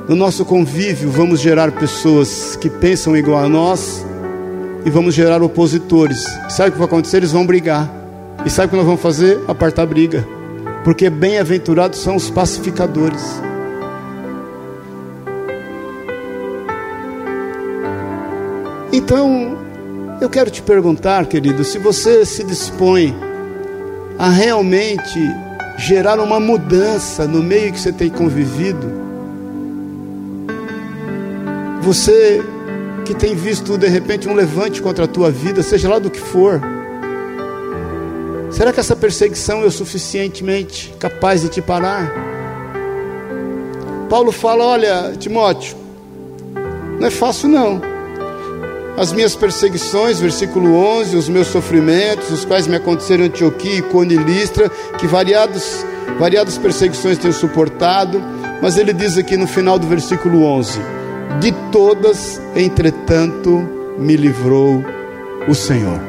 no 0.07 0.15
nosso 0.15 0.45
convívio, 0.45 1.09
vamos 1.09 1.39
gerar 1.39 1.71
pessoas 1.71 2.55
que 2.55 2.69
pensam 2.69 3.17
igual 3.17 3.43
a 3.43 3.49
nós 3.49 4.05
e 4.85 4.91
vamos 4.91 5.15
gerar 5.15 5.41
opositores. 5.41 6.23
Sabe 6.49 6.69
o 6.69 6.71
que 6.73 6.77
vai 6.77 6.87
acontecer? 6.87 7.17
Eles 7.17 7.31
vão 7.31 7.47
brigar. 7.47 7.89
E 8.45 8.49
sabe 8.49 8.67
o 8.67 8.69
que 8.69 8.75
nós 8.75 8.85
vamos 8.85 9.01
fazer? 9.01 9.39
Apartar 9.47 9.87
briga. 9.87 10.27
Porque 10.83 11.09
bem-aventurados 11.09 11.99
são 11.99 12.15
os 12.15 12.29
pacificadores. 12.29 13.41
Então, 18.93 19.60
eu 20.21 20.29
quero 20.29 20.51
te 20.51 20.61
perguntar, 20.61 21.25
querido, 21.25 21.63
se 21.63 21.79
você 21.79 22.23
se 22.23 22.43
dispõe 22.43 23.11
a 24.19 24.29
realmente 24.29 25.19
gerar 25.79 26.19
uma 26.19 26.39
mudança 26.39 27.27
no 27.27 27.41
meio 27.41 27.73
que 27.73 27.79
você 27.79 27.91
tem 27.91 28.07
convivido. 28.07 29.01
Você 31.81 32.39
que 33.03 33.15
tem 33.15 33.33
visto 33.33 33.79
de 33.79 33.87
repente 33.87 34.29
um 34.29 34.35
levante 34.35 34.79
contra 34.79 35.05
a 35.05 35.07
tua 35.07 35.31
vida, 35.31 35.63
seja 35.63 35.89
lá 35.89 35.97
do 35.97 36.11
que 36.11 36.19
for. 36.19 36.61
Será 38.51 38.71
que 38.71 38.79
essa 38.79 38.95
perseguição 38.95 39.63
é 39.63 39.65
o 39.65 39.71
suficientemente 39.71 40.93
capaz 40.99 41.41
de 41.41 41.49
te 41.49 41.63
parar? 41.63 42.13
Paulo 44.07 44.31
fala: 44.31 44.63
Olha, 44.65 45.13
Timóteo, 45.17 45.75
não 46.99 47.07
é 47.07 47.09
fácil 47.09 47.49
não. 47.49 47.90
As 48.97 49.11
minhas 49.13 49.35
perseguições, 49.35 50.19
versículo 50.19 50.75
11, 50.75 51.15
os 51.15 51.29
meus 51.29 51.47
sofrimentos, 51.47 52.29
os 52.29 52.45
quais 52.45 52.67
me 52.67 52.75
aconteceram 52.75 53.23
em 53.23 53.27
Antioquia, 53.27 53.77
Icone 53.77 54.15
e 54.15 54.17
Listra, 54.17 54.69
que 54.99 55.07
variados, 55.07 55.85
variadas 56.19 56.57
perseguições 56.57 57.17
tenho 57.17 57.33
suportado, 57.33 58.21
mas 58.61 58.77
ele 58.77 58.93
diz 58.93 59.17
aqui 59.17 59.37
no 59.37 59.47
final 59.47 59.79
do 59.79 59.87
versículo 59.87 60.43
11: 60.43 60.79
De 61.39 61.51
todas, 61.71 62.39
entretanto, 62.55 63.67
me 63.97 64.15
livrou 64.15 64.83
o 65.47 65.55
Senhor. 65.55 65.99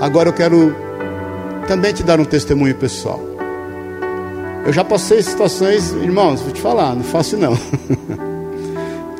Agora 0.00 0.30
eu 0.30 0.32
quero 0.32 0.74
também 1.66 1.92
te 1.92 2.02
dar 2.02 2.18
um 2.18 2.24
testemunho 2.24 2.74
pessoal. 2.74 3.20
Eu 4.64 4.72
já 4.72 4.84
passei 4.84 5.22
situações, 5.22 5.92
irmãos, 5.92 6.40
vou 6.40 6.52
te 6.52 6.60
falar, 6.60 6.94
não 6.94 7.04
faço 7.04 7.36
não. 7.36 7.56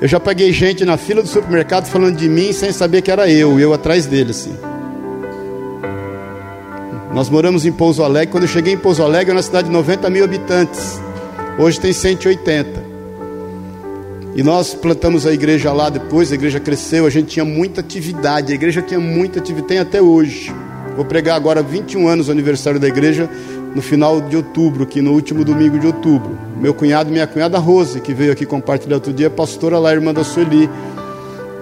Eu 0.00 0.06
já 0.06 0.20
peguei 0.20 0.52
gente 0.52 0.84
na 0.84 0.96
fila 0.96 1.22
do 1.22 1.28
supermercado 1.28 1.86
falando 1.86 2.16
de 2.16 2.28
mim 2.28 2.52
sem 2.52 2.70
saber 2.70 3.02
que 3.02 3.10
era 3.10 3.28
eu, 3.28 3.58
eu 3.58 3.72
atrás 3.72 4.06
dele, 4.06 4.30
assim. 4.30 4.54
Nós 7.12 7.28
moramos 7.28 7.66
em 7.66 7.72
Pouso 7.72 8.04
Alegre. 8.04 8.30
Quando 8.30 8.44
eu 8.44 8.48
cheguei 8.48 8.74
em 8.74 8.78
Pouso 8.78 9.02
Alegre, 9.02 9.32
é 9.32 9.34
uma 9.34 9.42
cidade 9.42 9.66
de 9.66 9.72
90 9.72 10.08
mil 10.08 10.22
habitantes. 10.22 11.00
Hoje 11.58 11.80
tem 11.80 11.92
180. 11.92 12.86
E 14.36 14.42
nós 14.44 14.72
plantamos 14.72 15.26
a 15.26 15.32
igreja 15.32 15.72
lá 15.72 15.90
depois, 15.90 16.30
a 16.30 16.36
igreja 16.36 16.60
cresceu, 16.60 17.04
a 17.04 17.10
gente 17.10 17.26
tinha 17.30 17.44
muita 17.44 17.80
atividade, 17.80 18.52
a 18.52 18.54
igreja 18.54 18.80
tinha 18.80 19.00
muita 19.00 19.40
atividade, 19.40 19.66
tem 19.66 19.78
até 19.80 20.00
hoje. 20.00 20.54
Vou 20.94 21.04
pregar 21.04 21.34
agora 21.34 21.60
21 21.60 22.06
anos 22.06 22.28
o 22.28 22.30
aniversário 22.30 22.78
da 22.78 22.86
igreja, 22.86 23.28
no 23.74 23.82
final 23.82 24.20
de 24.20 24.36
outubro, 24.36 24.84
aqui 24.84 25.00
no 25.00 25.12
último 25.12 25.44
domingo 25.44 25.78
de 25.78 25.86
outubro. 25.86 26.38
Meu 26.60 26.74
cunhado 26.74 27.10
e 27.10 27.12
minha 27.12 27.26
cunhada 27.26 27.58
Rose, 27.58 28.00
que 28.00 28.14
veio 28.14 28.32
aqui 28.32 28.46
compartilhar 28.46 28.96
outro 28.96 29.12
dia, 29.12 29.30
pastora 29.30 29.78
lá, 29.78 29.92
irmã 29.92 30.12
da 30.12 30.24
Sueli. 30.24 30.68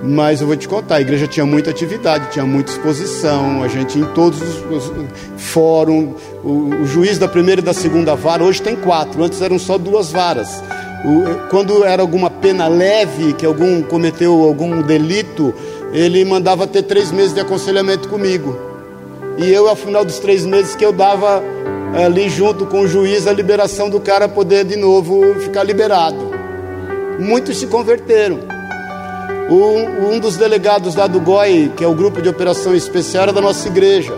Mas 0.02 0.40
eu 0.40 0.46
vou 0.46 0.56
te 0.56 0.68
contar, 0.68 0.96
a 0.96 1.00
igreja 1.00 1.26
tinha 1.26 1.46
muita 1.46 1.70
atividade, 1.70 2.30
tinha 2.30 2.44
muita 2.44 2.70
exposição, 2.70 3.62
a 3.62 3.68
gente 3.68 3.98
em 3.98 4.04
todos 4.12 4.40
os, 4.40 4.56
os 4.70 4.92
fóruns, 5.38 6.14
o, 6.44 6.82
o, 6.82 6.86
juiz 6.86 7.18
da 7.18 7.26
primeira 7.26 7.60
e 7.60 7.64
da 7.64 7.72
segunda 7.72 8.14
vara, 8.14 8.44
hoje 8.44 8.60
tem 8.60 8.76
quatro, 8.76 9.24
antes 9.24 9.40
eram 9.40 9.58
só 9.58 9.78
duas 9.78 10.12
varas. 10.12 10.62
O, 11.04 11.48
quando 11.48 11.82
era 11.82 12.02
alguma 12.02 12.28
pena 12.28 12.68
leve, 12.68 13.32
que 13.32 13.46
algum 13.46 13.82
cometeu 13.82 14.42
algum 14.44 14.82
delito, 14.82 15.54
ele 15.92 16.24
mandava 16.24 16.66
ter 16.66 16.82
três 16.82 17.10
meses 17.10 17.32
de 17.32 17.40
aconselhamento 17.40 18.08
comigo. 18.08 18.56
E 19.38 19.50
eu, 19.50 19.68
ao 19.68 19.76
final 19.76 20.04
dos 20.04 20.18
três 20.18 20.44
meses 20.44 20.74
que 20.74 20.84
eu 20.84 20.92
dava 20.92 21.42
ali 21.94 22.28
junto 22.28 22.66
com 22.66 22.80
o 22.80 22.88
juiz 22.88 23.26
a 23.26 23.32
liberação 23.32 23.88
do 23.88 24.00
cara 24.00 24.28
poder 24.28 24.64
de 24.64 24.76
novo 24.76 25.34
ficar 25.40 25.62
liberado. 25.62 26.30
Muitos 27.18 27.58
se 27.58 27.66
converteram. 27.66 28.38
Um, 29.48 30.14
um 30.14 30.18
dos 30.18 30.36
delegados 30.36 30.96
lá 30.96 31.06
do 31.06 31.20
GOI, 31.20 31.72
que 31.76 31.84
é 31.84 31.86
o 31.86 31.94
grupo 31.94 32.20
de 32.20 32.28
operação 32.28 32.74
especial, 32.74 33.24
era 33.24 33.32
da 33.32 33.40
nossa 33.40 33.68
igreja, 33.68 34.12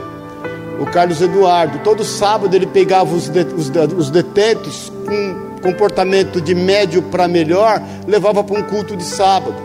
o 0.81 0.87
Carlos 0.87 1.21
Eduardo. 1.21 1.81
Todo 1.81 2.03
sábado 2.03 2.55
ele 2.55 2.67
pegava 2.67 3.15
os, 3.15 3.29
de, 3.29 3.41
os, 3.41 3.71
os 3.97 4.11
detentos 4.11 4.91
com 5.07 5.49
comportamento 5.61 6.41
de 6.41 6.55
médio 6.55 7.03
para 7.03 7.29
melhor, 7.29 7.83
levava 8.07 8.43
para 8.43 8.59
um 8.59 8.63
culto 8.63 8.97
de 8.97 9.05
sábado. 9.05 9.57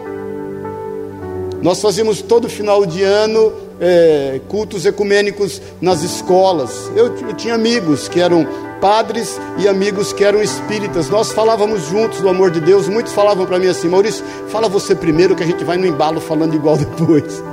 Nós 1.62 1.82
fazíamos 1.82 2.22
todo 2.22 2.50
final 2.50 2.86
de 2.86 3.04
ano 3.04 3.54
é, 3.80 4.40
cultos 4.48 4.86
ecumênicos 4.86 5.62
nas 5.82 6.04
escolas. 6.04 6.92
Eu, 6.96 7.08
eu 7.18 7.34
tinha 7.34 7.56
amigos 7.56 8.08
que 8.08 8.20
eram 8.20 8.48
padres 8.80 9.40
e 9.58 9.68
amigos 9.68 10.12
que 10.12 10.24
eram 10.24 10.42
espíritas. 10.42 11.10
Nós 11.10 11.32
falávamos 11.32 11.88
juntos 11.88 12.20
do 12.20 12.30
amor 12.30 12.52
de 12.52 12.60
Deus. 12.60 12.88
Muitos 12.88 13.14
falavam 13.14 13.46
para 13.46 13.60
mim 13.60 13.68
assim: 13.68 13.88
Maurício, 13.88 14.24
fala 14.50 14.68
você 14.68 14.94
primeiro 14.96 15.36
que 15.36 15.44
a 15.44 15.46
gente 15.46 15.64
vai 15.64 15.78
no 15.78 15.86
embalo 15.86 16.20
falando 16.20 16.56
igual 16.56 16.76
depois. 16.78 17.44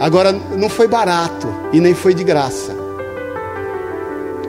Agora, 0.00 0.32
não 0.32 0.68
foi 0.68 0.88
barato 0.88 1.46
e 1.72 1.80
nem 1.80 1.94
foi 1.94 2.14
de 2.14 2.24
graça. 2.24 2.74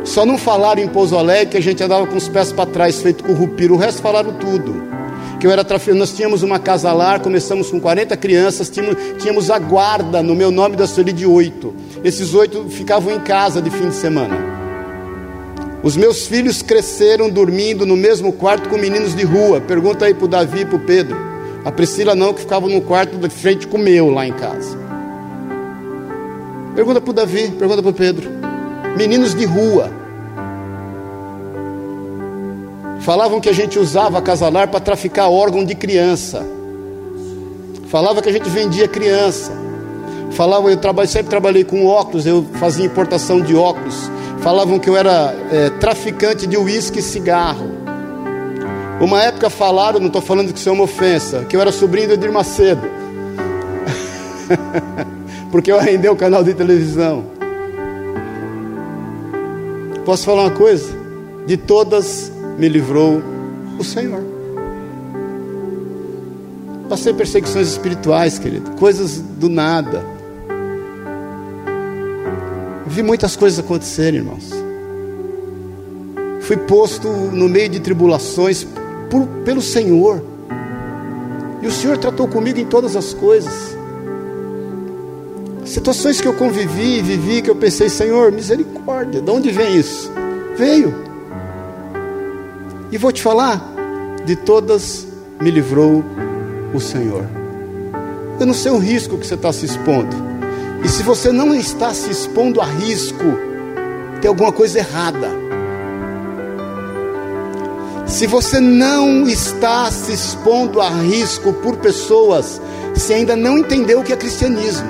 Só 0.04 0.26
não 0.26 0.38
falaram 0.38 0.82
em 0.82 0.88
Pouso 0.88 1.16
que 1.50 1.58
a 1.58 1.62
gente 1.62 1.82
andava 1.84 2.06
com 2.06 2.16
os 2.16 2.28
pés 2.28 2.52
para 2.52 2.70
trás, 2.70 3.02
feito 3.02 3.24
com 3.24 3.34
rupiro. 3.34 3.74
O 3.74 3.78
resto 3.78 4.02
falaram 4.02 4.34
tudo 4.34 4.96
que 5.40 5.46
eu 5.46 5.52
era 5.52 5.64
traficante. 5.64 6.00
Nós 6.00 6.14
tínhamos 6.14 6.44
uma 6.44 6.60
casa 6.60 6.92
lá, 6.94 7.20
começamos 7.20 7.70
com 7.70 7.80
40 7.80 8.16
crianças, 8.18 8.70
tínhamos, 8.70 8.98
tínhamos 9.20 9.50
a 9.50 9.60
guarda 9.60 10.22
no 10.22 10.36
meu 10.36 10.52
nome 10.52 10.76
da 10.76 10.88
Sueli 10.88 11.12
de 11.12 11.26
oito. 11.26 11.74
Esses 12.04 12.34
oito 12.34 12.70
ficavam 12.70 13.14
em 13.14 13.20
casa 13.20 13.62
de 13.62 13.70
fim 13.70 13.90
de 13.90 13.96
semana. 13.96 14.38
Os 15.84 15.96
meus 15.96 16.26
filhos 16.26 16.62
cresceram 16.62 17.30
dormindo 17.30 17.86
no 17.86 17.96
mesmo 17.96 18.34
quarto 18.34 18.70
com 18.70 18.78
meninos 18.78 19.16
de 19.16 19.24
rua. 19.24 19.62
Pergunta 19.62 20.06
aí 20.06 20.14
para 20.14 20.26
o 20.26 20.28
Davi 20.28 20.62
e 20.62 20.66
para 20.66 20.78
o 20.78 20.80
Pedro. 20.80 21.16
A 21.64 21.72
Priscila 21.72 22.16
não, 22.16 22.34
que 22.34 22.42
ficava 22.42 22.68
no 22.68 22.82
quarto 22.82 23.18
de 23.18 23.30
frente 23.30 23.68
com 23.68 23.78
o 23.78 23.80
meu 23.80 24.10
lá 24.10 24.26
em 24.26 24.34
casa. 24.34 24.78
Pergunta 26.76 27.00
para 27.00 27.10
o 27.10 27.14
Davi, 27.14 27.52
pergunta 27.52 27.82
para 27.82 27.92
o 27.92 27.94
Pedro. 27.94 28.30
Meninos 28.98 29.34
de 29.34 29.46
rua. 29.46 30.05
Falavam 33.06 33.40
que 33.40 33.48
a 33.48 33.54
gente 33.54 33.78
usava 33.78 34.20
casalar 34.20 34.68
para 34.68 34.80
traficar 34.80 35.30
órgão 35.30 35.64
de 35.64 35.76
criança. 35.76 36.44
Falava 37.88 38.20
que 38.20 38.28
a 38.28 38.32
gente 38.32 38.50
vendia 38.50 38.88
criança. 38.88 39.52
Falavam, 40.32 40.72
eu 40.72 40.78
trabalho, 40.78 41.08
sempre 41.08 41.30
trabalhei 41.30 41.64
com 41.64 41.86
óculos, 41.86 42.26
eu 42.26 42.44
fazia 42.56 42.84
importação 42.84 43.40
de 43.40 43.56
óculos. 43.56 44.10
Falavam 44.40 44.80
que 44.80 44.90
eu 44.90 44.98
era 44.98 45.36
é, 45.52 45.70
traficante 45.70 46.48
de 46.48 46.58
uísque 46.58 46.98
e 46.98 47.02
cigarro. 47.04 47.70
Uma 49.00 49.22
época 49.22 49.52
falaram, 49.52 50.00
não 50.00 50.08
estou 50.08 50.24
falando 50.24 50.52
que 50.52 50.58
isso 50.58 50.70
é 50.70 50.72
uma 50.72 50.86
ofensa, 50.86 51.46
que 51.48 51.56
eu 51.56 51.62
era 51.62 51.72
sobrinho 51.72 52.08
do 52.08 52.14
Edir 52.16 52.32
Macedo. 52.32 52.90
Porque 55.52 55.72
eu 55.72 55.78
arrendei 55.78 56.10
o 56.10 56.16
canal 56.16 56.44
de 56.44 56.56
televisão. 56.56 57.24
Posso 60.04 60.26
falar 60.26 60.46
uma 60.46 60.52
coisa? 60.52 60.92
De 61.46 61.56
todas 61.56 62.34
me 62.58 62.70
livrou 62.70 63.22
o 63.78 63.84
Senhor. 63.84 64.24
Passei 66.90 67.14
perseguições 67.14 67.68
espirituais, 67.68 68.38
querido, 68.38 68.72
coisas 68.72 69.20
do 69.20 69.50
nada. 69.50 70.04
Vi 72.86 73.02
muitas 73.02 73.36
coisas 73.36 73.60
acontecerem, 73.60 74.20
irmãos. 74.20 74.52
Fui 76.42 76.56
posto 76.56 77.10
no 77.10 77.50
meio 77.50 77.70
de 77.70 77.80
tribulações 77.80 78.68
por, 79.10 79.26
pelo 79.44 79.62
Senhor. 79.62 80.24
E 81.62 81.68
o 81.68 81.72
Senhor 81.72 81.98
tratou 81.98 82.28
comigo 82.28 82.60
em 82.60 82.66
todas 82.66 82.96
as 82.96 83.14
coisas. 83.14 83.76
Situações 85.66 86.22
que 86.22 86.28
eu 86.28 86.34
convivi 86.34 87.02
vivi, 87.02 87.42
que 87.42 87.50
eu 87.50 87.56
pensei, 87.56 87.90
Senhor, 87.90 88.32
misericórdia, 88.32 89.20
de 89.20 89.32
onde 89.32 89.50
vem 89.52 89.76
isso? 89.76 90.12
Veio. 90.56 91.05
E 92.96 92.98
vou 92.98 93.12
te 93.12 93.22
falar, 93.22 93.62
de 94.24 94.38
todas 94.38 95.06
me 95.42 95.52
livrou 95.52 96.02
o 96.74 96.80
Senhor. 96.80 97.26
Eu 98.40 98.46
não 98.46 98.54
sei 98.54 98.72
o 98.72 98.78
risco 98.78 99.18
que 99.18 99.28
você 99.28 99.34
está 99.34 99.52
se 99.52 99.66
expondo. 99.66 100.16
E 100.82 100.88
se 100.88 101.04
você 101.04 101.30
não 101.30 101.54
está 101.54 101.94
se 101.94 102.10
expondo 102.10 102.62
a 102.62 102.66
risco, 102.66 103.38
tem 104.22 104.30
alguma 104.30 104.54
coisa 104.54 104.80
errada. 104.80 105.30
Se 108.08 108.26
você 108.28 108.62
não 108.62 109.28
está 109.28 109.92
se 109.92 110.14
expondo 110.14 110.80
a 110.80 110.88
risco 110.88 111.52
por 111.52 111.76
pessoas, 111.76 112.62
você 112.94 113.16
ainda 113.16 113.36
não 113.36 113.58
entendeu 113.58 114.00
o 114.00 114.04
que 114.06 114.14
é 114.14 114.16
cristianismo. 114.16 114.88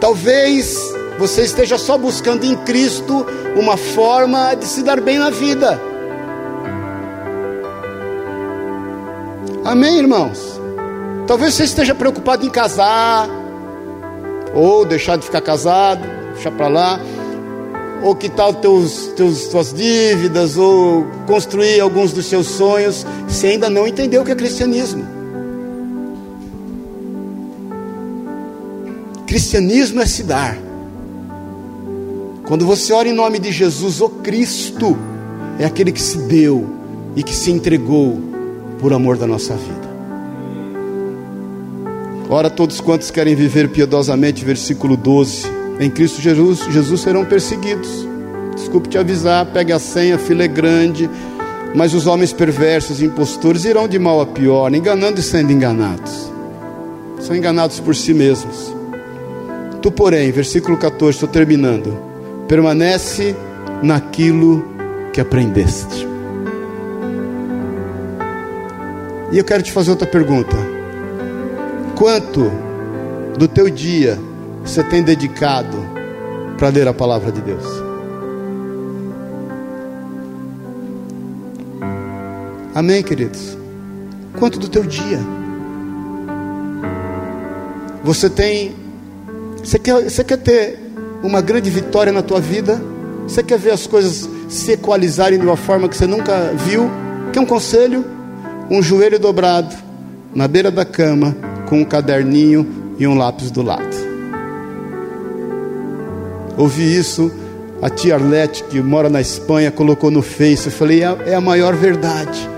Talvez 0.00 0.78
você 1.18 1.42
esteja 1.42 1.76
só 1.76 1.98
buscando 1.98 2.44
em 2.44 2.54
Cristo 2.56 3.26
uma 3.56 3.76
forma 3.76 4.54
de 4.54 4.64
se 4.64 4.82
dar 4.82 5.00
bem 5.00 5.18
na 5.18 5.30
vida. 5.30 5.80
Amém, 9.64 9.98
irmãos? 9.98 10.58
Talvez 11.26 11.54
você 11.54 11.64
esteja 11.64 11.94
preocupado 11.94 12.46
em 12.46 12.48
casar, 12.48 13.28
ou 14.54 14.84
deixar 14.84 15.16
de 15.16 15.24
ficar 15.26 15.40
casado, 15.40 16.06
deixar 16.32 16.52
para 16.52 16.68
lá, 16.68 17.00
ou 18.02 18.14
quitar 18.14 18.54
teus, 18.54 19.08
teus, 19.08 19.48
tuas 19.48 19.74
dívidas, 19.74 20.56
ou 20.56 21.04
construir 21.26 21.80
alguns 21.80 22.12
dos 22.12 22.26
seus 22.26 22.46
sonhos, 22.46 23.04
você 23.26 23.48
ainda 23.48 23.68
não 23.68 23.86
entendeu 23.86 24.22
o 24.22 24.24
que 24.24 24.32
é 24.32 24.36
cristianismo. 24.36 25.04
Cristianismo 29.26 30.00
é 30.00 30.06
se 30.06 30.22
dar. 30.22 30.67
Quando 32.48 32.64
você 32.64 32.94
ora 32.94 33.06
em 33.06 33.12
nome 33.12 33.38
de 33.38 33.52
Jesus, 33.52 34.00
o 34.00 34.08
Cristo 34.08 34.96
é 35.58 35.66
aquele 35.66 35.92
que 35.92 36.00
se 36.00 36.16
deu 36.16 36.66
e 37.14 37.22
que 37.22 37.36
se 37.36 37.50
entregou 37.50 38.18
por 38.78 38.90
amor 38.94 39.18
da 39.18 39.26
nossa 39.26 39.54
vida. 39.54 39.86
Ora, 42.30 42.48
todos 42.48 42.80
quantos 42.80 43.10
querem 43.10 43.34
viver 43.34 43.68
piedosamente, 43.68 44.46
versículo 44.46 44.96
12: 44.96 45.46
em 45.78 45.90
Cristo 45.90 46.22
Jesus, 46.22 46.60
Jesus 46.70 47.02
serão 47.02 47.22
perseguidos. 47.22 48.08
Desculpe 48.56 48.88
te 48.88 48.96
avisar, 48.96 49.44
pegue 49.52 49.70
a 49.70 49.78
senha, 49.78 50.14
a 50.14 50.18
fila 50.18 50.42
é 50.42 50.48
grande, 50.48 51.08
mas 51.74 51.92
os 51.92 52.06
homens 52.06 52.32
perversos 52.32 53.02
e 53.02 53.04
impostores 53.04 53.66
irão 53.66 53.86
de 53.86 53.98
mal 53.98 54.22
a 54.22 54.26
pior, 54.26 54.74
enganando 54.74 55.20
e 55.20 55.22
sendo 55.22 55.52
enganados. 55.52 56.32
São 57.20 57.36
enganados 57.36 57.78
por 57.78 57.94
si 57.94 58.14
mesmos. 58.14 58.74
Tu, 59.82 59.92
porém, 59.92 60.32
versículo 60.32 60.78
14, 60.78 61.16
estou 61.16 61.28
terminando 61.28 62.07
permanece 62.48 63.36
naquilo 63.82 64.64
que 65.12 65.20
aprendeste. 65.20 66.08
E 69.30 69.38
eu 69.38 69.44
quero 69.44 69.62
te 69.62 69.70
fazer 69.70 69.90
outra 69.90 70.06
pergunta: 70.06 70.56
quanto 71.94 72.50
do 73.36 73.46
teu 73.46 73.68
dia 73.68 74.18
você 74.64 74.82
tem 74.82 75.02
dedicado 75.02 75.76
para 76.56 76.70
ler 76.70 76.88
a 76.88 76.94
palavra 76.94 77.30
de 77.30 77.42
Deus? 77.42 77.64
Amém, 82.74 83.02
queridos? 83.02 83.58
Quanto 84.38 84.58
do 84.58 84.68
teu 84.68 84.84
dia? 84.84 85.18
Você 88.02 88.30
tem. 88.30 88.74
Você 89.62 89.78
quer, 89.78 90.04
você 90.04 90.24
quer 90.24 90.38
ter 90.38 90.87
uma 91.22 91.40
grande 91.40 91.70
vitória 91.70 92.12
na 92.12 92.22
tua 92.22 92.40
vida? 92.40 92.80
Você 93.26 93.42
quer 93.42 93.58
ver 93.58 93.72
as 93.72 93.86
coisas 93.86 94.28
se 94.48 94.72
equalizarem 94.72 95.38
de 95.38 95.44
uma 95.44 95.56
forma 95.56 95.88
que 95.88 95.96
você 95.96 96.06
nunca 96.06 96.52
viu? 96.54 96.90
Quer 97.32 97.40
um 97.40 97.46
conselho? 97.46 98.04
Um 98.70 98.82
joelho 98.82 99.18
dobrado 99.18 99.74
na 100.34 100.46
beira 100.46 100.70
da 100.70 100.84
cama 100.84 101.36
com 101.68 101.80
um 101.80 101.84
caderninho 101.84 102.94
e 102.98 103.06
um 103.06 103.16
lápis 103.16 103.50
do 103.50 103.62
lado. 103.62 103.96
Ouvi 106.56 106.96
isso, 106.96 107.30
a 107.80 107.88
tia 107.88 108.14
Arlete, 108.14 108.64
que 108.64 108.80
mora 108.80 109.08
na 109.08 109.20
Espanha, 109.20 109.70
colocou 109.70 110.10
no 110.10 110.22
Face. 110.22 110.66
Eu 110.66 110.72
falei, 110.72 111.04
é, 111.04 111.16
é 111.26 111.34
a 111.34 111.40
maior 111.40 111.74
verdade. 111.74 112.48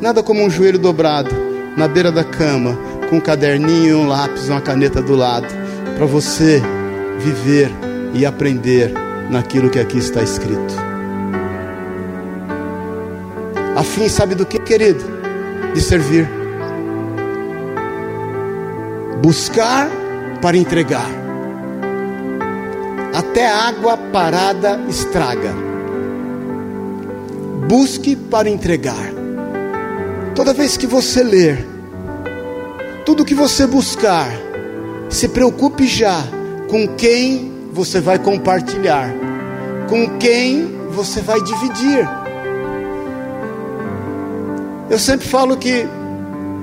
Nada 0.00 0.22
como 0.22 0.44
um 0.44 0.50
joelho 0.50 0.78
dobrado 0.78 1.34
na 1.76 1.88
beira 1.88 2.12
da 2.12 2.22
cama, 2.22 2.78
com 3.10 3.16
um 3.16 3.20
caderninho 3.20 3.88
e 3.88 3.94
um 3.94 4.06
lápis, 4.06 4.48
uma 4.48 4.60
caneta 4.60 5.02
do 5.02 5.16
lado, 5.16 5.46
para 5.96 6.06
você 6.06 6.62
viver 7.18 7.70
e 8.14 8.24
aprender 8.24 8.92
naquilo 9.30 9.70
que 9.70 9.78
aqui 9.78 9.98
está 9.98 10.22
escrito. 10.22 10.74
A 13.76 13.82
fim, 13.84 14.08
sabe 14.08 14.34
do 14.34 14.46
que, 14.46 14.58
querido? 14.58 15.04
De 15.74 15.80
servir. 15.80 16.28
Buscar 19.22 19.88
para 20.40 20.56
entregar. 20.56 21.08
Até 23.14 23.48
água 23.48 23.96
parada 23.96 24.80
estraga. 24.88 25.52
Busque 27.68 28.16
para 28.16 28.48
entregar. 28.48 29.12
Toda 30.34 30.54
vez 30.54 30.76
que 30.76 30.86
você 30.86 31.22
ler, 31.22 31.66
tudo 33.04 33.24
que 33.24 33.34
você 33.34 33.66
buscar, 33.66 34.30
se 35.08 35.28
preocupe 35.28 35.86
já 35.86 36.24
com 36.68 36.86
quem 36.96 37.70
você 37.72 38.00
vai 38.00 38.18
compartilhar, 38.18 39.12
com 39.88 40.18
quem 40.18 40.66
você 40.90 41.20
vai 41.20 41.40
dividir. 41.40 42.08
Eu 44.90 44.98
sempre 44.98 45.26
falo 45.26 45.56
que 45.56 45.86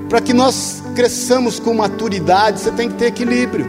para 0.08 0.20
que 0.20 0.32
nós 0.32 0.82
cresçamos 0.94 1.58
com 1.58 1.74
maturidade, 1.74 2.60
você 2.60 2.70
tem 2.70 2.88
que 2.88 2.94
ter 2.94 3.06
equilíbrio. 3.06 3.66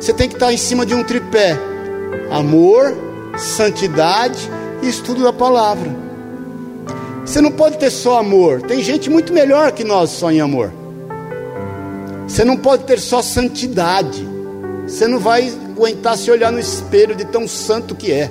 Você 0.00 0.12
tem 0.12 0.28
que 0.28 0.34
estar 0.34 0.52
em 0.52 0.56
cima 0.56 0.84
de 0.84 0.94
um 0.94 1.02
tripé: 1.02 1.58
amor, 2.30 2.94
santidade 3.36 4.50
e 4.82 4.88
estudo 4.88 5.22
da 5.22 5.32
palavra. 5.32 5.90
Você 7.24 7.40
não 7.40 7.50
pode 7.50 7.78
ter 7.78 7.90
só 7.90 8.18
amor. 8.18 8.62
Tem 8.62 8.82
gente 8.82 9.10
muito 9.10 9.32
melhor 9.32 9.72
que 9.72 9.84
nós 9.84 10.10
só 10.10 10.30
em 10.30 10.40
amor. 10.40 10.72
Você 12.26 12.44
não 12.44 12.56
pode 12.56 12.84
ter 12.84 13.00
só 13.00 13.20
santidade. 13.20 14.35
Você 14.86 15.08
não 15.08 15.18
vai 15.18 15.48
aguentar 15.48 16.16
se 16.16 16.30
olhar 16.30 16.52
no 16.52 16.60
espelho 16.60 17.16
de 17.16 17.24
tão 17.24 17.48
santo 17.48 17.94
que 17.94 18.12
é. 18.12 18.30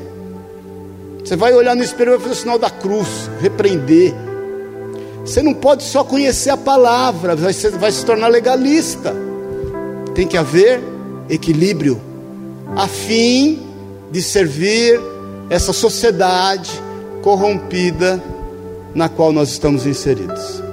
Você 1.24 1.36
vai 1.36 1.54
olhar 1.54 1.76
no 1.76 1.84
espelho 1.84 2.14
e 2.14 2.18
vai 2.18 2.20
fazer 2.20 2.34
o 2.34 2.42
sinal 2.42 2.58
da 2.58 2.70
cruz, 2.70 3.30
repreender. 3.42 4.14
Você 5.26 5.42
não 5.42 5.54
pode 5.54 5.84
só 5.84 6.04
conhecer 6.04 6.52
a 6.52 6.58
palavra, 6.58 7.36
ser, 7.52 7.72
vai 7.72 7.92
se 7.92 8.06
tornar 8.06 8.30
legalista. 8.30 9.14
Tem 10.14 10.26
que 10.26 10.38
haver 10.38 10.82
equilíbrio, 11.30 12.00
a 12.76 12.88
fim 12.88 13.60
de 14.10 14.22
servir 14.22 15.00
essa 15.50 15.74
sociedade 15.74 16.72
corrompida 17.22 18.24
na 18.94 19.10
qual 19.10 19.34
nós 19.34 19.50
estamos 19.50 19.86
inseridos. 19.86 20.64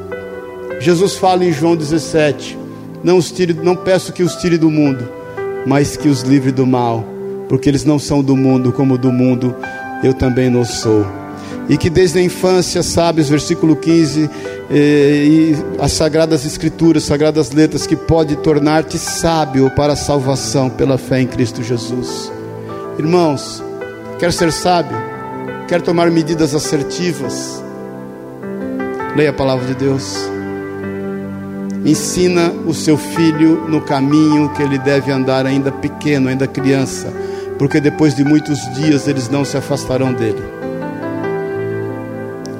Jesus 0.78 1.16
fala 1.16 1.44
em 1.44 1.52
João 1.52 1.74
17: 1.74 2.56
Não, 3.02 3.16
os 3.16 3.32
tire, 3.32 3.54
não 3.54 3.74
peço 3.74 4.12
que 4.12 4.22
os 4.22 4.36
tire 4.36 4.56
do 4.56 4.70
mundo 4.70 5.21
mas 5.66 5.96
que 5.96 6.08
os 6.08 6.22
livre 6.22 6.50
do 6.50 6.66
mal, 6.66 7.04
porque 7.48 7.68
eles 7.68 7.84
não 7.84 7.98
são 7.98 8.22
do 8.22 8.36
mundo, 8.36 8.72
como 8.72 8.98
do 8.98 9.12
mundo 9.12 9.54
eu 10.02 10.12
também 10.12 10.50
não 10.50 10.64
sou. 10.64 11.06
E 11.68 11.76
que 11.76 11.88
desde 11.88 12.18
a 12.18 12.22
infância, 12.22 12.82
sabes, 12.82 13.28
versículo 13.28 13.76
15, 13.76 14.28
eh, 14.70 15.24
e 15.24 15.56
as 15.78 15.92
sagradas 15.92 16.44
escrituras, 16.44 17.04
sagradas 17.04 17.52
letras, 17.52 17.86
que 17.86 17.94
pode 17.94 18.36
tornar-te 18.36 18.98
sábio 18.98 19.70
para 19.70 19.92
a 19.92 19.96
salvação 19.96 20.68
pela 20.68 20.98
fé 20.98 21.20
em 21.20 21.26
Cristo 21.26 21.62
Jesus. 21.62 22.32
Irmãos, 22.98 23.62
quer 24.18 24.32
ser 24.32 24.52
sábio? 24.52 24.96
Quer 25.68 25.80
tomar 25.80 26.10
medidas 26.10 26.54
assertivas? 26.54 27.62
Leia 29.16 29.30
a 29.30 29.34
palavra 29.34 29.66
de 29.66 29.74
Deus. 29.74 30.31
Ensina 31.84 32.50
o 32.66 32.72
seu 32.72 32.96
filho 32.96 33.68
no 33.68 33.80
caminho 33.80 34.48
que 34.50 34.62
ele 34.62 34.78
deve 34.78 35.10
andar, 35.10 35.46
ainda 35.46 35.72
pequeno, 35.72 36.28
ainda 36.28 36.46
criança, 36.46 37.12
porque 37.58 37.80
depois 37.80 38.14
de 38.14 38.22
muitos 38.22 38.58
dias 38.74 39.08
eles 39.08 39.28
não 39.28 39.44
se 39.44 39.56
afastarão 39.56 40.12
dele. 40.12 40.42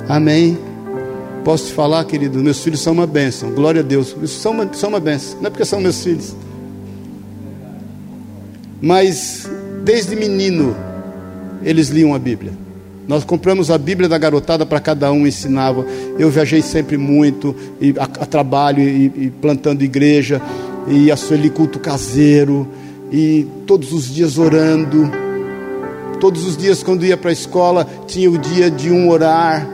Amém. 0.09 0.59
Posso 1.45 1.66
te 1.66 1.73
falar, 1.73 2.05
querido? 2.05 2.39
Meus 2.41 2.62
filhos 2.62 2.81
são 2.81 2.93
uma 2.93 3.07
bênção, 3.07 3.53
glória 3.53 3.81
a 3.81 3.85
Deus. 3.85 4.14
São 4.27 4.53
uma, 4.53 4.73
são 4.75 4.89
uma 4.89 5.01
bênção, 5.01 5.39
não 5.41 5.47
é 5.47 5.51
porque 5.51 5.64
são 5.64 5.81
meus 5.81 6.03
filhos, 6.03 6.35
mas 8.81 9.49
desde 9.85 10.16
menino 10.16 10.77
eles 11.62 11.89
liam 11.89 12.12
a 12.14 12.18
Bíblia. 12.18 12.62
Nós 13.07 13.24
compramos 13.24 13.70
a 13.70 13.76
Bíblia 13.76 14.09
da 14.09 14.16
garotada 14.16 14.64
para 14.64 14.78
cada 14.78 15.11
um 15.11 15.26
ensinava. 15.26 15.84
Eu 16.18 16.30
viajei 16.30 16.62
sempre 16.62 16.96
muito, 16.96 17.55
e 17.80 17.94
a, 17.98 18.05
a 18.05 18.26
trabalho 18.26 18.80
e, 18.80 19.07
e, 19.07 19.32
plantando 19.40 19.82
igreja, 19.82 20.40
e 20.86 21.11
a 21.11 21.16
Sueli 21.16 21.50
culto 21.50 21.78
caseiro, 21.80 22.66
e 23.11 23.46
todos 23.66 23.92
os 23.92 24.12
dias 24.12 24.38
orando. 24.38 25.11
Todos 26.20 26.46
os 26.46 26.57
dias, 26.57 26.84
quando 26.84 27.05
ia 27.05 27.16
para 27.16 27.30
a 27.30 27.32
escola, 27.32 27.84
tinha 28.07 28.30
o 28.30 28.38
dia 28.38 28.70
de 28.70 28.90
um 28.90 29.11
orar. 29.11 29.68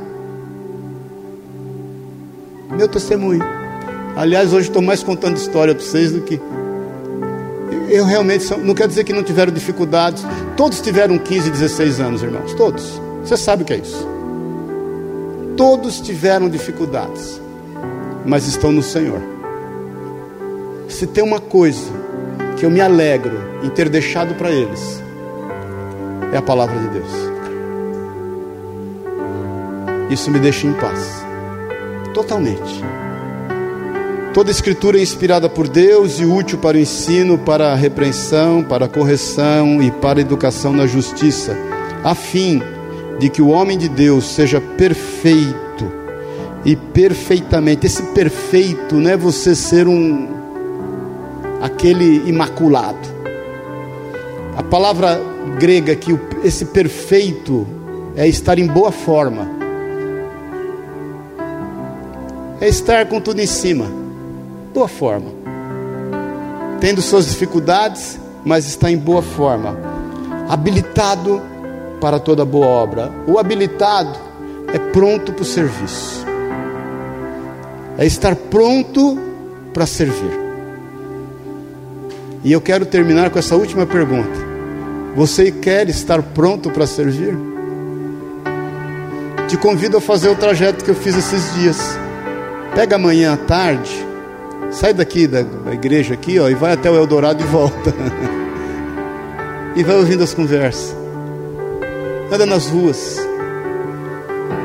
Meu 2.70 2.88
testemunho. 2.88 3.42
Aliás, 4.16 4.52
hoje 4.52 4.68
estou 4.68 4.80
mais 4.80 5.02
contando 5.02 5.36
história 5.36 5.74
para 5.74 5.84
vocês 5.84 6.12
do 6.12 6.22
que. 6.22 6.40
Eu 7.90 8.04
realmente, 8.04 8.46
não 8.58 8.74
quer 8.74 8.88
dizer 8.88 9.04
que 9.04 9.12
não 9.12 9.22
tiveram 9.22 9.52
dificuldades. 9.52 10.24
Todos 10.56 10.80
tiveram 10.80 11.18
15, 11.18 11.50
16 11.50 12.00
anos, 12.00 12.22
irmãos. 12.22 12.54
Todos. 12.54 13.07
Você 13.28 13.36
sabe 13.36 13.62
o 13.62 13.66
que 13.66 13.74
é 13.74 13.76
isso. 13.76 14.08
Todos 15.54 16.00
tiveram 16.00 16.48
dificuldades, 16.48 17.38
mas 18.24 18.46
estão 18.46 18.72
no 18.72 18.82
Senhor. 18.82 19.20
Se 20.88 21.06
tem 21.06 21.22
uma 21.22 21.38
coisa 21.38 21.92
que 22.56 22.64
eu 22.64 22.70
me 22.70 22.80
alegro 22.80 23.38
em 23.62 23.68
ter 23.68 23.90
deixado 23.90 24.34
para 24.34 24.50
eles, 24.50 25.02
é 26.32 26.38
a 26.38 26.40
palavra 26.40 26.78
de 26.78 26.88
Deus. 26.88 27.10
Isso 30.08 30.30
me 30.30 30.38
deixa 30.38 30.66
em 30.66 30.72
paz, 30.72 31.22
totalmente. 32.14 32.82
Toda 34.32 34.50
escritura 34.50 34.96
é 34.96 35.02
inspirada 35.02 35.50
por 35.50 35.68
Deus 35.68 36.18
e 36.18 36.24
útil 36.24 36.56
para 36.56 36.78
o 36.78 36.80
ensino, 36.80 37.36
para 37.36 37.72
a 37.72 37.76
repreensão, 37.76 38.64
para 38.64 38.86
a 38.86 38.88
correção 38.88 39.82
e 39.82 39.90
para 39.90 40.18
a 40.18 40.22
educação 40.22 40.72
na 40.72 40.86
justiça, 40.86 41.54
a 42.02 42.14
fim 42.14 42.62
de 43.18 43.28
que 43.28 43.42
o 43.42 43.48
homem 43.48 43.76
de 43.76 43.88
Deus 43.88 44.24
seja 44.26 44.60
perfeito 44.60 45.92
e 46.64 46.76
perfeitamente. 46.76 47.86
Esse 47.86 48.02
perfeito 48.02 48.96
não 48.96 49.10
é 49.10 49.16
você 49.16 49.54
ser 49.54 49.88
um 49.88 50.28
aquele 51.60 52.28
imaculado. 52.28 53.18
A 54.56 54.62
palavra 54.62 55.20
grega 55.58 55.94
que 55.94 56.16
esse 56.44 56.66
perfeito 56.66 57.66
é 58.16 58.26
estar 58.26 58.58
em 58.58 58.66
boa 58.66 58.92
forma. 58.92 59.48
É 62.60 62.68
estar 62.68 63.06
com 63.06 63.20
tudo 63.20 63.40
em 63.40 63.46
cima. 63.46 63.86
Boa 64.74 64.88
forma. 64.88 65.26
Tendo 66.80 67.00
suas 67.02 67.26
dificuldades, 67.28 68.18
mas 68.44 68.66
está 68.66 68.90
em 68.90 68.96
boa 68.96 69.22
forma. 69.22 69.76
Habilitado 70.48 71.40
para 72.00 72.18
toda 72.18 72.44
boa 72.44 72.66
obra. 72.66 73.12
O 73.26 73.38
habilitado 73.38 74.18
é 74.72 74.78
pronto 74.78 75.32
para 75.32 75.42
o 75.42 75.46
serviço. 75.46 76.26
É 77.96 78.06
estar 78.06 78.34
pronto 78.34 79.18
para 79.72 79.86
servir. 79.86 80.48
E 82.44 82.52
eu 82.52 82.60
quero 82.60 82.86
terminar 82.86 83.30
com 83.30 83.38
essa 83.38 83.56
última 83.56 83.86
pergunta. 83.86 84.48
Você 85.16 85.50
quer 85.50 85.88
estar 85.88 86.22
pronto 86.22 86.70
para 86.70 86.86
servir? 86.86 87.36
Te 89.48 89.56
convido 89.56 89.96
a 89.96 90.00
fazer 90.00 90.28
o 90.28 90.36
trajeto 90.36 90.84
que 90.84 90.90
eu 90.90 90.94
fiz 90.94 91.16
esses 91.16 91.54
dias. 91.54 91.98
Pega 92.74 92.96
amanhã 92.96 93.32
à 93.32 93.36
tarde, 93.36 93.90
sai 94.70 94.92
daqui 94.92 95.26
da, 95.26 95.42
da 95.42 95.72
igreja 95.72 96.14
aqui, 96.14 96.38
ó, 96.38 96.48
e 96.48 96.54
vai 96.54 96.74
até 96.74 96.90
o 96.90 96.94
Eldorado 96.94 97.42
e 97.42 97.46
volta. 97.46 97.92
e 99.74 99.82
vai 99.82 99.96
ouvindo 99.96 100.22
as 100.22 100.34
conversas. 100.34 100.97
Anda 102.30 102.44
nas 102.44 102.66
ruas. 102.66 103.18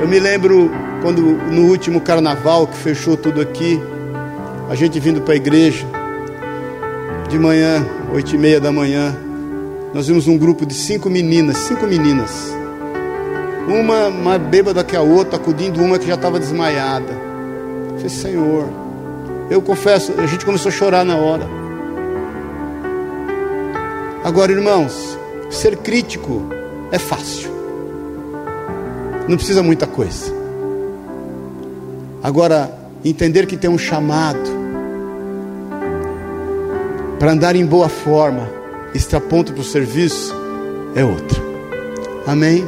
Eu 0.02 0.08
me 0.08 0.20
lembro 0.20 0.70
quando 1.02 1.22
no 1.22 1.70
último 1.70 2.02
carnaval 2.02 2.68
que 2.68 2.78
fechou 2.78 3.16
tudo 3.16 3.40
aqui, 3.40 3.80
a 4.70 4.76
gente 4.76 5.00
vindo 5.00 5.22
para 5.22 5.34
a 5.34 5.38
igreja, 5.38 5.86
de 7.30 7.40
manhã, 7.40 7.86
oito 8.14 8.36
e 8.36 8.38
meia 8.38 8.60
da 8.60 8.72
manhã, 8.72 9.16
nós 9.94 10.08
vimos 10.08 10.28
um 10.28 10.38
grupo 10.38 10.66
de 10.66 10.74
cinco 10.74 11.10
meninas, 11.10 11.58
cinco 11.58 11.86
meninas, 11.86 12.54
uma 13.68 14.10
mais 14.10 14.42
bêbada 14.42 14.84
que 14.84 14.96
a 14.96 15.02
outra, 15.02 15.38
acudindo 15.38 15.82
uma 15.82 15.98
que 15.98 16.08
já 16.08 16.16
estava 16.16 16.40
desmaiada. 16.40 17.14
Eu 17.92 17.96
falei, 17.96 18.10
Senhor, 18.10 18.70
eu 19.50 19.62
confesso, 19.62 20.14
a 20.18 20.26
gente 20.26 20.46
começou 20.46 20.70
a 20.70 20.72
chorar 20.74 21.06
na 21.06 21.16
hora. 21.16 21.48
Agora, 24.24 24.52
irmãos, 24.52 25.18
ser 25.50 25.78
crítico 25.78 26.44
é 26.92 26.98
fácil, 26.98 27.52
não 29.28 29.38
precisa 29.38 29.64
muita 29.64 29.88
coisa. 29.88 30.34
Agora, 32.22 32.74
entender 33.04 33.46
que 33.46 33.58
tem 33.58 33.70
um 33.70 33.78
chamado, 33.78 34.40
para 37.20 37.32
andar 37.32 37.56
em 37.56 37.66
boa 37.66 37.90
forma, 37.90 38.50
estar 38.94 39.20
pronto 39.22 39.54
para 39.54 39.62
o 39.62 39.66
serviço, 39.66 40.34
é 40.96 41.04
outra. 41.04 41.42
Amém? 42.26 42.68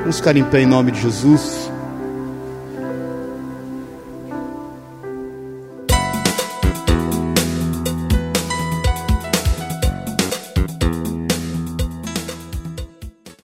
Vamos 0.00 0.16
ficar 0.16 0.36
em 0.36 0.44
pé 0.44 0.62
em 0.62 0.66
nome 0.66 0.90
de 0.90 1.00
Jesus. 1.00 1.71